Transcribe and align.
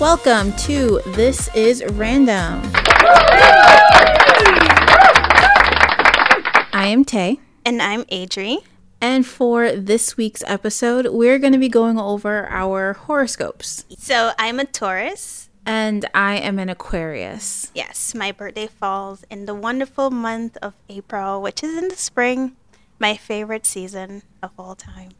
Welcome 0.00 0.52
to 0.60 1.02
This 1.08 1.54
is 1.54 1.84
Random. 1.84 2.62
I 6.72 6.86
am 6.86 7.04
Tay. 7.04 7.38
And 7.66 7.82
I'm 7.82 8.04
Adri. 8.04 8.64
And 9.02 9.26
for 9.26 9.72
this 9.72 10.16
week's 10.16 10.42
episode, 10.46 11.08
we're 11.10 11.38
going 11.38 11.52
to 11.52 11.58
be 11.58 11.68
going 11.68 11.98
over 11.98 12.48
our 12.48 12.94
horoscopes. 12.94 13.84
So 13.98 14.32
I'm 14.38 14.58
a 14.58 14.64
Taurus. 14.64 15.50
And 15.66 16.08
I 16.14 16.38
am 16.38 16.58
an 16.58 16.70
Aquarius. 16.70 17.70
Yes, 17.74 18.14
my 18.14 18.32
birthday 18.32 18.68
falls 18.68 19.26
in 19.28 19.44
the 19.44 19.54
wonderful 19.54 20.10
month 20.10 20.56
of 20.62 20.72
April, 20.88 21.42
which 21.42 21.62
is 21.62 21.76
in 21.76 21.88
the 21.88 21.96
spring, 21.96 22.56
my 22.98 23.18
favorite 23.18 23.66
season 23.66 24.22
of 24.42 24.52
all 24.58 24.74
time. 24.74 25.10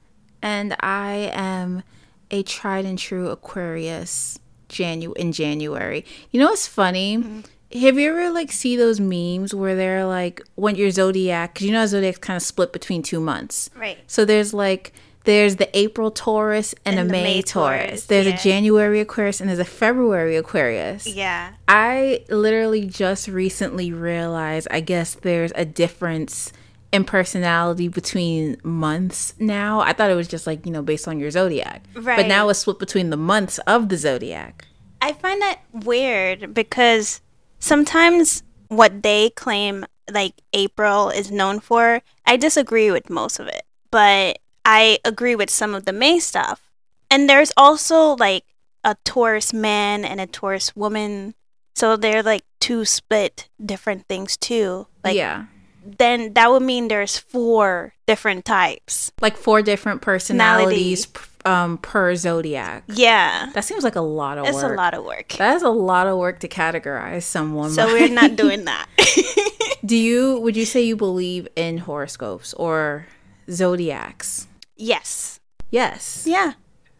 And 0.40 0.74
I 0.80 1.30
am 1.34 1.82
a 2.30 2.42
tried 2.42 2.86
and 2.86 2.98
true 2.98 3.28
Aquarius 3.28 4.38
Janu- 4.70 5.16
in 5.16 5.32
January. 5.32 6.04
You 6.30 6.40
know 6.40 6.46
what's 6.46 6.66
funny? 6.66 7.18
Mm-hmm. 7.18 7.40
Have 7.80 7.98
you 7.98 8.10
ever 8.10 8.30
like 8.30 8.50
see 8.50 8.76
those 8.76 8.98
memes 8.98 9.54
where 9.54 9.76
they're 9.76 10.04
like 10.04 10.42
when 10.56 10.74
your 10.74 10.90
zodiac 10.90 11.54
because 11.54 11.66
you 11.66 11.72
know 11.72 11.86
zodiac's 11.86 12.18
kind 12.18 12.36
of 12.36 12.42
split 12.42 12.72
between 12.72 13.02
two 13.02 13.20
months, 13.20 13.70
right? 13.76 13.98
So 14.08 14.24
there's 14.24 14.52
like 14.52 14.92
there's 15.24 15.56
the 15.56 15.78
April 15.78 16.10
Taurus 16.10 16.74
and, 16.84 16.98
and 16.98 17.08
a 17.08 17.12
May, 17.12 17.22
May 17.22 17.42
Taurus. 17.42 17.86
Taurus. 17.86 18.06
There's 18.06 18.26
yeah. 18.26 18.34
a 18.34 18.38
January 18.38 19.00
Aquarius 19.00 19.40
and 19.40 19.48
there's 19.48 19.58
a 19.58 19.64
February 19.64 20.36
Aquarius. 20.36 21.06
Yeah. 21.06 21.52
I 21.68 22.24
literally 22.30 22.86
just 22.86 23.28
recently 23.28 23.92
realized 23.92 24.66
I 24.70 24.80
guess 24.80 25.14
there's 25.14 25.52
a 25.54 25.64
difference 25.64 26.52
in 26.92 27.04
personality 27.04 27.88
between 27.88 28.56
months 28.62 29.34
now. 29.38 29.80
I 29.80 29.92
thought 29.92 30.10
it 30.10 30.16
was 30.16 30.28
just 30.28 30.46
like, 30.46 30.66
you 30.66 30.72
know, 30.72 30.82
based 30.82 31.06
on 31.06 31.20
your 31.20 31.30
zodiac. 31.30 31.84
Right. 31.94 32.16
But 32.16 32.26
now 32.26 32.48
it's 32.48 32.60
split 32.60 32.78
between 32.78 33.10
the 33.10 33.16
months 33.16 33.58
of 33.60 33.88
the 33.88 33.96
zodiac. 33.96 34.66
I 35.00 35.12
find 35.12 35.40
that 35.40 35.60
weird 35.72 36.52
because 36.52 37.20
sometimes 37.58 38.42
what 38.68 39.02
they 39.02 39.30
claim 39.30 39.86
like 40.12 40.34
April 40.52 41.10
is 41.10 41.30
known 41.30 41.60
for, 41.60 42.02
I 42.26 42.36
disagree 42.36 42.90
with 42.90 43.08
most 43.08 43.38
of 43.38 43.46
it. 43.46 43.62
But 43.90 44.38
I 44.64 44.98
agree 45.04 45.34
with 45.34 45.50
some 45.50 45.74
of 45.74 45.84
the 45.84 45.92
May 45.92 46.18
stuff. 46.18 46.70
And 47.10 47.28
there's 47.28 47.52
also 47.56 48.16
like 48.16 48.44
a 48.84 48.96
Taurus 49.04 49.52
man 49.52 50.04
and 50.04 50.20
a 50.20 50.26
Taurus 50.26 50.74
woman. 50.74 51.34
So 51.74 51.96
they're 51.96 52.22
like 52.22 52.42
two 52.60 52.84
split 52.84 53.48
different 53.64 54.06
things 54.06 54.36
too. 54.36 54.86
Like 55.04 55.16
Yeah. 55.16 55.46
Then 55.84 56.34
that 56.34 56.50
would 56.50 56.62
mean 56.62 56.88
there's 56.88 57.18
four 57.18 57.94
different 58.06 58.44
types. 58.44 59.12
Like 59.20 59.36
four 59.36 59.62
different 59.62 60.02
personalities 60.02 61.06
um, 61.44 61.78
per 61.78 62.14
zodiac. 62.14 62.84
Yeah. 62.88 63.50
That 63.54 63.64
seems 63.64 63.84
like 63.84 63.96
a 63.96 64.00
lot 64.00 64.38
of 64.38 64.46
it's 64.46 64.54
work. 64.54 64.64
It's 64.64 64.72
a 64.72 64.76
lot 64.76 64.94
of 64.94 65.04
work. 65.04 65.28
That 65.38 65.56
is 65.56 65.62
a 65.62 65.70
lot 65.70 66.06
of 66.06 66.18
work 66.18 66.40
to 66.40 66.48
categorize 66.48 67.22
someone. 67.22 67.70
So 67.70 67.86
by. 67.86 67.92
we're 67.92 68.08
not 68.08 68.36
doing 68.36 68.64
that. 68.64 68.86
Do 69.84 69.96
you 69.96 70.38
would 70.40 70.56
you 70.56 70.64
say 70.66 70.82
you 70.82 70.96
believe 70.96 71.48
in 71.56 71.78
horoscopes 71.78 72.52
or 72.54 73.06
zodiacs? 73.50 74.46
Yes. 74.76 75.40
Yes. 75.70 76.24
Yeah. 76.26 76.54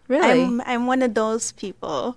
Really? 0.08 0.42
I'm 0.42 0.60
I'm 0.62 0.86
one 0.86 1.02
of 1.02 1.14
those 1.14 1.52
people. 1.52 2.16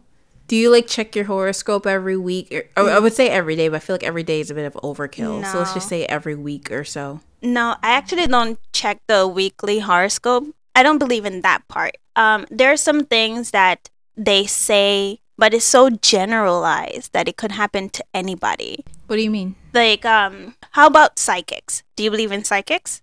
Do 0.54 0.58
you 0.60 0.70
like 0.70 0.86
check 0.86 1.16
your 1.16 1.26
horoscope 1.26 1.88
every 1.88 2.16
week? 2.16 2.54
Or, 2.78 2.88
I 2.88 3.00
would 3.00 3.14
say 3.14 3.28
every 3.28 3.56
day, 3.56 3.70
but 3.70 3.78
I 3.78 3.80
feel 3.80 3.96
like 3.96 4.04
every 4.04 4.22
day 4.22 4.40
is 4.40 4.52
a 4.52 4.54
bit 4.54 4.68
of 4.68 4.74
overkill. 4.84 5.42
No. 5.42 5.52
So 5.52 5.58
let's 5.58 5.74
just 5.74 5.90
say 5.90 6.06
every 6.06 6.36
week 6.36 6.72
or 6.72 6.84
so. 6.84 7.22
No, 7.42 7.76
I 7.82 7.94
actually 7.94 8.28
don't 8.28 8.60
check 8.72 9.02
the 9.08 9.28
weekly 9.28 9.80
horoscope. 9.80 10.46
I 10.76 10.84
don't 10.84 11.00
believe 11.00 11.26
in 11.26 11.42
that 11.42 11.68
part. 11.70 11.98
Um, 12.16 12.46
there 12.52 12.72
are 12.72 12.78
some 12.78 13.04
things 13.04 13.50
that 13.50 13.90
they 14.16 14.46
say, 14.46 15.22
but 15.40 15.56
it's 15.56 15.66
so 15.66 15.90
generalized 15.90 17.14
that 17.14 17.28
it 17.28 17.36
could 17.36 17.54
happen 17.54 17.90
to 17.90 18.06
anybody. 18.14 18.86
What 19.08 19.16
do 19.16 19.24
you 19.24 19.32
mean? 19.32 19.56
Like, 19.74 20.06
um, 20.06 20.54
how 20.74 20.86
about 20.86 21.18
psychics? 21.18 21.82
Do 21.96 22.04
you 22.04 22.12
believe 22.12 22.32
in 22.32 22.44
psychics? 22.44 23.02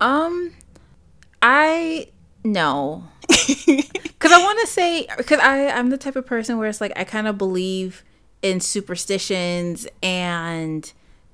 Um, 0.00 0.52
I 1.42 2.10
no, 2.46 3.04
because 3.28 4.32
I 4.32 4.42
want 4.42 4.60
to 4.60 4.66
say 4.66 5.06
because 5.16 5.40
I 5.40 5.68
I'm 5.68 5.90
the 5.90 5.98
type 5.98 6.16
of 6.16 6.26
person 6.26 6.58
where 6.58 6.68
it's 6.68 6.80
like 6.80 6.92
I 6.96 7.04
kind 7.04 7.26
of 7.26 7.36
believe 7.36 8.04
in 8.42 8.60
superstitions 8.60 9.86
and 10.02 10.92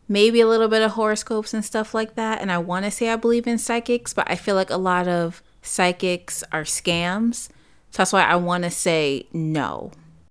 maybe 0.08 0.40
a 0.40 0.46
little 0.46 0.68
bit 0.68 0.82
of 0.82 0.92
horoscopes 0.92 1.54
and 1.54 1.64
stuff 1.64 1.94
like 1.94 2.14
that. 2.14 2.40
And 2.40 2.50
I 2.50 2.58
want 2.58 2.84
to 2.84 2.90
say 2.90 3.10
I 3.10 3.16
believe 3.16 3.46
in 3.46 3.58
psychics, 3.58 4.14
but 4.14 4.30
I 4.30 4.36
feel 4.36 4.54
like 4.54 4.70
a 4.70 4.76
lot 4.76 5.08
of 5.08 5.42
psychics 5.62 6.42
are 6.52 6.62
scams. 6.62 7.48
So 7.90 7.98
that's 7.98 8.12
why 8.12 8.22
I 8.22 8.36
want 8.36 8.64
to 8.64 8.70
say 8.70 9.26
no. 9.32 9.90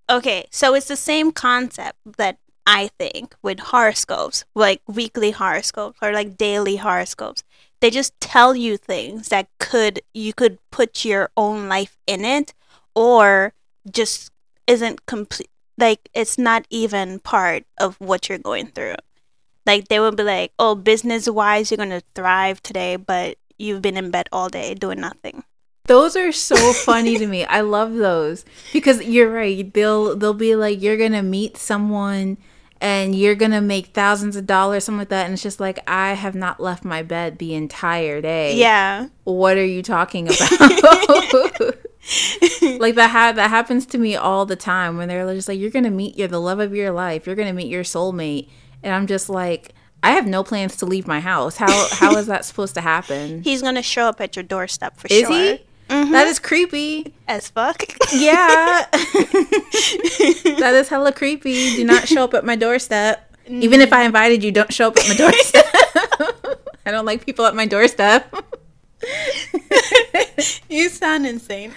Okay, 0.09 0.46
so 0.52 0.74
it's 0.74 0.88
the 0.88 0.96
same 0.96 1.31
concept 1.31 1.97
that 2.18 2.38
I 2.66 2.90
think 3.00 3.36
with 3.41 3.59
horoscopes, 3.59 4.46
like 4.56 4.81
weekly 4.88 5.31
horoscopes 5.31 5.97
or 6.02 6.12
like 6.12 6.38
daily 6.38 6.78
horoscopes. 6.78 7.44
They 7.81 7.90
just 7.90 8.19
tell 8.22 8.56
you 8.56 8.78
things 8.78 9.30
that 9.30 9.50
could 9.59 10.02
you 10.14 10.34
could 10.34 10.59
put 10.72 11.03
your 11.03 11.30
own 11.36 11.68
life 11.68 11.97
in 12.08 12.24
it 12.24 12.53
or 12.96 13.53
just 13.92 14.31
isn't 14.68 15.06
complete 15.06 15.50
like 15.78 16.08
it's 16.14 16.38
not 16.38 16.66
even 16.70 17.20
part 17.20 17.64
of 17.80 18.00
what 18.00 18.30
you're 18.30 18.38
going 18.38 18.68
through. 18.68 18.96
Like 19.66 19.88
they 19.88 20.00
will 20.00 20.12
be 20.12 20.24
like, 20.24 20.53
"Oh, 20.58 20.75
business 20.75 21.30
wise, 21.30 21.70
you're 21.72 21.78
going 21.78 21.90
to 21.90 22.03
thrive 22.16 22.62
today, 22.64 22.96
but 22.96 23.38
you've 23.58 23.81
been 23.81 23.97
in 23.97 24.12
bed 24.12 24.30
all 24.31 24.50
day 24.50 24.74
doing 24.74 25.02
nothing." 25.02 25.44
Those 25.86 26.16
are 26.16 26.31
so 26.31 26.56
funny 26.74 27.18
to 27.18 27.28
me. 27.36 27.44
I 27.46 27.62
love 27.62 27.96
those 27.96 28.46
because 28.72 29.02
you're 29.03 29.31
right. 29.31 29.72
They'll 29.74 30.16
they'll 30.16 30.34
be 30.34 30.56
like 30.56 30.81
you're 30.81 30.97
going 30.97 31.14
to 31.14 31.22
meet 31.22 31.58
someone 31.58 32.38
and 32.81 33.16
you're 33.16 33.36
going 33.36 33.52
to 33.52 33.62
make 33.62 33.88
thousands 33.88 34.36
of 34.36 34.47
dollars 34.47 34.86
something 34.86 35.00
like 35.00 35.09
that 35.09 35.25
and 35.25 35.34
it's 35.34 35.44
just 35.44 35.59
like 35.59 35.80
I 35.88 36.14
have 36.14 36.34
not 36.34 36.59
left 36.59 36.84
my 36.84 37.03
bed 37.03 37.38
the 37.38 37.53
entire 37.53 38.22
day. 38.22 38.58
Yeah. 38.58 39.09
What 39.24 39.56
are 39.56 39.66
you 39.66 39.84
talking 39.84 40.28
about? 40.28 40.42
like 42.80 42.96
that 42.96 43.12
ha- 43.12 43.34
that 43.34 43.52
happens 43.52 43.86
to 43.86 44.00
me 44.00 44.16
all 44.16 44.47
the 44.47 44.56
time 44.56 44.97
when 44.97 45.08
they're 45.08 45.31
just 45.36 45.47
like 45.47 45.59
you're 45.59 45.70
to 45.70 45.91
meet 45.91 46.18
you're 46.18 46.28
the 46.28 46.41
love 46.41 46.59
of 46.59 46.75
your 46.75 46.91
life. 46.91 47.28
You're 47.28 47.36
to 47.47 47.53
meet 47.53 47.68
your 47.68 47.84
soulmate 47.84 48.50
and 48.81 48.94
I'm 48.94 49.06
just 49.06 49.30
like 49.30 49.74
I 50.03 50.12
have 50.12 50.25
no 50.25 50.44
plans 50.44 50.78
to 50.78 50.88
leave 50.88 51.06
my 51.06 51.20
house. 51.20 51.58
How 51.58 51.88
how 51.91 52.18
is 52.18 52.25
that 52.25 52.46
supposed 52.46 52.74
to 52.74 52.81
happen? 52.81 53.41
He's 53.44 53.62
gonna 53.62 53.84
show 53.84 54.08
up 54.08 54.20
at 54.20 54.36
your 54.36 54.44
doorstep 54.44 54.97
for 54.97 55.08
is 55.08 55.20
sure. 55.20 55.31
Is 55.31 55.59
he? 55.59 55.66
Mm-hmm. 55.91 56.12
That 56.13 56.28
is 56.28 56.40
creepy 56.40 57.13
as 57.28 57.50
fuck. 57.50 57.84
Yeah, 58.13 58.85
that 58.94 60.72
is 60.74 60.88
hella 60.88 61.12
creepy. 61.12 61.75
Do 61.75 61.84
not 61.84 62.07
show 62.07 62.24
up 62.24 62.34
at 62.34 62.46
my 62.46 62.56
doorstep. 62.56 63.29
Mm. 63.46 63.62
Even 63.62 63.81
if 63.81 63.91
I 63.91 64.03
invited 64.03 64.41
you, 64.41 64.53
don't 64.53 64.72
show 64.74 64.88
up 64.88 64.96
at 64.96 65.09
my 65.09 65.16
doorstep. 65.16 65.66
I 66.85 66.91
don't 66.91 67.03
like 67.06 67.25
people 67.25 67.46
at 67.46 67.56
my 67.56 67.66
doorstep. 67.66 68.34
you 70.69 70.88
sound 70.88 71.28
insane. 71.28 71.74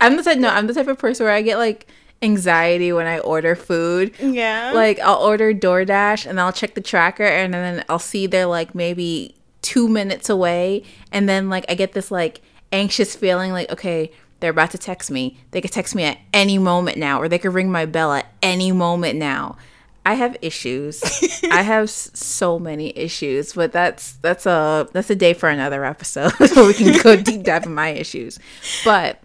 I'm 0.00 0.16
the 0.16 0.22
type. 0.24 0.38
No, 0.38 0.48
I'm 0.48 0.66
the 0.66 0.74
type 0.74 0.88
of 0.88 0.98
person 0.98 1.26
where 1.26 1.34
I 1.34 1.42
get 1.42 1.58
like 1.58 1.88
anxiety 2.22 2.90
when 2.94 3.06
I 3.06 3.18
order 3.18 3.54
food. 3.54 4.14
Yeah. 4.18 4.72
Like 4.74 4.98
I'll 5.00 5.20
order 5.20 5.52
DoorDash 5.52 6.24
and 6.24 6.40
I'll 6.40 6.52
check 6.52 6.72
the 6.72 6.80
tracker 6.80 7.24
and 7.26 7.52
then 7.52 7.84
I'll 7.90 7.98
see 7.98 8.26
they're 8.26 8.46
like 8.46 8.74
maybe 8.74 9.34
two 9.62 9.88
minutes 9.88 10.28
away 10.28 10.82
and 11.10 11.28
then 11.28 11.48
like 11.48 11.64
I 11.68 11.74
get 11.74 11.92
this 11.92 12.10
like 12.10 12.40
anxious 12.72 13.14
feeling 13.14 13.52
like 13.52 13.70
okay 13.70 14.10
they're 14.42 14.50
about 14.50 14.72
to 14.72 14.78
text 14.78 15.08
me. 15.08 15.38
They 15.52 15.60
could 15.60 15.70
text 15.70 15.94
me 15.94 16.02
at 16.02 16.18
any 16.32 16.58
moment 16.58 16.98
now 16.98 17.20
or 17.20 17.28
they 17.28 17.38
could 17.38 17.54
ring 17.54 17.70
my 17.70 17.86
bell 17.86 18.12
at 18.12 18.26
any 18.42 18.72
moment 18.72 19.16
now. 19.16 19.56
I 20.04 20.14
have 20.14 20.36
issues. 20.42 21.00
I 21.52 21.62
have 21.62 21.88
so 21.88 22.58
many 22.58 22.92
issues, 22.98 23.52
but 23.52 23.70
that's 23.70 24.14
that's 24.14 24.44
a 24.44 24.88
that's 24.92 25.10
a 25.10 25.14
day 25.14 25.32
for 25.32 25.48
another 25.48 25.84
episode 25.84 26.32
where 26.32 26.66
we 26.66 26.74
can 26.74 27.00
go 27.00 27.14
deep 27.14 27.42
dive 27.44 27.66
in 27.66 27.74
my 27.74 27.90
issues. 27.90 28.40
But 28.84 29.20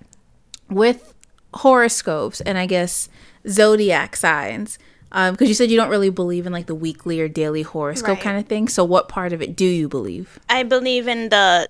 with 0.70 1.16
horoscopes 1.56 2.40
and 2.42 2.60
I 2.60 2.68
guess 2.68 3.10
zodiac 3.50 4.16
signs. 4.16 4.78
Because 5.10 5.42
um, 5.42 5.48
you 5.48 5.54
said 5.54 5.72
you 5.72 5.78
don't 5.78 5.90
really 5.90 6.10
believe 6.10 6.46
in 6.46 6.54
like 6.54 6.66
the 6.66 6.76
weekly 6.76 7.22
or 7.22 7.28
daily 7.28 7.62
horoscope 7.62 8.16
right. 8.16 8.22
kind 8.22 8.38
of 8.38 8.46
thing. 8.46 8.68
So, 8.68 8.84
what 8.84 9.08
part 9.08 9.34
of 9.34 9.42
it 9.42 9.56
do 9.56 9.66
you 9.66 9.88
believe? 9.88 10.40
I 10.50 10.64
believe 10.64 11.08
in 11.08 11.30
the 11.30 11.68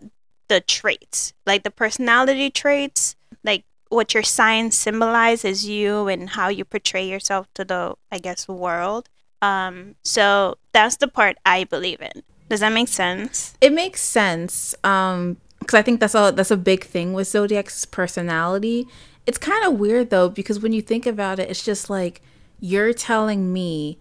the 0.47 0.61
traits, 0.61 1.33
like 1.45 1.63
the 1.63 1.71
personality 1.71 2.49
traits, 2.49 3.15
like 3.43 3.65
what 3.89 4.13
your 4.13 4.23
sign 4.23 4.71
symbolizes 4.71 5.67
you 5.67 6.07
and 6.07 6.29
how 6.31 6.49
you 6.49 6.65
portray 6.65 7.07
yourself 7.07 7.47
to 7.55 7.65
the, 7.65 7.95
I 8.11 8.17
guess, 8.17 8.47
world. 8.47 9.09
Um, 9.41 9.95
so 10.03 10.55
that's 10.73 10.97
the 10.97 11.07
part 11.07 11.37
I 11.45 11.65
believe 11.65 12.01
in. 12.01 12.23
Does 12.49 12.61
that 12.61 12.71
make 12.71 12.87
sense? 12.87 13.55
It 13.61 13.73
makes 13.73 14.01
sense. 14.01 14.73
Um, 14.83 15.37
because 15.59 15.75
I 15.75 15.81
think 15.81 15.99
that's 15.99 16.15
a 16.15 16.31
that's 16.33 16.51
a 16.51 16.57
big 16.57 16.85
thing 16.85 17.13
with 17.13 17.27
zodiac's 17.27 17.85
personality 17.85 18.87
it's 19.27 19.37
kind 19.37 19.63
of 19.65 19.77
weird 19.77 20.09
though 20.09 20.29
because 20.29 20.59
when 20.61 20.73
you 20.73 20.81
think 20.81 21.05
about 21.05 21.37
it, 21.37 21.49
it's 21.49 21.63
just 21.63 21.89
like 21.89 22.21
you're 22.59 22.93
telling 22.93 23.53
me 23.53 23.97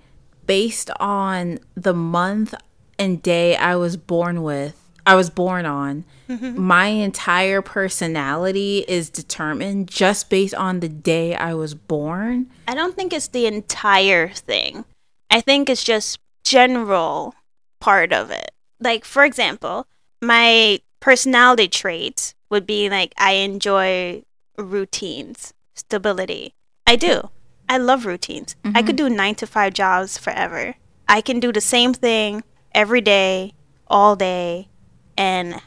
based 0.47 0.91
on 1.00 1.58
the 1.75 1.94
month 1.94 2.55
and 2.99 3.23
day 3.23 3.56
I 3.56 3.76
was 3.76 3.97
born 3.97 4.43
with, 4.43 4.91
I 5.05 5.14
was 5.14 5.31
born 5.31 5.67
on. 5.67 6.05
Mm-hmm. 6.29 6.61
My 6.61 6.87
entire 6.87 7.62
personality 7.62 8.85
is 8.88 9.11
determined 9.11 9.88
just 9.88 10.29
based 10.29 10.55
on 10.55 10.81
the 10.81 10.88
day 10.88 11.35
I 11.35 11.55
was 11.55 11.75
born. 11.75 12.50
I 12.67 12.75
don't 12.75 12.97
think 12.97 13.12
it's 13.12 13.29
the 13.29 13.47
entire 13.47 14.29
thing. 14.29 14.85
I 15.31 15.41
think 15.41 15.69
it's 15.69 15.85
just 15.85 16.19
general 16.44 17.35
part 17.81 18.12
of 18.12 18.31
it. 18.31 18.50
Like 18.81 19.05
for 19.05 19.25
example, 19.25 19.87
my 20.20 20.81
personality 21.00 21.69
traits 21.69 22.35
would 22.50 22.67
be 22.67 22.88
like 22.88 23.12
I 23.17 23.32
enjoy 23.32 24.25
routines, 24.58 25.55
stability. 25.75 26.55
I 26.87 26.97
do. 26.97 27.31
I 27.68 27.78
love 27.78 28.06
routines. 28.06 28.56
I 28.64 28.82
could 28.82 28.96
mm-hmm. 28.96 29.08
do 29.08 29.16
9 29.16 29.34
to 29.36 29.46
5 29.46 29.72
jobs 29.72 30.18
forever. 30.18 30.76
I 31.08 31.20
can 31.20 31.40
do 31.40 31.52
the 31.52 31.60
same 31.60 31.94
thing 31.94 32.42
every 32.74 33.00
day, 33.00 33.54
all 33.88 34.16
day, 34.16 34.68
and 35.16 35.60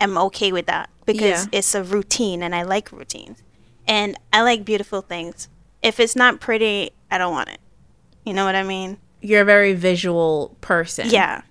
I'm 0.00 0.16
okay 0.18 0.52
with 0.52 0.66
that 0.66 0.90
because 1.06 1.44
Yeah. 1.44 1.58
it's 1.58 1.74
a 1.74 1.82
routine 1.82 2.42
and 2.42 2.54
I 2.54 2.62
like 2.62 2.92
routines. 2.92 3.42
And 3.86 4.16
I 4.32 4.42
like 4.42 4.64
beautiful 4.64 5.00
things. 5.00 5.48
If 5.82 5.98
it's 5.98 6.16
not 6.16 6.40
pretty, 6.40 6.90
I 7.10 7.18
don't 7.18 7.32
want 7.32 7.48
it. 7.48 7.60
You 8.24 8.32
know 8.32 8.44
what 8.44 8.54
I 8.54 8.62
mean? 8.62 8.98
You're 9.20 9.42
a 9.42 9.44
very 9.44 9.74
visual 9.74 10.56
person. 10.60 11.10
Yeah. 11.10 11.42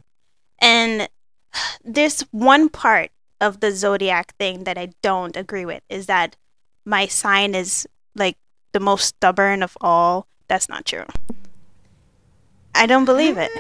And 0.59 1.09
there's 1.83 2.21
one 2.31 2.69
part 2.69 3.12
of 3.39 3.59
the 3.59 3.71
zodiac 3.71 4.36
thing 4.38 4.63
that 4.65 4.77
I 4.77 4.92
don't 5.01 5.36
agree 5.36 5.65
with 5.65 5.81
is 5.89 6.06
that 6.06 6.36
my 6.86 7.07
sign 7.07 7.56
is 7.56 7.88
like 8.15 8.38
the 8.71 8.79
most 8.79 9.06
stubborn 9.06 9.63
of 9.63 9.77
all. 9.81 10.27
That's 10.47 10.68
not 10.69 10.85
true. 10.85 11.06
I 12.75 12.85
don't 12.85 13.06
believe 13.06 13.38
it. 13.38 13.51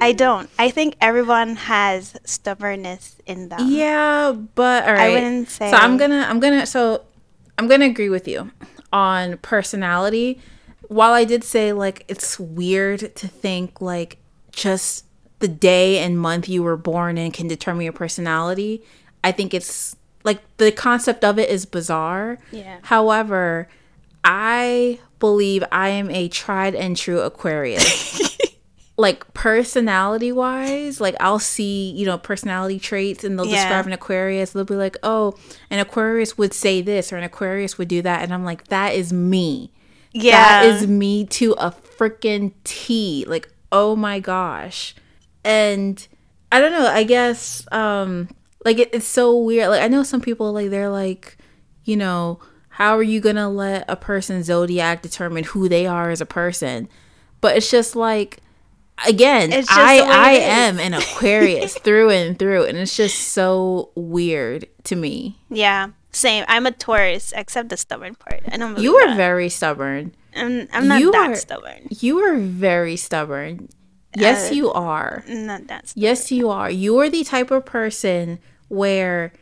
I 0.00 0.12
don't. 0.12 0.50
I 0.58 0.70
think 0.70 0.96
everyone 1.00 1.56
has 1.56 2.16
stubbornness 2.24 3.16
in 3.26 3.48
them. 3.48 3.60
Yeah, 3.70 4.32
but 4.32 4.84
all 4.84 4.92
right. 4.92 5.00
I 5.00 5.10
wouldn't 5.10 5.48
say- 5.48 5.70
So 5.70 5.76
I'm 5.76 5.96
gonna 5.96 6.26
I'm 6.28 6.40
gonna 6.40 6.66
so 6.66 7.02
I'm 7.58 7.68
gonna 7.68 7.86
agree 7.86 8.08
with 8.10 8.26
you 8.28 8.50
on 8.92 9.38
personality. 9.38 10.40
While 10.88 11.12
I 11.12 11.24
did 11.24 11.42
say 11.44 11.72
like 11.72 12.04
it's 12.08 12.38
weird 12.38 13.14
to 13.16 13.28
think 13.28 13.80
like 13.80 14.18
just 14.52 15.04
the 15.38 15.48
day 15.48 15.98
and 15.98 16.18
month 16.18 16.48
you 16.48 16.62
were 16.62 16.76
born 16.76 17.16
in 17.16 17.30
can 17.30 17.48
determine 17.48 17.84
your 17.84 17.92
personality, 17.92 18.82
I 19.22 19.32
think 19.32 19.54
it's 19.54 19.96
like 20.24 20.40
the 20.56 20.72
concept 20.72 21.22
of 21.24 21.38
it 21.38 21.48
is 21.48 21.64
bizarre. 21.66 22.38
Yeah. 22.50 22.78
However, 22.82 23.68
I 24.24 24.98
believe 25.20 25.62
I 25.70 25.90
am 25.90 26.10
a 26.10 26.28
tried 26.28 26.74
and 26.74 26.96
true 26.96 27.20
Aquarius. 27.20 28.36
like 28.96 29.32
personality 29.34 30.30
wise, 30.32 31.00
like 31.00 31.16
I'll 31.20 31.38
see, 31.38 31.90
you 31.90 32.06
know, 32.06 32.16
personality 32.16 32.78
traits 32.78 33.24
and 33.24 33.38
they'll 33.38 33.46
Yeah. 33.46 33.56
describe 33.56 33.86
an 33.86 33.92
Aquarius. 33.92 34.52
They'll 34.52 34.64
be 34.64 34.76
like, 34.76 34.96
oh, 35.02 35.34
an 35.70 35.78
Aquarius 35.80 36.38
would 36.38 36.54
say 36.54 36.80
this 36.80 37.12
or 37.12 37.16
an 37.16 37.24
Aquarius 37.24 37.76
would 37.76 37.88
do 37.88 38.02
that. 38.02 38.22
And 38.22 38.32
I'm 38.32 38.44
like, 38.44 38.68
that 38.68 38.94
is 38.94 39.12
me. 39.12 39.70
Yeah. 40.12 40.62
That 40.62 40.66
is 40.66 40.86
me 40.86 41.26
to 41.26 41.52
a 41.54 41.70
freaking 41.72 42.52
T. 42.62 43.24
Like, 43.28 43.48
oh 43.72 43.96
my 43.96 44.20
gosh. 44.20 44.94
And 45.42 46.06
I 46.52 46.60
don't 46.60 46.72
know, 46.72 46.86
I 46.86 47.02
guess 47.02 47.66
um 47.72 48.28
like 48.64 48.78
it, 48.78 48.90
it's 48.94 49.06
so 49.06 49.36
weird. 49.36 49.68
Like 49.70 49.82
I 49.82 49.88
know 49.88 50.02
some 50.02 50.20
people 50.20 50.52
like 50.52 50.70
they're 50.70 50.88
like, 50.90 51.36
you 51.84 51.96
know, 51.96 52.40
how 52.68 52.96
are 52.96 53.02
you 53.02 53.20
going 53.20 53.36
to 53.36 53.48
let 53.48 53.84
a 53.88 53.96
person's 53.96 54.46
zodiac 54.46 55.02
determine 55.02 55.44
who 55.44 55.68
they 55.68 55.86
are 55.86 56.10
as 56.10 56.20
a 56.20 56.26
person? 56.26 56.88
But 57.40 57.56
it's 57.56 57.70
just 57.70 57.94
like 57.94 58.38
again, 59.06 59.50
just 59.50 59.70
I 59.70 59.98
the 59.98 60.02
way 60.04 60.08
it 60.08 60.12
I 60.16 60.32
am 60.32 60.78
an 60.80 60.94
Aquarius 61.00 61.76
through 61.78 62.10
and 62.10 62.38
through 62.38 62.64
and 62.64 62.78
it's 62.78 62.96
just 62.96 63.18
so 63.32 63.90
weird 63.94 64.66
to 64.84 64.96
me. 64.96 65.38
yeah. 65.50 65.88
Same. 66.10 66.44
I'm 66.46 66.64
a 66.64 66.70
Taurus, 66.70 67.32
except 67.34 67.70
the 67.70 67.76
stubborn 67.76 68.14
part. 68.14 68.40
I 68.52 68.56
don't 68.56 68.78
You 68.78 68.94
are 68.94 69.16
very 69.16 69.48
stubborn. 69.48 70.14
I'm, 70.36 70.68
I'm 70.72 70.86
not 70.86 71.00
you 71.00 71.10
that 71.10 71.30
are- 71.30 71.34
stubborn. 71.34 71.88
You 71.90 72.20
are 72.20 72.36
very 72.38 72.94
stubborn. 72.94 73.68
Yes, 74.16 74.52
Uh, 74.52 74.54
you 74.54 74.70
are. 74.70 75.24
Not 75.26 75.66
that 75.66 75.88
stubborn. 75.88 76.02
Yes, 76.04 76.30
you 76.30 76.50
are. 76.50 76.70
You 76.70 76.98
are 77.00 77.10
the 77.10 77.24
type 77.24 77.50
of 77.50 77.64
person 77.64 78.38
where 78.74 79.32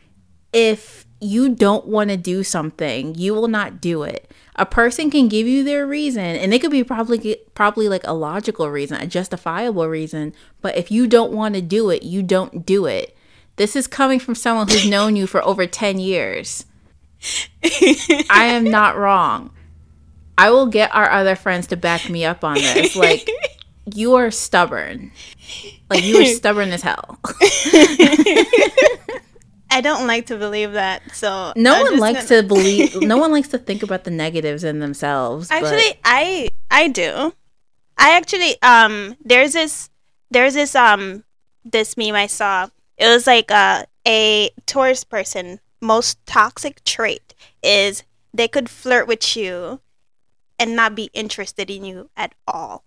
if 0.53 1.05
you 1.19 1.49
don't 1.49 1.87
want 1.87 2.09
to 2.09 2.17
do 2.17 2.43
something, 2.43 3.15
you 3.15 3.33
will 3.33 3.47
not 3.47 3.81
do 3.81 4.03
it. 4.03 4.29
A 4.55 4.65
person 4.65 5.09
can 5.09 5.27
give 5.27 5.47
you 5.47 5.63
their 5.63 5.87
reason, 5.87 6.23
and 6.23 6.53
it 6.53 6.59
could 6.59 6.71
be 6.71 6.83
probably 6.83 7.37
probably 7.55 7.89
like 7.89 8.05
a 8.05 8.13
logical 8.13 8.69
reason, 8.69 9.01
a 9.01 9.07
justifiable 9.07 9.87
reason. 9.87 10.33
But 10.61 10.77
if 10.77 10.91
you 10.91 11.07
don't 11.07 11.31
want 11.31 11.55
to 11.55 11.61
do 11.61 11.89
it, 11.89 12.03
you 12.03 12.21
don't 12.21 12.65
do 12.65 12.85
it. 12.85 13.17
This 13.55 13.75
is 13.75 13.87
coming 13.87 14.19
from 14.19 14.35
someone 14.35 14.67
who's 14.67 14.87
known 14.89 15.15
you 15.15 15.25
for 15.25 15.43
over 15.43 15.65
ten 15.65 15.99
years. 15.99 16.65
I 18.29 18.45
am 18.45 18.65
not 18.65 18.97
wrong. 18.97 19.51
I 20.37 20.51
will 20.51 20.67
get 20.67 20.93
our 20.93 21.09
other 21.09 21.35
friends 21.35 21.67
to 21.67 21.77
back 21.77 22.09
me 22.09 22.25
up 22.25 22.43
on 22.43 22.55
this. 22.55 22.95
Like 22.95 23.27
you 23.93 24.15
are 24.15 24.29
stubborn. 24.29 25.11
Like 25.93 26.03
you 26.03 26.17
were 26.19 26.25
stubborn 26.39 26.69
as 26.71 26.81
hell. 26.81 27.19
I 29.71 29.81
don't 29.81 30.05
like 30.05 30.27
to 30.27 30.37
believe 30.37 30.73
that. 30.73 31.01
So 31.15 31.51
No 31.55 31.73
I'm 31.75 31.83
one 31.83 31.97
likes 31.99 32.29
gonna- 32.29 32.41
to 32.43 32.47
believe. 32.47 33.01
No 33.01 33.17
one 33.17 33.31
likes 33.31 33.47
to 33.49 33.57
think 33.57 33.81
about 33.81 34.03
the 34.03 34.11
negatives 34.11 34.63
in 34.63 34.79
themselves. 34.79 35.47
but- 35.49 35.63
Actually, 35.63 35.99
I 36.05 36.49
I 36.69 36.87
do. 36.89 37.33
I 37.97 38.15
actually 38.17 38.61
um 38.61 39.15
there's 39.23 39.53
this 39.53 39.89
there's 40.29 40.53
this 40.53 40.75
um 40.75 41.23
this 41.65 41.97
meme 41.97 42.15
I 42.15 42.27
saw. 42.27 42.67
It 42.97 43.07
was 43.07 43.25
like 43.25 43.49
uh, 43.51 43.85
a 44.07 44.51
Taurus 44.67 45.03
person 45.03 45.59
most 45.81 46.23
toxic 46.25 46.83
trait 46.83 47.33
is 47.63 48.03
they 48.33 48.47
could 48.47 48.69
flirt 48.69 49.07
with 49.07 49.35
you 49.35 49.79
and 50.59 50.75
not 50.75 50.93
be 50.95 51.09
interested 51.13 51.69
in 51.71 51.83
you 51.83 52.09
at 52.15 52.33
all. 52.47 52.83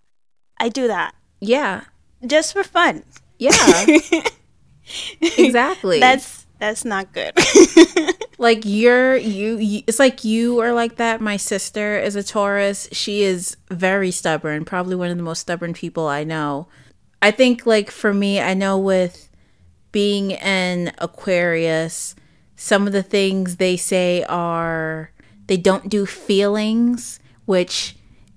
I 0.59 0.69
do 0.69 0.87
that 0.89 1.15
yeah, 1.41 1.85
just 2.25 2.53
for 2.53 2.63
fun. 2.63 3.03
yeah, 3.39 3.87
exactly. 5.21 6.01
That's 6.01 6.47
that's 6.59 6.85
not 6.85 7.13
good. 7.13 7.35
like 8.39 8.63
you're 8.65 9.17
you, 9.17 9.59
you. 9.59 9.83
It's 9.87 9.99
like 9.99 10.25
you 10.25 10.61
are 10.61 10.73
like 10.73 10.97
that. 10.97 11.21
My 11.21 11.37
sister 11.37 11.99
is 11.99 12.17
a 12.17 12.23
Taurus. 12.23 12.89
She 12.93 13.23
is 13.23 13.57
very 13.71 14.11
stubborn. 14.11 14.65
Probably 14.65 14.97
one 14.97 15.11
of 15.11 15.17
the 15.17 15.23
most 15.23 15.41
stubborn 15.41 15.75
people 15.75 16.07
I 16.07 16.25
know. 16.25 16.69
I 17.21 17.31
think 17.31 17.67
like 17.67 17.91
for 17.91 18.15
me, 18.15 18.41
I 18.41 18.55
know 18.55 18.79
with 18.79 19.29
being 19.93 20.35
an 20.35 20.93
Aquarius, 20.99 22.15
some 22.57 22.87
of 22.87 22.93
the 22.93 23.03
things 23.03 23.57
they 23.57 23.77
say 23.77 24.25
are 24.25 25.11
they 25.47 25.57
don't 25.57 25.89
do 25.89 26.07
feelings, 26.07 27.21
which 27.45 27.97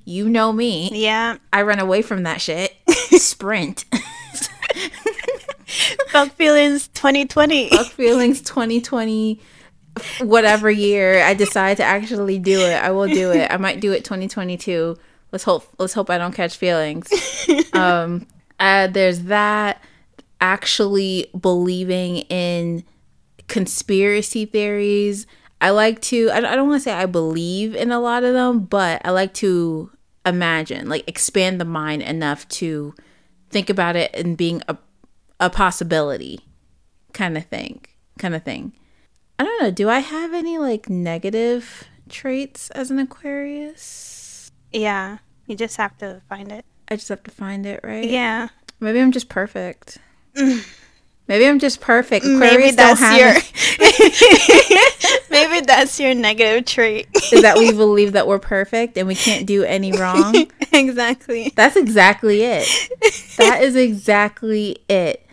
you 0.10 0.28
know 0.28 0.52
me. 0.52 0.90
yeah, 0.94 1.38
I 1.54 1.62
run 1.62 1.80
away 1.80 2.02
from 2.02 2.24
that 2.24 2.42
shit. 2.42 2.76
Sprint. 2.90 3.86
fuck 6.10 6.32
feelings 6.34 6.88
2020. 6.90 7.70
Fuck 7.70 7.88
feelings 7.88 8.42
2020 8.42 9.40
whatever 10.22 10.70
year 10.70 11.22
I 11.24 11.34
decide 11.34 11.78
to 11.78 11.84
actually 11.84 12.40
do 12.40 12.62
it. 12.62 12.76
I 12.76 12.92
will 12.92 13.08
do 13.08 13.32
it. 13.32 13.52
I 13.52 13.58
might 13.58 13.80
do 13.80 13.92
it 13.92 14.04
2022. 14.04 14.98
Let's 15.32 15.44
hope 15.44 15.68
let's 15.78 15.94
hope 15.94 16.10
I 16.10 16.18
don't 16.18 16.34
catch 16.34 16.58
feelings. 16.58 17.10
Um 17.74 18.28
uh, 18.60 18.88
there's 18.88 19.24
that 19.24 19.82
actually 20.42 21.30
believing 21.40 22.18
in 22.30 22.84
conspiracy 23.48 24.46
theories. 24.46 25.28
I 25.62 25.70
like 25.70 26.02
to 26.04 26.30
I, 26.32 26.38
I 26.38 26.56
don't 26.56 26.68
want 26.68 26.82
to 26.82 26.84
say 26.84 26.94
I 26.94 27.06
believe 27.06 27.76
in 27.76 27.92
a 27.92 28.00
lot 28.00 28.24
of 28.24 28.34
them, 28.34 28.62
but 28.62 29.02
I 29.06 29.12
like 29.12 29.34
to 29.36 29.92
imagine, 30.30 30.88
like 30.88 31.08
expand 31.08 31.60
the 31.60 31.66
mind 31.66 32.02
enough 32.02 32.48
to 32.50 32.94
think 33.50 33.70
about 33.70 33.96
it 33.96 34.12
and 34.14 34.38
being 34.38 34.62
a 34.68 34.78
a 35.40 35.50
possibility 35.50 36.42
kind 37.14 37.38
of 37.38 37.46
thing. 37.46 37.86
Kind 38.18 38.36
of 38.36 38.44
thing. 38.44 38.74
I 39.38 39.44
don't 39.44 39.64
know, 39.64 39.72
do 39.72 39.90
I 39.90 40.00
have 40.00 40.34
any 40.34 40.58
like 40.58 40.90
negative 40.90 41.86
traits 42.10 42.70
as 42.72 42.92
an 42.92 43.00
Aquarius? 43.00 44.52
yeah, 44.72 45.18
you 45.48 45.56
just 45.56 45.78
have 45.78 45.98
to 45.98 46.22
find 46.30 46.52
it. 46.52 46.66
I 46.90 46.96
just 46.96 47.10
have 47.10 47.24
to 47.24 47.32
find 47.32 47.66
it, 47.66 47.80
right? 47.84 48.08
Yeah. 48.08 48.50
Maybe 48.80 49.00
I'm 49.00 49.12
just 49.12 49.30
perfect. 49.30 49.98
Maybe 51.30 51.46
I'm 51.46 51.60
just 51.60 51.80
perfect. 51.80 52.26
Aquarius 52.26 52.58
Maybe 52.58 52.72
that's 52.72 53.00
have 53.00 53.20
your. 53.20 53.34
Maybe 55.30 55.64
that's 55.64 56.00
your 56.00 56.16
negative 56.16 56.66
trait. 56.66 57.08
is 57.32 57.44
that 57.44 57.60
we 57.60 57.72
believe 57.72 58.14
that 58.14 58.26
we're 58.26 58.40
perfect 58.40 58.98
and 58.98 59.08
we 59.08 59.14
can't 59.14 59.46
do 59.46 59.64
any 59.64 59.92
wrong. 59.92 60.48
exactly. 60.74 61.54
That's 61.56 61.76
exactly 61.76 62.42
it. 62.42 62.68
That 63.38 63.62
is 63.62 63.76
exactly 63.76 64.78
it. 64.90 65.24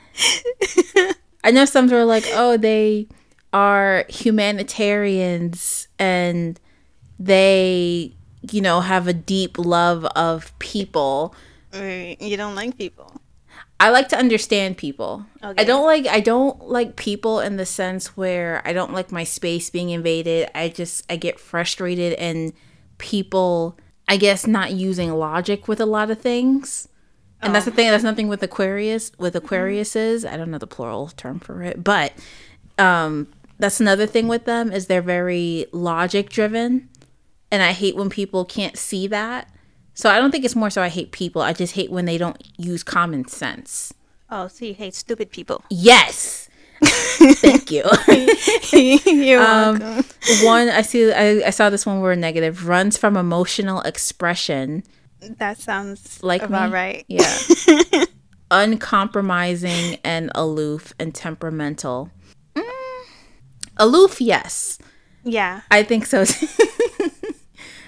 I 1.42 1.50
know 1.50 1.64
some 1.64 1.90
are 1.90 2.04
like, 2.04 2.26
oh, 2.32 2.58
they 2.58 3.08
are 3.54 4.04
humanitarians 4.10 5.88
and 5.98 6.60
they, 7.18 8.12
you 8.50 8.60
know, 8.60 8.82
have 8.82 9.08
a 9.08 9.14
deep 9.14 9.56
love 9.56 10.04
of 10.14 10.56
people. 10.58 11.34
You 11.72 12.36
don't 12.36 12.54
like 12.54 12.76
people. 12.76 13.18
I 13.78 13.90
like 13.90 14.08
to 14.08 14.18
understand 14.18 14.78
people. 14.78 15.26
Okay. 15.42 15.62
I 15.62 15.64
don't 15.64 15.84
like 15.84 16.06
I 16.06 16.20
don't 16.20 16.68
like 16.68 16.96
people 16.96 17.40
in 17.40 17.56
the 17.56 17.66
sense 17.66 18.16
where 18.16 18.62
I 18.64 18.72
don't 18.72 18.92
like 18.92 19.12
my 19.12 19.24
space 19.24 19.68
being 19.68 19.90
invaded. 19.90 20.50
I 20.54 20.68
just 20.70 21.04
I 21.10 21.16
get 21.16 21.38
frustrated 21.38 22.14
and 22.14 22.52
people 22.98 23.78
I 24.08 24.16
guess 24.16 24.46
not 24.46 24.72
using 24.72 25.12
logic 25.12 25.68
with 25.68 25.80
a 25.80 25.86
lot 25.86 26.10
of 26.10 26.20
things. 26.20 26.88
And 27.42 27.54
that's 27.54 27.66
the 27.66 27.70
thing. 27.70 27.90
That's 27.90 28.02
nothing 28.02 28.28
with 28.28 28.42
Aquarius. 28.42 29.12
With 29.18 29.34
Aquariuses, 29.34 30.28
I 30.28 30.36
don't 30.36 30.50
know 30.50 30.58
the 30.58 30.66
plural 30.66 31.08
term 31.08 31.38
for 31.38 31.62
it, 31.62 31.84
but 31.84 32.12
um, 32.78 33.28
that's 33.58 33.78
another 33.78 34.06
thing 34.06 34.26
with 34.26 34.46
them 34.46 34.72
is 34.72 34.86
they're 34.86 35.02
very 35.02 35.66
logic 35.70 36.30
driven, 36.30 36.88
and 37.50 37.62
I 37.62 37.72
hate 37.72 37.94
when 37.94 38.10
people 38.10 38.44
can't 38.44 38.76
see 38.76 39.06
that. 39.08 39.52
So 39.96 40.10
I 40.10 40.18
don't 40.20 40.30
think 40.30 40.44
it's 40.44 40.54
more 40.54 40.70
so 40.70 40.82
I 40.82 40.88
hate 40.88 41.10
people. 41.10 41.40
I 41.42 41.52
just 41.52 41.74
hate 41.74 41.90
when 41.90 42.04
they 42.04 42.18
don't 42.18 42.40
use 42.58 42.82
common 42.84 43.26
sense. 43.28 43.92
Oh, 44.30 44.46
so 44.46 44.64
you 44.66 44.74
hate 44.74 44.94
stupid 44.94 45.30
people. 45.30 45.64
Yes. 45.70 46.48
Thank 46.84 47.70
you. 47.70 47.82
You're 49.10 49.40
Um, 49.42 49.78
welcome. 49.78 50.04
one 50.44 50.68
I 50.68 50.82
see. 50.82 51.10
I, 51.12 51.46
I 51.46 51.50
saw 51.50 51.70
this 51.70 51.86
one 51.86 52.00
where 52.02 52.14
negative 52.14 52.68
runs 52.68 52.98
from 52.98 53.16
emotional 53.16 53.80
expression. 53.82 54.82
That 55.38 55.58
sounds 55.58 56.22
Like 56.22 56.42
about 56.42 56.68
me? 56.68 56.74
right. 56.74 57.04
Yeah. 57.08 57.34
Uncompromising 58.50 59.98
and 60.04 60.30
aloof 60.34 60.92
and 60.98 61.14
temperamental. 61.14 62.10
Mm, 62.54 62.62
aloof, 63.78 64.20
yes. 64.20 64.78
Yeah. 65.24 65.62
I 65.70 65.82
think 65.82 66.04
so. 66.06 66.24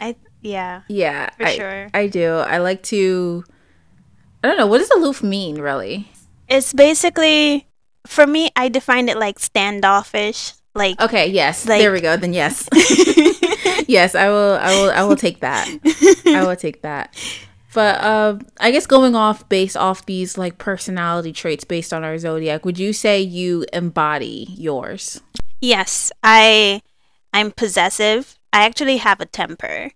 I 0.00 0.16
yeah. 0.40 0.82
yeah, 0.88 1.30
For 1.36 1.46
I, 1.46 1.56
sure. 1.56 1.90
I 1.94 2.06
do. 2.06 2.34
I 2.34 2.58
like 2.58 2.82
to. 2.84 3.44
I 4.42 4.48
don't 4.48 4.56
know. 4.56 4.66
What 4.66 4.78
does 4.78 4.90
aloof 4.90 5.22
mean, 5.22 5.60
really? 5.60 6.10
It's 6.48 6.72
basically 6.72 7.66
for 8.06 8.26
me 8.26 8.50
I 8.56 8.68
define 8.68 9.08
it 9.08 9.18
like 9.18 9.38
standoffish. 9.38 10.52
Like 10.74 11.00
Okay. 11.00 11.28
Yes. 11.28 11.66
Like- 11.66 11.80
there 11.80 11.92
we 11.92 12.00
go. 12.00 12.16
Then 12.16 12.32
yes. 12.32 12.68
yes, 13.88 14.14
I 14.14 14.28
will. 14.28 14.58
I 14.60 14.70
will. 14.80 14.90
I 14.90 15.02
will 15.02 15.16
take 15.16 15.40
that. 15.40 15.68
I 16.26 16.44
will 16.44 16.56
take 16.56 16.82
that. 16.82 17.14
But 17.74 18.00
uh, 18.00 18.38
I 18.60 18.70
guess 18.70 18.86
going 18.86 19.14
off 19.14 19.48
based 19.48 19.76
off 19.76 20.06
these 20.06 20.38
like 20.38 20.58
personality 20.58 21.32
traits 21.32 21.64
based 21.64 21.92
on 21.92 22.02
our 22.02 22.16
zodiac, 22.18 22.64
would 22.64 22.78
you 22.78 22.92
say 22.92 23.20
you 23.20 23.66
embody 23.72 24.46
yours? 24.56 25.20
Yes, 25.60 26.10
I 26.22 26.82
I'm 27.32 27.50
possessive. 27.50 28.38
I 28.52 28.64
actually 28.64 28.96
have 28.98 29.20
a 29.20 29.26
temper. 29.26 29.90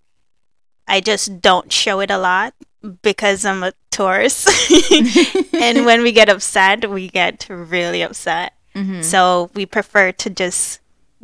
I 0.87 0.99
just 0.99 1.41
don't 1.41 1.71
show 1.71 1.99
it 1.99 2.11
a 2.11 2.17
lot 2.17 2.53
because 3.01 3.45
I'm 3.45 3.63
a 3.63 3.73
Taurus. 3.91 4.47
and 5.53 5.85
when 5.85 6.01
we 6.01 6.11
get 6.11 6.29
upset, 6.29 6.89
we 6.89 7.07
get 7.09 7.47
really 7.49 8.01
upset. 8.01 8.53
Mm-hmm. 8.75 9.01
So 9.01 9.51
we 9.53 9.65
prefer 9.65 10.11
to 10.11 10.29
just 10.29 10.79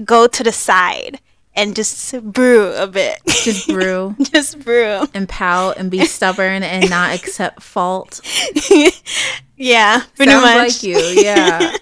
go 0.06 0.28
to 0.28 0.44
the 0.44 0.52
side 0.52 1.20
and 1.56 1.76
just 1.76 2.22
brew 2.32 2.72
a 2.74 2.88
bit. 2.88 3.20
Just 3.28 3.68
brew 3.68 4.16
just 4.22 4.60
brew. 4.60 5.08
and 5.14 5.28
pout 5.28 5.78
and 5.78 5.92
be 5.92 6.06
stubborn 6.06 6.64
and 6.64 6.90
not 6.90 7.14
accept 7.14 7.62
fault. 7.62 8.22
yeah, 9.58 10.04
pretty 10.16 10.32
Sounds 10.32 10.44
much. 10.44 10.58
like 10.58 10.84
you. 10.84 10.98
Yeah. 10.98 11.76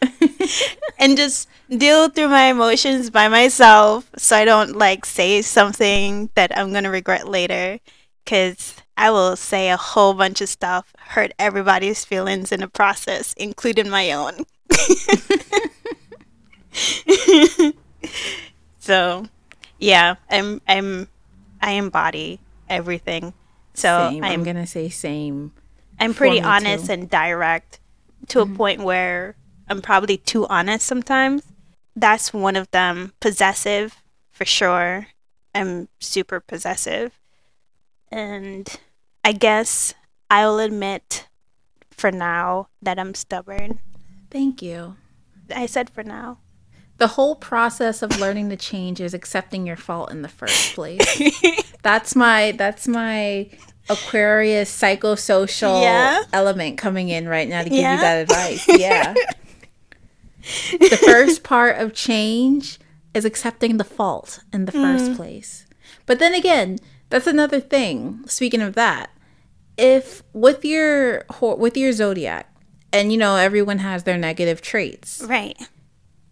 and 1.00 1.18
just 1.18 1.48
deal 1.70 2.10
through 2.10 2.30
my 2.30 2.46
emotions 2.46 3.10
by 3.10 3.28
myself 3.28 4.10
so 4.18 4.38
I 4.38 4.46
don't 4.46 4.76
like 4.78 5.06
say 5.06 5.42
something 5.42 6.30
that 6.36 6.58
I'm 6.58 6.72
going 6.72 6.86
to 6.86 6.90
regret 6.90 7.28
later 7.28 7.80
cuz 8.26 8.76
I 8.96 9.12
will 9.12 9.36
say 9.36 9.70
a 9.70 9.78
whole 9.78 10.14
bunch 10.14 10.40
of 10.42 10.50
stuff 10.50 10.94
hurt 10.98 11.34
everybody's 11.38 12.06
feelings 12.06 12.52
in 12.54 12.62
the 12.62 12.68
process 12.70 13.34
including 13.38 13.90
my 13.90 14.12
own. 14.12 14.46
so, 18.80 19.26
yeah, 19.80 20.16
I'm 20.30 20.62
I'm 20.68 21.08
I 21.62 21.72
embody 21.72 22.40
everything. 22.70 23.34
So, 23.74 24.10
Same. 24.10 24.24
I'm 24.24 24.32
I'm 24.32 24.44
gonna 24.44 24.68
say 24.68 24.90
same. 24.90 25.54
I'm 26.00 26.14
pretty 26.14 26.38
me 26.38 26.42
too. 26.42 26.48
honest 26.48 26.90
and 26.90 27.10
direct 27.10 27.80
to 28.30 28.40
a 28.42 28.46
mm-hmm. 28.46 28.56
point 28.56 28.82
where 28.82 29.36
I'm 29.68 29.82
probably 29.82 30.18
too 30.18 30.48
honest 30.48 30.86
sometimes. 30.86 31.44
That's 31.96 32.34
one 32.34 32.56
of 32.56 32.70
them. 32.72 33.14
Possessive, 33.20 34.02
for 34.32 34.46
sure. 34.46 35.08
I'm 35.54 35.90
super 36.00 36.40
possessive. 36.40 37.20
And 38.12 38.80
I 39.26 39.32
guess 39.34 39.94
I'll 40.30 40.60
admit 40.60 41.28
for 41.90 42.12
now 42.12 42.70
that 42.82 43.00
I'm 43.00 43.16
stubborn. 43.16 43.80
Thank 44.30 44.62
you. 44.62 44.96
I 45.54 45.66
said 45.66 45.90
for 45.90 46.04
now. 46.04 46.38
The 46.98 47.08
whole 47.08 47.36
process 47.36 48.02
of 48.02 48.20
learning 48.20 48.50
to 48.50 48.58
change 48.58 49.00
is 49.00 49.14
accepting 49.14 49.68
your 49.68 49.76
fault 49.76 50.12
in 50.12 50.22
the 50.24 50.30
first 50.30 50.74
place. 50.74 51.42
that's 51.84 52.16
my 52.16 52.54
that's 52.58 52.88
my 52.88 53.50
Aquarius 53.90 54.76
psychosocial 54.76 55.82
Yeah. 55.82 56.24
element 56.34 56.78
coming 56.78 57.10
in 57.10 57.28
right 57.28 57.48
now 57.48 57.64
to 57.64 57.70
give 57.70 57.80
Yeah. 57.80 57.96
you 57.96 58.02
that 58.02 58.22
advice. 58.24 58.68
Yeah. 58.68 59.14
the 60.80 61.00
first 61.06 61.44
part 61.44 61.78
of 61.78 61.94
change 61.94 62.80
is 63.14 63.26
accepting 63.26 63.78
the 63.78 63.84
fault 63.84 64.40
in 64.54 64.66
the 64.66 64.72
first 64.72 65.12
mm. 65.12 65.16
place. 65.16 65.66
But 66.06 66.20
then 66.20 66.34
again, 66.34 66.80
that's 67.10 67.28
another 67.28 67.60
thing. 67.60 68.24
Speaking 68.28 68.62
of 68.62 68.76
that, 68.76 69.10
if 69.78 70.24
with 70.34 70.66
your 70.66 71.26
with 71.40 71.78
your 71.78 71.92
zodiac, 71.92 72.52
and 72.92 73.12
you 73.12 73.18
know 73.18 73.36
everyone 73.36 73.80
has 73.80 74.04
their 74.04 74.18
negative 74.18 74.62
traits, 74.62 75.24
Right. 75.28 75.58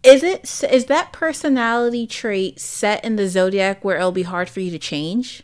Is 0.06 0.22
it 0.22 0.62
is 0.72 0.86
that 0.86 1.12
personality 1.12 2.06
trait 2.06 2.60
set 2.60 3.04
in 3.04 3.16
the 3.16 3.28
zodiac 3.28 3.84
where 3.84 3.96
it'll 3.96 4.12
be 4.12 4.22
hard 4.22 4.48
for 4.48 4.60
you 4.60 4.70
to 4.70 4.78
change? 4.78 5.42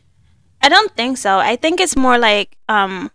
I 0.61 0.69
don't 0.69 0.95
think 0.97 1.19
so. 1.19 1.39
I 1.39 1.57
think 1.57 1.81
it's 1.81 1.97
more 1.97 2.19
like 2.19 2.57
um 2.69 3.11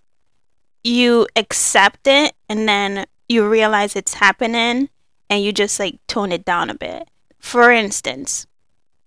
you 0.84 1.28
accept 1.36 2.08
it 2.08 2.34
and 2.50 2.68
then 2.68 3.06
you 3.30 3.48
realize 3.48 3.96
it's 3.96 4.16
happening 4.16 4.90
and 5.30 5.44
you 5.44 5.52
just 5.52 5.80
like 5.80 6.00
tone 6.08 6.32
it 6.32 6.46
down 6.46 6.70
a 6.70 6.76
bit. 6.76 7.10
For 7.40 7.72
instance, 7.72 8.46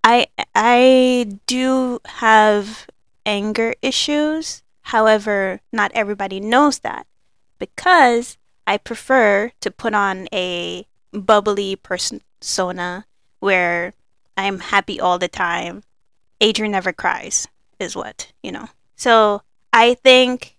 I 0.03 0.29
I 0.55 1.39
do 1.47 2.01
have 2.07 2.87
anger 3.27 3.75
issues. 3.83 4.63
However, 4.83 5.61
not 5.73 5.93
everybody 5.95 6.41
knows 6.41 6.81
that 6.81 7.07
because 7.59 8.39
I 8.67 8.79
prefer 8.79 9.53
to 9.61 9.71
put 9.71 9.95
on 9.95 10.27
a 10.33 10.87
bubbly 11.13 11.77
persona 12.41 13.07
where 13.39 13.93
I'm 14.37 14.59
happy 14.59 15.01
all 15.01 15.19
the 15.19 15.29
time. 15.29 15.83
Adrian 16.41 16.73
never 16.73 16.93
cries 16.93 17.47
is 17.79 17.95
what, 17.95 18.33
you 18.43 18.51
know. 18.53 18.69
So 18.97 19.43
I 19.73 19.95
think 19.95 20.57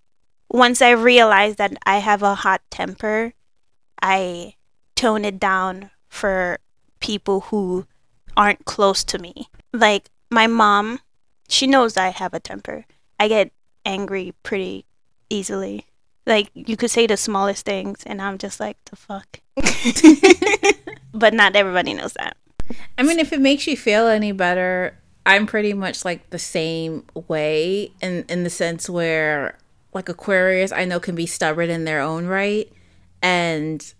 once 0.48 0.82
I 0.82 0.90
realize 0.90 1.56
that 1.56 1.76
I 1.84 1.98
have 1.98 2.22
a 2.22 2.36
hot 2.36 2.60
temper, 2.70 3.32
I 4.00 4.54
tone 4.94 5.24
it 5.24 5.38
down 5.38 5.90
for 6.08 6.58
people 7.00 7.40
who 7.40 7.86
aren't 8.36 8.64
close 8.64 9.04
to 9.04 9.18
me. 9.18 9.48
Like 9.72 10.10
my 10.30 10.46
mom, 10.46 11.00
she 11.48 11.66
knows 11.66 11.96
I 11.96 12.08
have 12.08 12.34
a 12.34 12.40
temper. 12.40 12.84
I 13.18 13.28
get 13.28 13.52
angry 13.84 14.34
pretty 14.42 14.84
easily. 15.30 15.86
Like 16.26 16.50
you 16.54 16.76
could 16.76 16.90
say 16.90 17.06
the 17.06 17.16
smallest 17.16 17.64
things 17.64 18.02
and 18.04 18.22
I'm 18.22 18.38
just 18.38 18.60
like 18.60 18.76
the 18.86 18.96
fuck. 18.96 19.40
but 21.12 21.34
not 21.34 21.56
everybody 21.56 21.94
knows 21.94 22.12
that. 22.14 22.36
I 22.96 23.02
mean, 23.02 23.18
if 23.18 23.32
it 23.32 23.40
makes 23.40 23.66
you 23.66 23.76
feel 23.76 24.06
any 24.06 24.32
better, 24.32 24.96
I'm 25.26 25.46
pretty 25.46 25.72
much 25.72 26.04
like 26.04 26.30
the 26.30 26.38
same 26.38 27.04
way 27.28 27.92
in 28.00 28.24
in 28.28 28.44
the 28.44 28.50
sense 28.50 28.88
where 28.88 29.58
like 29.92 30.08
Aquarius, 30.08 30.72
I 30.72 30.84
know 30.84 31.00
can 31.00 31.14
be 31.14 31.26
stubborn 31.26 31.70
in 31.70 31.84
their 31.84 32.00
own 32.00 32.26
right 32.26 32.72
and 33.20 33.92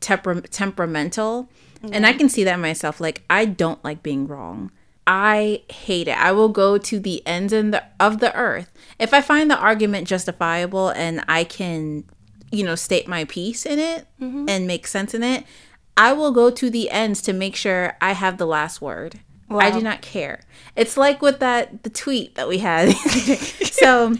temper- 0.00 0.40
temperamental, 0.40 1.48
and 1.92 2.06
I 2.06 2.12
can 2.12 2.28
see 2.28 2.44
that 2.44 2.58
myself. 2.58 3.00
Like 3.00 3.22
I 3.28 3.44
don't 3.44 3.82
like 3.84 4.02
being 4.02 4.26
wrong. 4.26 4.70
I 5.06 5.62
hate 5.70 6.08
it. 6.08 6.18
I 6.18 6.32
will 6.32 6.48
go 6.48 6.78
to 6.78 6.98
the 6.98 7.24
ends 7.26 7.52
in 7.52 7.70
the, 7.70 7.84
of 8.00 8.18
the 8.18 8.34
earth 8.34 8.72
if 8.98 9.14
I 9.14 9.20
find 9.20 9.50
the 9.50 9.56
argument 9.56 10.08
justifiable 10.08 10.88
and 10.88 11.24
I 11.28 11.44
can, 11.44 12.04
you 12.50 12.64
know, 12.64 12.74
state 12.74 13.06
my 13.06 13.24
piece 13.24 13.64
in 13.64 13.78
it 13.78 14.06
mm-hmm. 14.20 14.46
and 14.48 14.66
make 14.66 14.86
sense 14.86 15.14
in 15.14 15.22
it. 15.22 15.44
I 15.96 16.12
will 16.12 16.32
go 16.32 16.50
to 16.50 16.70
the 16.70 16.90
ends 16.90 17.22
to 17.22 17.32
make 17.32 17.56
sure 17.56 17.96
I 18.00 18.12
have 18.12 18.38
the 18.38 18.46
last 18.46 18.82
word. 18.82 19.20
I 19.48 19.70
do 19.70 19.80
not 19.80 20.02
care. 20.02 20.40
It's 20.74 20.96
like 20.96 21.22
with 21.22 21.38
that 21.38 21.84
the 21.84 21.90
tweet 21.90 22.34
that 22.34 22.48
we 22.48 22.58
had. 22.58 22.92
so 22.96 24.16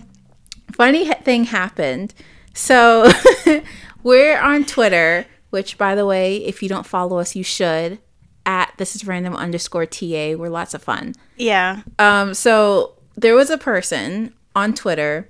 funny 0.73 1.13
thing 1.13 1.45
happened. 1.45 2.15
So 2.55 3.11
we're 4.03 4.39
on 4.39 4.65
Twitter, 4.65 5.27
which 5.51 5.77
by 5.79 5.95
the 5.95 6.07
way, 6.07 6.37
if 6.37 6.63
you 6.63 6.69
don't 6.69 6.87
follow 6.87 7.19
us, 7.19 7.35
you 7.35 7.43
should. 7.43 7.99
At 8.47 8.73
this 8.79 8.95
is 8.95 9.07
random 9.07 9.35
underscore 9.35 9.87
TA. 9.87 10.37
We're 10.37 10.49
lots 10.49 10.73
of 10.73 10.83
fun. 10.83 11.15
Yeah. 11.37 11.83
Um, 11.99 12.33
so 12.33 12.95
there 13.17 13.35
was 13.35 13.51
a 13.51 13.59
person 13.59 14.33
on 14.55 14.73
Twitter 14.73 15.29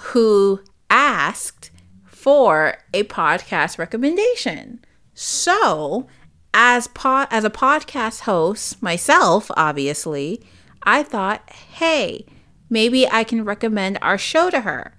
who 0.00 0.60
asked 0.90 1.70
for 2.04 2.78
a 2.92 3.04
podcast 3.04 3.78
recommendation. 3.78 4.84
So, 5.14 6.08
as 6.52 6.88
po- 6.88 7.26
as 7.30 7.44
a 7.44 7.50
podcast 7.50 8.22
host 8.22 8.82
myself, 8.82 9.50
obviously, 9.56 10.42
I 10.82 11.02
thought, 11.02 11.48
"Hey, 11.50 12.26
maybe 12.68 13.08
I 13.08 13.22
can 13.24 13.44
recommend 13.44 13.98
our 14.02 14.18
show 14.18 14.50
to 14.50 14.60
her." 14.60 14.96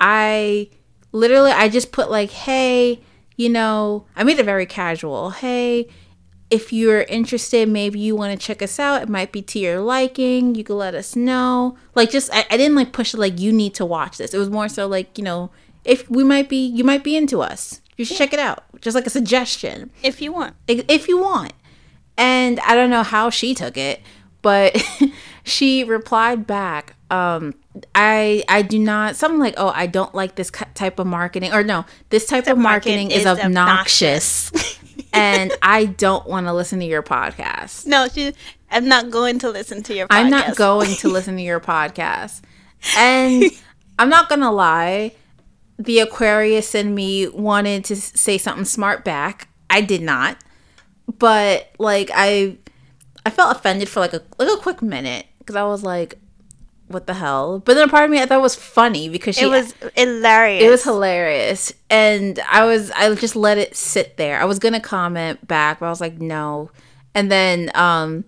I 0.00 0.70
literally 1.10 1.50
I 1.50 1.68
just 1.68 1.90
put 1.90 2.10
like, 2.10 2.30
"Hey, 2.30 3.00
you 3.36 3.48
know, 3.48 4.06
I 4.16 4.24
made 4.24 4.38
it 4.38 4.44
very 4.44 4.66
casual. 4.66 5.30
Hey, 5.30 5.88
if 6.50 6.72
you're 6.72 7.02
interested, 7.02 7.68
maybe 7.68 7.98
you 7.98 8.16
want 8.16 8.38
to 8.38 8.46
check 8.46 8.62
us 8.62 8.78
out. 8.78 9.02
It 9.02 9.08
might 9.08 9.32
be 9.32 9.42
to 9.42 9.58
your 9.58 9.80
liking. 9.80 10.54
You 10.54 10.64
can 10.64 10.76
let 10.76 10.94
us 10.94 11.14
know. 11.14 11.76
Like, 11.94 12.10
just 12.10 12.32
I, 12.32 12.46
I 12.50 12.56
didn't 12.56 12.74
like 12.74 12.92
push 12.92 13.12
it 13.14 13.18
like 13.18 13.38
you 13.38 13.52
need 13.52 13.74
to 13.74 13.84
watch 13.84 14.16
this. 14.18 14.32
It 14.32 14.38
was 14.38 14.48
more 14.50 14.68
so 14.68 14.86
like 14.86 15.18
you 15.18 15.24
know, 15.24 15.50
if 15.84 16.08
we 16.10 16.24
might 16.24 16.48
be, 16.48 16.64
you 16.66 16.84
might 16.84 17.04
be 17.04 17.16
into 17.16 17.42
us. 17.42 17.80
You 17.96 18.04
should 18.04 18.16
check 18.16 18.32
it 18.32 18.38
out. 18.38 18.64
Just 18.80 18.94
like 18.94 19.06
a 19.06 19.10
suggestion, 19.10 19.90
If 20.02 20.22
you 20.22 20.32
want. 20.32 20.54
if 20.66 20.84
if 20.88 21.08
you 21.08 21.20
want. 21.20 21.52
And 22.16 22.58
I 22.60 22.74
don't 22.74 22.90
know 22.90 23.02
how 23.02 23.30
she 23.30 23.54
took 23.54 23.76
it, 23.76 24.00
but 24.42 24.80
she 25.44 25.84
replied 25.84 26.46
back. 26.46 26.94
Um, 27.10 27.54
I 27.94 28.44
I 28.48 28.62
do 28.62 28.78
not 28.78 29.16
something 29.16 29.38
like 29.40 29.54
oh 29.56 29.72
I 29.74 29.86
don't 29.86 30.14
like 30.14 30.34
this 30.34 30.50
type 30.74 30.98
of 30.98 31.06
marketing 31.06 31.52
or 31.52 31.62
no 31.62 31.84
this 32.10 32.26
type 32.26 32.46
of 32.46 32.58
marketing 32.58 33.10
is, 33.10 33.24
obnoxious, 33.26 34.50
and 35.12 35.52
I 35.62 35.86
don't 35.86 36.26
want 36.26 36.46
to 36.46 36.52
listen 36.52 36.80
to 36.80 36.86
your 36.86 37.02
podcast. 37.02 37.86
No, 37.86 38.08
she. 38.08 38.34
I'm 38.70 38.86
not 38.86 39.10
going 39.10 39.38
to 39.40 39.50
listen 39.50 39.82
to 39.84 39.94
your. 39.94 40.06
podcast. 40.06 40.16
I'm 40.16 40.30
not 40.30 40.56
going 40.56 40.94
to 40.96 41.08
listen 41.08 41.36
to 41.36 41.42
your 41.42 41.60
podcast. 41.60 42.42
And 42.96 43.44
I'm 43.98 44.08
not 44.08 44.28
going 44.28 44.42
to 44.42 44.50
lie, 44.50 45.12
the 45.78 46.00
Aquarius 46.00 46.74
in 46.74 46.94
me 46.94 47.28
wanted 47.28 47.84
to 47.86 47.96
say 47.96 48.36
something 48.38 48.64
smart 48.64 49.04
back. 49.04 49.48
I 49.70 49.80
did 49.80 50.02
not. 50.02 50.38
But 51.18 51.70
like 51.78 52.10
I 52.14 52.58
I 53.24 53.30
felt 53.30 53.56
offended 53.56 53.88
for 53.88 54.00
like 54.00 54.12
a 54.12 54.22
like 54.38 54.48
a 54.48 54.60
quick 54.60 54.82
minute 54.82 55.26
cuz 55.46 55.56
I 55.56 55.62
was 55.62 55.82
like 55.82 56.18
what 56.88 57.06
the 57.06 57.14
hell? 57.14 57.60
But 57.64 57.74
then 57.74 57.88
a 57.88 57.90
part 57.90 58.04
of 58.04 58.10
me 58.10 58.20
I 58.20 58.26
thought 58.26 58.40
was 58.40 58.54
funny 58.54 59.08
because 59.08 59.36
she 59.36 59.44
It 59.44 59.48
was 59.48 59.74
hilarious. 59.96 60.64
it 60.64 60.70
was 60.70 60.82
hilarious 60.84 61.72
and 61.90 62.38
i 62.50 62.64
was 62.64 62.90
i 62.92 63.14
just 63.14 63.34
let 63.36 63.56
it 63.58 63.74
sit 63.76 64.16
there 64.18 64.38
i 64.40 64.44
was 64.44 64.58
gonna 64.58 64.80
comment 64.80 65.46
back 65.46 65.80
but 65.80 65.86
i 65.86 65.88
was 65.90 66.00
like 66.02 66.18
no 66.20 66.70
and 67.14 67.30
then 67.32 67.70
um 67.74 68.24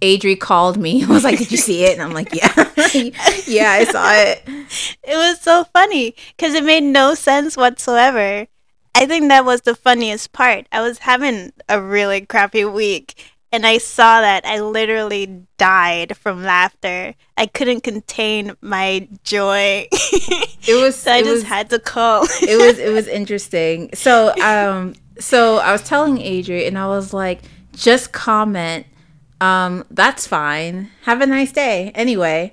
adri 0.00 0.38
called 0.38 0.76
me 0.78 1.00
and 1.02 1.08
was 1.10 1.24
like 1.24 1.38
did 1.38 1.50
you 1.50 1.56
see 1.58 1.84
it 1.84 1.92
and 1.94 2.02
i'm 2.02 2.12
like 2.12 2.32
yeah 2.34 2.52
yeah 3.46 3.70
i 3.72 3.84
saw 3.84 4.10
it 4.12 4.42
It 5.04 5.16
was 5.16 5.40
so 5.40 5.64
funny 5.64 6.14
because 6.36 6.54
it 6.54 6.64
made 6.64 6.82
no 6.84 7.14
sense 7.14 7.56
whatsoever. 7.56 8.46
I 8.94 9.06
think 9.06 9.28
that 9.28 9.44
was 9.44 9.62
the 9.62 9.74
funniest 9.74 10.32
part. 10.32 10.66
I 10.72 10.80
was 10.80 10.98
having 11.00 11.52
a 11.68 11.80
really 11.80 12.20
crappy 12.24 12.64
week 12.64 13.31
and 13.52 13.66
I 13.66 13.78
saw 13.78 14.20
that. 14.22 14.44
I 14.46 14.60
literally 14.60 15.44
died 15.58 16.16
from 16.16 16.42
laughter. 16.42 17.14
I 17.36 17.46
couldn't 17.46 17.82
contain 17.82 18.56
my 18.60 19.08
joy. 19.24 19.86
it 19.92 20.80
was 20.82 20.96
so 20.96 21.12
I 21.12 21.20
just 21.22 21.32
was, 21.34 21.42
had 21.44 21.70
to 21.70 21.78
call. 21.78 22.24
it 22.42 22.56
was 22.58 22.78
it 22.78 22.92
was 22.92 23.06
interesting 23.20 23.90
so 23.94 24.34
um 24.40 24.94
so 25.18 25.58
i 25.58 25.70
was 25.72 25.82
telling 25.82 26.16
adri 26.16 26.66
and 26.66 26.78
i 26.78 26.86
was 26.86 27.12
like 27.12 27.42
just 27.74 28.12
comment 28.12 28.86
um 29.40 29.84
that's 29.90 30.26
fine 30.26 30.90
have 31.02 31.20
a 31.20 31.26
nice 31.26 31.52
day 31.52 31.92
anyway 31.94 32.52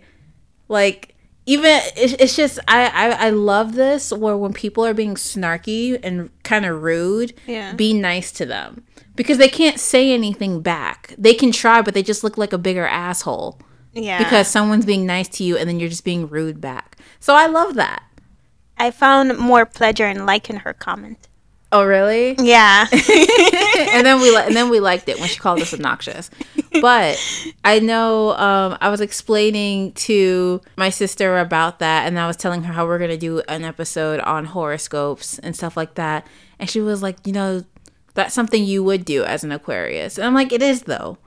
like 0.67 1.15
even 1.45 1.79
it's, 1.95 2.13
it's 2.13 2.35
just 2.35 2.59
I, 2.67 2.87
I 2.87 3.27
i 3.27 3.29
love 3.29 3.75
this 3.75 4.11
where 4.11 4.35
when 4.37 4.53
people 4.53 4.85
are 4.85 4.93
being 4.93 5.15
snarky 5.15 5.97
and 6.03 6.29
kind 6.43 6.65
of 6.65 6.81
rude 6.83 7.33
Yeah. 7.47 7.73
be 7.73 7.93
nice 7.93 8.31
to 8.33 8.45
them 8.45 8.83
because 9.19 9.37
they 9.37 9.49
can't 9.49 9.79
say 9.79 10.11
anything 10.13 10.61
back 10.61 11.13
they 11.17 11.33
can 11.33 11.51
try 11.51 11.81
but 11.81 11.93
they 11.93 12.01
just 12.01 12.23
look 12.23 12.37
like 12.37 12.53
a 12.53 12.57
bigger 12.57 12.87
asshole 12.87 13.59
yeah. 13.93 14.17
because 14.17 14.47
someone's 14.47 14.85
being 14.85 15.05
nice 15.05 15.27
to 15.27 15.43
you 15.43 15.57
and 15.57 15.67
then 15.67 15.79
you're 15.79 15.89
just 15.89 16.05
being 16.05 16.27
rude 16.27 16.59
back 16.61 16.97
so 17.19 17.35
i 17.35 17.45
love 17.45 17.75
that 17.75 18.03
I 18.79 18.91
found 18.91 19.37
more 19.37 19.65
pleasure 19.65 20.07
in 20.07 20.25
liking 20.25 20.55
her 20.57 20.73
comment. 20.73 21.27
oh 21.71 21.83
really 21.83 22.35
Yeah. 22.39 22.87
and 22.91 24.05
then 24.07 24.21
we 24.21 24.31
li- 24.31 24.43
and 24.45 24.55
then 24.55 24.69
we 24.69 24.79
liked 24.79 25.09
it 25.09 25.19
when 25.19 25.27
she 25.27 25.37
called 25.37 25.59
us 25.61 25.73
obnoxious. 25.73 26.29
But 26.81 27.19
I 27.63 27.79
know 27.79 28.31
um, 28.37 28.77
I 28.79 28.89
was 28.89 29.01
explaining 29.01 29.91
to 30.07 30.61
my 30.77 30.89
sister 30.91 31.39
about 31.39 31.79
that, 31.79 32.07
and 32.07 32.17
I 32.17 32.25
was 32.25 32.37
telling 32.37 32.63
her 32.63 32.73
how 32.73 32.85
we're 32.87 32.99
gonna 32.99 33.17
do 33.17 33.41
an 33.49 33.65
episode 33.65 34.21
on 34.21 34.45
horoscopes 34.45 35.39
and 35.39 35.55
stuff 35.55 35.75
like 35.75 35.95
that, 35.95 36.25
and 36.57 36.69
she 36.69 36.79
was 36.79 37.03
like, 37.03 37.17
you 37.25 37.33
know, 37.33 37.65
that's 38.13 38.33
something 38.33 38.63
you 38.63 38.83
would 38.83 39.05
do 39.05 39.23
as 39.23 39.43
an 39.43 39.51
Aquarius, 39.51 40.17
and 40.17 40.25
I'm 40.27 40.33
like, 40.33 40.51
it 40.51 40.61
is 40.61 40.83
though. 40.83 41.17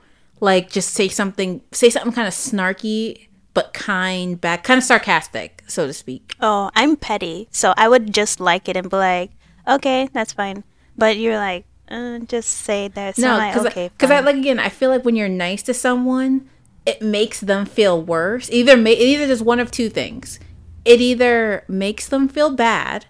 Like, 0.40 0.70
just 0.70 0.90
say 0.90 1.06
something, 1.08 1.62
say 1.70 1.88
something 1.88 2.12
kind 2.12 2.26
of 2.26 2.34
snarky 2.34 3.28
but 3.54 3.72
kind 3.74 4.40
back, 4.40 4.64
kind 4.64 4.78
of 4.78 4.84
sarcastic, 4.84 5.62
so 5.66 5.86
to 5.86 5.92
speak. 5.92 6.34
oh, 6.40 6.70
I'm 6.74 6.96
petty. 6.96 7.48
So 7.52 7.74
I 7.76 7.88
would 7.88 8.12
just 8.12 8.40
like 8.40 8.68
it 8.68 8.76
and 8.76 8.90
be 8.90 8.96
like, 8.96 9.30
okay, 9.68 10.08
that's 10.12 10.32
fine. 10.32 10.64
But 10.96 11.16
you're 11.18 11.36
like, 11.36 11.64
uh, 11.88 12.20
just 12.20 12.48
say 12.50 12.88
that. 12.88 13.16
So 13.16 13.22
No, 13.22 13.32
I'm 13.32 13.38
like, 13.38 13.52
because 13.54 13.66
okay. 13.68 13.88
because 13.88 14.10
I 14.10 14.20
like 14.20 14.36
again, 14.36 14.58
I 14.58 14.68
feel 14.70 14.88
like 14.90 15.04
when 15.04 15.14
you're 15.16 15.28
nice 15.28 15.62
to 15.64 15.74
someone, 15.74 16.48
it 16.86 17.02
makes 17.02 17.40
them 17.40 17.66
feel 17.66 18.02
worse. 18.02 18.50
Either 18.50 18.76
ma- 18.76 18.90
it 18.90 18.98
either 18.98 19.26
does 19.26 19.42
one 19.42 19.60
of 19.60 19.70
two 19.70 19.88
things. 19.90 20.40
It 20.84 21.00
either 21.00 21.64
makes 21.68 22.08
them 22.08 22.28
feel 22.28 22.50
bad 22.50 23.04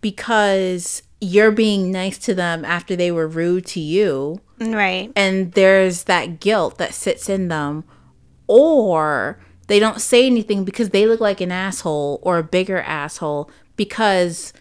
because 0.00 1.02
you're 1.26 1.50
being 1.50 1.90
nice 1.90 2.18
to 2.18 2.34
them 2.34 2.64
after 2.64 2.94
they 2.96 3.10
were 3.10 3.26
rude 3.28 3.66
to 3.66 3.80
you, 3.80 4.40
Right. 4.60 5.10
and 5.16 5.52
there's 5.52 6.04
that 6.04 6.40
guilt 6.40 6.78
that 6.78 6.94
sits 6.94 7.28
in 7.28 7.48
them, 7.48 7.84
or 8.46 9.38
they 9.66 9.78
don't 9.78 10.00
say 10.00 10.26
anything 10.26 10.64
because 10.64 10.90
they 10.90 11.06
look 11.06 11.20
like 11.20 11.40
an 11.40 11.50
asshole 11.52 12.20
or 12.22 12.38
a 12.38 12.42
bigger 12.42 12.78
asshole 12.80 13.50
because 13.76 14.52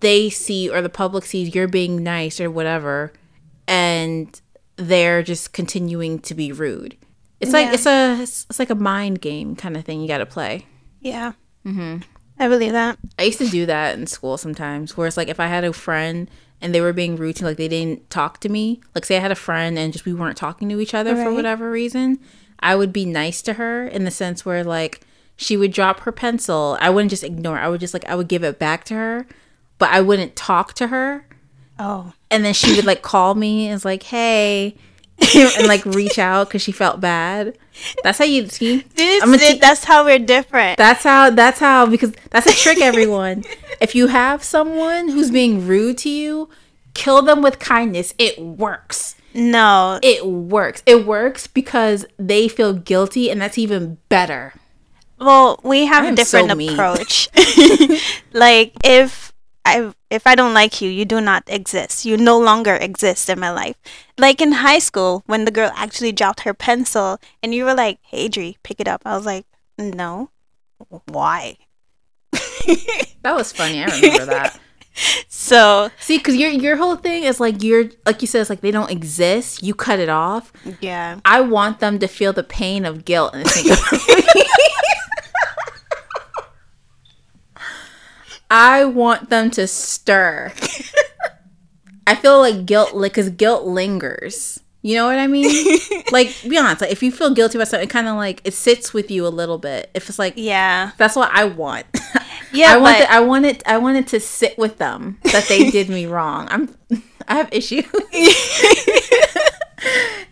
they 0.00 0.28
see 0.28 0.68
or 0.68 0.82
the 0.82 0.88
public 0.90 1.24
sees 1.24 1.54
you're 1.54 1.66
being 1.68 2.02
nice 2.02 2.40
or 2.40 2.50
whatever 2.50 3.12
and 3.66 4.40
they're 4.76 5.22
just 5.22 5.52
continuing 5.54 6.18
to 6.18 6.34
be 6.34 6.52
rude 6.52 6.96
it's 7.40 7.52
like 7.52 7.66
Yeah. 7.68 7.72
it's 7.74 7.86
a 7.86 8.22
it's, 8.22 8.46
it's 8.50 8.58
like 8.58 8.68
a 8.70 8.74
mind 8.74 9.20
game 9.22 9.56
kind 9.56 9.74
of 9.76 9.84
thing 9.84 10.00
you 10.02 10.06
got 10.08 10.18
to 10.18 10.26
play 10.26 10.66
Yeah. 11.00 11.32
Mm-hmm. 11.64 12.02
I 12.38 12.48
believe 12.48 12.72
that. 12.72 12.98
i 13.18 13.22
used 13.22 13.38
to 13.38 13.48
do 13.48 13.66
that 13.66 13.98
in 13.98 14.06
school 14.06 14.36
sometimes 14.38 14.96
where 14.96 15.06
it's 15.06 15.16
like 15.16 15.28
if 15.28 15.40
i 15.40 15.46
had 15.46 15.64
a 15.64 15.72
friend 15.72 16.30
and 16.60 16.74
they 16.74 16.80
were 16.80 16.92
being 16.92 17.16
rude 17.16 17.36
to 17.36 17.44
like 17.44 17.56
they 17.56 17.68
didn't 17.68 18.08
talk 18.10 18.40
to 18.40 18.48
me 18.48 18.80
like 18.94 19.04
say 19.04 19.16
i 19.16 19.20
had 19.20 19.30
a 19.30 19.34
friend 19.36 19.78
and 19.78 19.92
just 19.92 20.04
we 20.04 20.12
weren't 20.14 20.36
talking 20.36 20.68
to 20.68 20.80
each 20.80 20.94
other 20.94 21.14
for 21.16 21.32
whatever 21.32 21.70
reason 21.70 22.18
i 22.60 22.74
would 22.74 22.92
be 22.92 23.04
nice 23.04 23.42
to 23.42 23.54
her 23.54 23.86
in 23.86 24.04
the 24.04 24.10
sense 24.10 24.44
where 24.44 24.62
like 24.64 25.00
she 25.36 25.56
would 25.56 25.72
drop 25.72 26.00
her 26.00 26.12
pencil 26.12 26.76
i 26.80 26.88
wouldn't 26.90 27.10
just 27.10 27.24
ignore 27.24 27.56
it. 27.58 27.60
i 27.62 27.68
would 27.68 27.80
just 27.80 27.94
like 27.94 28.06
i 28.08 28.14
would 28.14 28.28
give 28.28 28.44
it 28.44 28.58
back 28.58 28.84
to 28.84 28.94
her 28.94 29.26
but 29.78 29.90
i 29.90 30.00
wouldn't 30.00 30.36
talk 30.36 30.72
to 30.74 30.88
her 30.88 31.26
Oh. 31.78 32.14
and 32.30 32.42
then 32.42 32.54
she 32.54 32.74
would 32.74 32.86
like 32.86 33.02
call 33.02 33.34
me 33.34 33.66
and 33.66 33.74
was 33.74 33.84
like 33.84 34.02
hey 34.04 34.76
and 35.34 35.66
like 35.68 35.84
reach 35.84 36.18
out 36.18 36.48
because 36.48 36.62
she 36.62 36.72
felt 36.72 37.00
bad 37.00 37.56
that's 38.02 38.18
how 38.18 38.24
you 38.24 38.48
see? 38.48 38.84
This, 38.94 39.22
I'm 39.22 39.58
that's 39.58 39.84
how 39.84 40.04
we're 40.04 40.18
different. 40.18 40.78
that's 40.78 41.02
how 41.02 41.30
that's 41.30 41.60
how 41.60 41.86
because 41.86 42.12
that's 42.30 42.46
a 42.46 42.52
trick 42.52 42.80
everyone. 42.80 43.44
If 43.78 43.94
you 43.94 44.06
have 44.06 44.42
someone 44.42 45.10
who's 45.10 45.30
being 45.30 45.66
rude 45.66 45.98
to 45.98 46.08
you 46.08 46.48
kill 46.96 47.22
them 47.22 47.42
with 47.42 47.58
kindness. 47.58 48.14
It 48.18 48.40
works. 48.40 49.14
No. 49.34 50.00
it 50.02 50.26
works. 50.26 50.82
It 50.86 51.06
works 51.06 51.46
because 51.46 52.06
they 52.18 52.48
feel 52.48 52.72
guilty 52.72 53.30
and 53.30 53.40
that's 53.40 53.58
even 53.58 53.98
better. 54.08 54.54
Well, 55.18 55.60
we 55.62 55.86
have 55.86 56.04
a 56.04 56.16
different 56.16 56.50
so 56.50 56.72
approach. 56.72 57.28
like 58.32 58.72
if 58.82 59.32
I 59.66 59.92
if 60.10 60.26
I 60.26 60.34
don't 60.34 60.54
like 60.54 60.80
you, 60.80 60.88
you 60.88 61.04
do 61.04 61.20
not 61.20 61.42
exist. 61.48 62.04
You 62.04 62.16
no 62.16 62.38
longer 62.38 62.74
exist 62.74 63.28
in 63.28 63.40
my 63.40 63.50
life. 63.50 63.76
Like 64.16 64.40
in 64.40 64.52
high 64.52 64.78
school, 64.78 65.24
when 65.26 65.44
the 65.44 65.50
girl 65.50 65.72
actually 65.74 66.12
dropped 66.12 66.40
her 66.40 66.54
pencil 66.54 67.18
and 67.42 67.52
you 67.52 67.64
were 67.64 67.74
like, 67.74 67.98
"Hey, 68.02 68.28
Dre, 68.28 68.56
pick 68.62 68.80
it 68.80 68.88
up." 68.88 69.02
I 69.04 69.16
was 69.16 69.26
like, 69.26 69.44
"No, 69.76 70.30
why?" 71.06 71.56
that 73.22 73.34
was 73.34 73.52
funny 73.52 73.82
i 73.82 73.86
remember 73.86 74.26
that 74.26 74.58
So 75.28 75.90
see 76.00 76.16
because 76.16 76.36
your 76.36 76.50
your 76.50 76.76
whole 76.76 76.96
thing 76.96 77.24
is 77.24 77.38
like 77.38 77.62
you're 77.62 77.90
like 78.06 78.22
you 78.22 78.26
said 78.26 78.40
it's 78.40 78.48
like 78.48 78.62
they 78.62 78.70
don't 78.70 78.90
exist 78.90 79.62
you 79.62 79.74
cut 79.74 79.98
it 80.00 80.08
off 80.08 80.54
yeah, 80.80 81.20
I 81.22 81.42
want 81.42 81.80
them 81.80 81.98
to 81.98 82.06
feel 82.06 82.32
the 82.32 82.42
pain 82.42 82.86
of 82.86 83.04
guilt 83.04 83.34
and 83.34 83.46
think 83.46 83.70
of 83.72 84.46
I 88.50 88.84
want 88.84 89.30
them 89.30 89.50
to 89.52 89.66
stir. 89.66 90.52
I 92.06 92.14
feel 92.14 92.38
like 92.38 92.66
guilt, 92.66 92.94
like, 92.94 93.14
cause 93.14 93.30
guilt 93.30 93.64
lingers. 93.66 94.60
You 94.82 94.94
know 94.94 95.06
what 95.06 95.18
I 95.18 95.26
mean? 95.26 95.80
like, 96.12 96.32
be 96.48 96.56
honest. 96.56 96.80
Like, 96.82 96.92
if 96.92 97.02
you 97.02 97.10
feel 97.10 97.30
guilty 97.34 97.58
about 97.58 97.66
something, 97.66 97.88
it 97.88 97.92
kind 97.92 98.06
of 98.06 98.14
like 98.16 98.40
it 98.44 98.54
sits 98.54 98.94
with 98.94 99.10
you 99.10 99.26
a 99.26 99.30
little 99.30 99.58
bit. 99.58 99.90
If 99.94 100.08
it's 100.08 100.18
like, 100.18 100.34
Yeah. 100.36 100.92
that's 100.96 101.16
what 101.16 101.30
I 101.32 101.44
want. 101.44 101.86
Yeah, 102.52 102.74
I 102.74 102.76
want. 102.78 102.96
but- 102.98 103.02
it- 103.02 103.10
I 103.10 103.20
want 103.20 103.44
it. 103.44 103.62
I 103.66 103.76
wanted 103.78 104.06
to 104.08 104.20
sit 104.20 104.56
with 104.56 104.78
them 104.78 105.18
that 105.24 105.46
they 105.48 105.68
did 105.70 105.88
me 105.90 106.06
wrong. 106.06 106.46
I'm. 106.48 106.74
I 107.28 107.34
have 107.36 107.48
issues. 107.52 107.84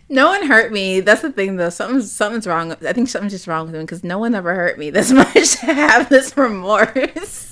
no 0.09 0.27
one 0.29 0.47
hurt 0.47 0.71
me. 0.71 1.01
That's 1.01 1.21
the 1.21 1.31
thing, 1.31 1.57
though. 1.57 1.69
Something's 1.69 2.11
something's 2.11 2.47
wrong. 2.47 2.71
I 2.87 2.93
think 2.93 3.09
something's 3.09 3.33
just 3.33 3.47
wrong 3.47 3.65
with 3.65 3.75
me 3.75 3.81
because 3.81 4.03
no 4.03 4.17
one 4.17 4.33
ever 4.33 4.55
hurt 4.55 4.79
me 4.79 4.89
this 4.89 5.11
much 5.11 5.33
to 5.59 5.65
have 5.73 6.09
this 6.09 6.35
remorse. 6.37 7.44